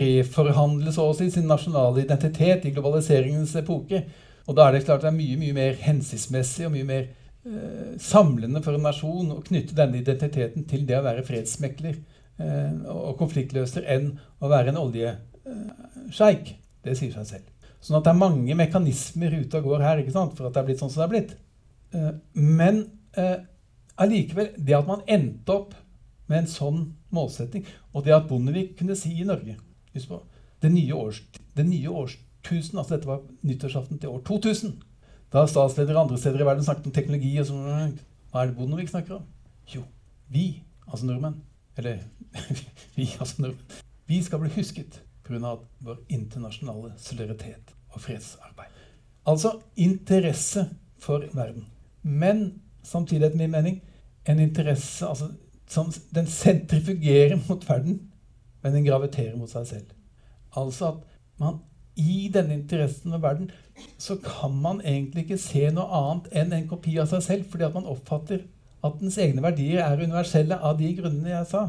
reforhandle 0.00 0.92
så 0.94 1.08
å 1.08 1.14
si, 1.16 1.30
sin 1.32 1.48
nasjonale 1.50 2.04
identitet 2.04 2.68
i 2.68 2.74
globaliseringens 2.76 3.56
epoke. 3.58 4.04
Og 4.46 4.56
da 4.56 4.68
er 4.68 4.76
det 4.76 4.84
klart 4.84 5.02
det 5.02 5.10
er 5.10 5.16
mye 5.16 5.38
mye 5.40 5.56
mer 5.56 5.80
hensiktsmessig 5.80 6.68
og 6.68 6.74
mye 6.76 6.88
mer 6.88 7.06
eh, 7.08 7.96
samlende 8.00 8.62
for 8.64 8.76
en 8.76 8.84
nasjon 8.84 9.32
å 9.34 9.42
knytte 9.46 9.76
denne 9.78 10.00
identiteten 10.00 10.68
til 10.70 10.84
det 10.88 10.98
å 11.00 11.04
være 11.06 11.24
fredsmekler 11.26 11.96
eh, 11.96 12.74
og 12.92 13.16
konfliktløser 13.20 13.88
enn 13.96 14.12
å 14.38 14.52
være 14.52 14.74
en 14.74 14.82
oljesjeik. 14.84 16.54
Det 16.84 16.96
sier 17.00 17.16
seg 17.16 17.32
selv. 17.32 17.59
Sånn 17.80 17.98
at 17.98 18.06
det 18.06 18.12
er 18.12 18.20
mange 18.20 18.56
mekanismer 18.58 19.38
ute 19.40 19.60
og 19.60 19.70
går 19.70 19.84
her 19.84 20.02
ikke 20.02 20.14
sant, 20.14 20.34
for 20.36 20.48
at 20.48 20.56
det 20.56 20.60
er 20.62 20.66
blitt 20.68 20.82
sånn 20.82 20.92
som 20.92 21.02
det 21.02 21.06
er 21.06 21.12
blitt. 21.14 21.36
Eh, 21.96 22.10
men 22.36 22.82
eh, 23.18 23.38
allikevel, 24.00 24.52
det 24.56 24.76
at 24.76 24.88
man 24.88 25.04
endte 25.08 25.56
opp 25.56 25.74
med 26.30 26.42
en 26.42 26.50
sånn 26.50 26.82
målsetting, 27.14 27.64
og 27.94 28.04
det 28.06 28.14
at 28.14 28.28
Bondevik 28.28 28.76
kunne 28.78 28.98
si 28.98 29.16
i 29.18 29.26
Norge 29.26 29.56
Husk 29.90 30.12
på 30.12 30.20
det 30.62 30.68
nye, 30.70 30.92
års, 30.94 31.22
det 31.56 31.64
nye 31.66 31.90
års, 31.90 32.18
1000, 32.44 32.78
altså 32.78 32.94
dette 32.94 33.08
var 33.08 33.24
nyttårsaften 33.42 33.98
til 33.98 34.12
år 34.12 34.20
2000. 34.28 34.74
Da 35.32 35.42
statsledere 35.48 36.02
andre 36.02 36.18
steder 36.20 36.42
i 36.42 36.46
verden 36.46 36.64
snakket 36.64 36.86
om 36.90 36.94
teknologi 36.94 37.32
og 37.40 37.48
sånn. 37.48 37.96
Hva 38.30 38.42
er 38.42 38.50
det 38.50 38.56
Bondevik 38.58 38.90
snakker 38.92 39.16
om? 39.18 39.24
Jo, 39.72 39.82
vi, 40.30 40.62
altså 40.86 41.08
nordmenn 41.08 41.40
Eller 41.78 42.04
vi, 42.96 43.08
altså 43.18 43.42
nordmenn. 43.42 43.80
Vi 44.10 44.20
skal 44.26 44.42
bli 44.42 44.52
husket 44.56 45.00
pga. 45.30 45.56
vår 45.78 46.02
internasjonale 46.08 46.92
solidaritet 46.98 47.74
og 47.94 48.02
fredsarbeid. 48.02 48.74
Altså 49.26 49.60
interesse 49.76 50.66
for 50.98 51.24
verden. 51.32 51.66
Men 52.02 52.60
samtidig, 52.82 53.26
etter 53.26 53.38
min 53.38 53.50
mening, 53.50 53.80
en 54.24 54.40
interesse 54.40 55.06
altså, 55.06 55.30
som 55.66 55.92
Den 56.14 56.26
sentrifugerer 56.26 57.38
mot 57.48 57.68
verden, 57.68 58.00
men 58.62 58.74
den 58.74 58.84
graviterer 58.84 59.36
mot 59.36 59.50
seg 59.50 59.66
selv. 59.66 59.92
Altså 60.56 60.88
at 60.88 61.04
man 61.38 61.60
i 61.96 62.30
denne 62.32 62.54
interessen 62.54 63.10
med 63.10 63.20
verden, 63.20 63.50
så 63.98 64.16
kan 64.16 64.52
man 64.62 64.80
egentlig 64.80 65.24
ikke 65.24 65.38
se 65.38 65.70
noe 65.74 65.86
annet 65.96 66.28
enn 66.36 66.52
en 66.52 66.68
kopi 66.68 66.96
av 67.00 67.08
seg 67.10 67.22
selv, 67.22 67.46
fordi 67.50 67.66
at 67.66 67.76
man 67.76 67.88
oppfatter 67.88 68.42
at 68.84 68.98
dens 69.00 69.18
egne 69.20 69.44
verdier 69.44 69.82
er 69.84 70.02
universelle 70.02 70.56
av 70.56 70.78
de 70.78 70.90
grunnene 70.96 71.32
jeg 71.32 71.48
sa. 71.52 71.64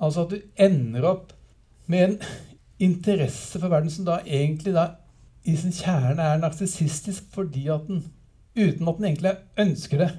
Altså 0.00 0.24
at 0.24 0.34
du 0.34 0.40
ender 0.60 1.06
opp 1.08 1.32
med 1.90 2.04
en 2.04 2.16
interesse 2.80 3.60
for 3.60 3.72
verden 3.72 3.92
som 3.92 4.06
da 4.08 4.20
egentlig 4.24 4.74
da 4.76 4.86
i 5.48 5.54
sin 5.56 5.72
kjerne 5.72 6.24
er 6.24 6.40
narsissistisk 6.40 7.30
fordi 7.34 7.66
at 7.72 7.86
den, 7.88 8.02
uten 8.56 8.88
at 8.88 8.98
den 8.98 9.08
egentlig 9.10 9.36
ønsker 9.60 10.04
det, 10.04 10.10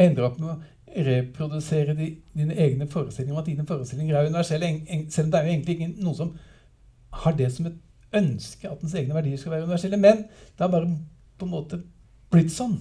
ender 0.00 0.28
opp 0.28 0.38
med 0.40 0.52
å 0.52 1.02
reprodusere 1.06 1.94
de, 1.96 2.08
dine 2.36 2.56
egne 2.60 2.86
forestillinger 2.90 3.34
om 3.34 3.40
at 3.42 3.48
dine 3.48 3.66
forestillinger 3.68 4.18
er 4.18 4.28
universelle, 4.28 4.70
selv 5.10 5.28
om 5.28 5.32
det 5.32 5.40
er 5.40 5.46
jo 5.46 5.54
egentlig 5.54 5.76
ikke 5.78 5.90
noen 6.04 6.18
som 6.18 6.34
har 7.22 7.36
det 7.36 7.48
som 7.52 7.68
et 7.68 7.80
ønske 8.16 8.68
at 8.68 8.84
ens 8.84 8.94
egne 8.98 9.16
verdier 9.16 9.40
skal 9.40 9.54
være 9.54 9.66
universelle. 9.66 9.98
Men 10.00 10.24
det 10.28 10.64
har 10.64 10.72
bare 10.72 10.90
på 11.38 11.48
en 11.48 11.52
måte 11.52 11.80
blitt 12.32 12.52
sånn 12.52 12.78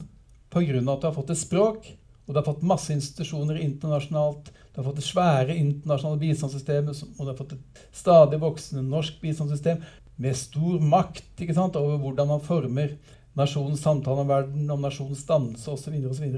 pga. 0.52 0.80
at 0.80 1.02
du 1.02 1.08
har 1.08 1.16
fått 1.16 1.32
et 1.32 1.40
språk, 1.40 1.88
og 2.26 2.34
du 2.34 2.40
har 2.40 2.48
fått 2.48 2.64
masse 2.68 2.94
institusjoner 2.94 3.60
internasjonalt. 3.64 4.52
Du 4.72 4.80
har 4.80 4.88
fått 4.88 5.02
det 5.02 5.06
svære 5.06 5.56
internasjonale 5.58 6.22
bistandssystemet, 6.22 7.02
og 7.18 7.26
du 7.26 7.30
har 7.32 7.38
fått 7.40 7.58
et 7.58 7.82
stadig 7.96 8.40
voksende 8.40 8.86
norsk 8.88 9.18
bistandssystem 9.24 9.82
med 10.22 10.38
stor 10.38 10.80
makt 10.80 11.44
ikke 11.44 11.56
sant, 11.58 11.76
over 11.76 12.00
hvordan 12.00 12.30
man 12.30 12.44
former 12.46 12.96
nasjonens 13.38 13.84
samtale 13.84 14.24
om 14.24 14.32
verden, 14.32 14.70
om 14.72 14.84
nasjonens 14.84 15.24
dannelse 15.28 15.72
osv. 15.72 15.98
osv. 16.08 16.38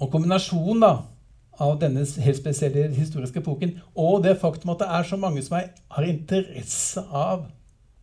Og 0.00 0.12
kombinasjonen 0.12 0.84
da, 0.84 0.92
av 1.60 1.76
denne 1.82 2.06
helt 2.24 2.40
spesielle 2.40 2.86
historiske 2.96 3.42
epoken 3.42 3.74
og 3.92 4.22
det 4.24 4.38
faktum 4.40 4.72
at 4.72 4.80
det 4.80 4.88
er 4.96 5.08
så 5.10 5.18
mange 5.20 5.42
som 5.44 5.58
er, 5.58 5.72
har 5.92 6.06
interesse 6.08 7.02
av 7.04 7.44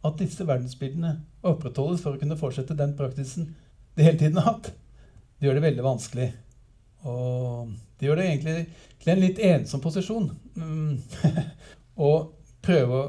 at 0.06 0.20
disse 0.22 0.46
verdensbildene 0.46 1.16
opprettholdes 1.48 2.04
for 2.04 2.14
å 2.14 2.22
kunne 2.22 2.38
fortsette 2.38 2.78
den 2.78 2.94
praksisen 3.00 3.56
de 3.98 4.06
hele 4.06 4.20
tiden 4.20 4.38
har 4.38 4.52
hatt, 4.52 4.70
det 5.40 5.48
gjør 5.48 5.58
det 5.58 5.64
veldig 5.64 5.86
vanskelig. 5.86 6.28
Og 7.10 7.72
det 7.98 8.08
gjør 8.08 8.20
det 8.20 8.26
egentlig 8.30 8.58
til 9.02 9.14
en 9.14 9.24
litt 9.24 9.40
ensom 9.52 9.82
posisjon. 9.82 10.30
å 12.08 12.12
prøve 12.64 13.00
å 13.00 13.08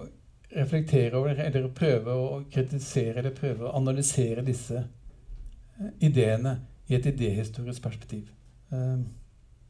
reflektere 0.48 1.18
over, 1.18 1.36
eller 1.44 1.68
prøve 1.76 2.14
å 2.14 2.40
kritisere 2.52 3.20
eller 3.20 3.36
prøve 3.36 3.68
å 3.68 3.74
analysere 3.76 4.44
disse 4.46 4.80
eh, 4.80 5.90
ideene 6.08 6.54
i 6.88 6.96
et 6.96 7.08
idéhistorisk 7.10 7.84
perspektiv. 7.84 8.30
Eh, 8.72 9.00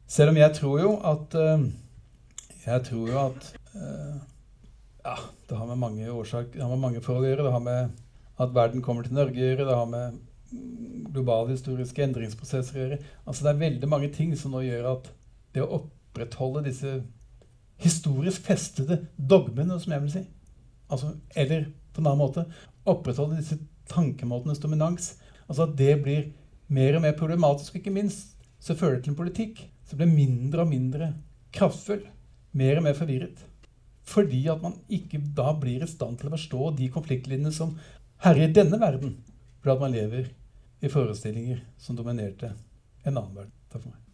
selv 0.09 0.31
om 0.31 0.39
jeg 0.39 0.55
tror 0.55 0.79
jo 0.81 0.95
at 1.05 1.35
eh, 1.37 1.69
Jeg 2.59 2.83
tror 2.85 3.07
jo 3.07 3.19
at 3.21 3.45
ja, 5.01 5.13
det 5.47 5.57
har 5.57 5.65
med 5.65 5.79
mange 5.79 6.09
årsaker, 6.11 6.51
det 6.53 6.61
har 6.61 6.69
med 6.69 6.81
mange 6.83 7.01
forhold 7.01 7.25
å 7.25 7.29
gjøre. 7.29 7.45
Det 7.47 7.53
har 7.53 7.63
med 7.63 8.01
at 8.43 8.51
verden 8.53 8.83
kommer 8.83 9.07
til 9.07 9.15
Norge 9.15 9.39
å 9.39 9.45
gjøre. 9.47 9.65
Det 9.65 9.77
har 9.79 9.87
med 9.89 10.17
globale 11.13 11.53
historiske 11.53 12.03
endringsprosesser 12.03 12.75
å 12.75 12.83
gjøre. 12.83 12.99
Altså 13.25 13.45
Det 13.45 13.51
er 13.53 13.63
veldig 13.63 13.89
mange 13.91 14.09
ting 14.13 14.35
som 14.37 14.53
nå 14.53 14.63
gjør 14.65 14.91
at 14.93 15.09
det 15.55 15.63
å 15.63 15.71
opprettholde 15.79 16.65
disse 16.67 16.99
historisk 17.79 18.43
festede 18.49 19.03
dogmene, 19.15 19.79
som 19.79 19.93
jeg 19.93 20.03
vil 20.03 20.13
si 20.13 20.23
altså, 20.89 21.13
Eller 21.35 21.69
på 21.93 22.01
en 22.01 22.09
annen 22.11 22.21
måte 22.21 22.45
opprettholde 22.89 23.39
disse 23.39 23.59
tankemåtenes 23.89 24.61
dominans. 24.61 25.13
Altså 25.47 25.65
at 25.65 25.77
det 25.77 25.95
blir 26.03 26.29
mer 26.69 26.97
og 26.97 27.05
mer 27.05 27.17
problematisk, 27.17 27.73
og 27.73 27.81
ikke 27.81 27.95
minst 27.95 28.35
så 28.59 28.75
fører 28.77 28.97
det 28.97 29.07
til 29.07 29.15
en 29.15 29.21
politikk 29.21 29.61
som 29.87 29.99
blir 29.99 30.11
mindre 30.11 30.65
og 30.65 30.71
mindre 30.71 31.13
kraftfull. 31.55 32.03
Mer 32.57 32.79
og 32.79 32.85
mer 32.85 32.97
forvirret. 32.97 33.45
Fordi 34.09 34.41
at 34.49 34.61
man 34.61 34.75
ikke 34.89 35.21
da 35.37 35.53
blir 35.57 35.83
i 35.85 35.89
stand 35.89 36.17
til 36.17 36.29
å 36.29 36.33
forstå 36.33 36.71
de 36.79 36.89
konfliktlinjene 36.93 37.53
som 37.53 37.75
herjer 38.25 38.53
denne 38.57 38.79
verden. 38.81 39.17
Fordi 39.61 39.75
at 39.75 39.83
man 39.83 39.93
lever 39.93 40.29
i 40.79 40.89
forestillinger 40.89 41.65
som 41.77 41.95
dominerte 41.95 42.53
en 43.03 43.17
annen 43.17 43.35
verden. 43.35 43.51
Takk 43.71 43.83
for 43.83 43.91
meg. 43.91 44.08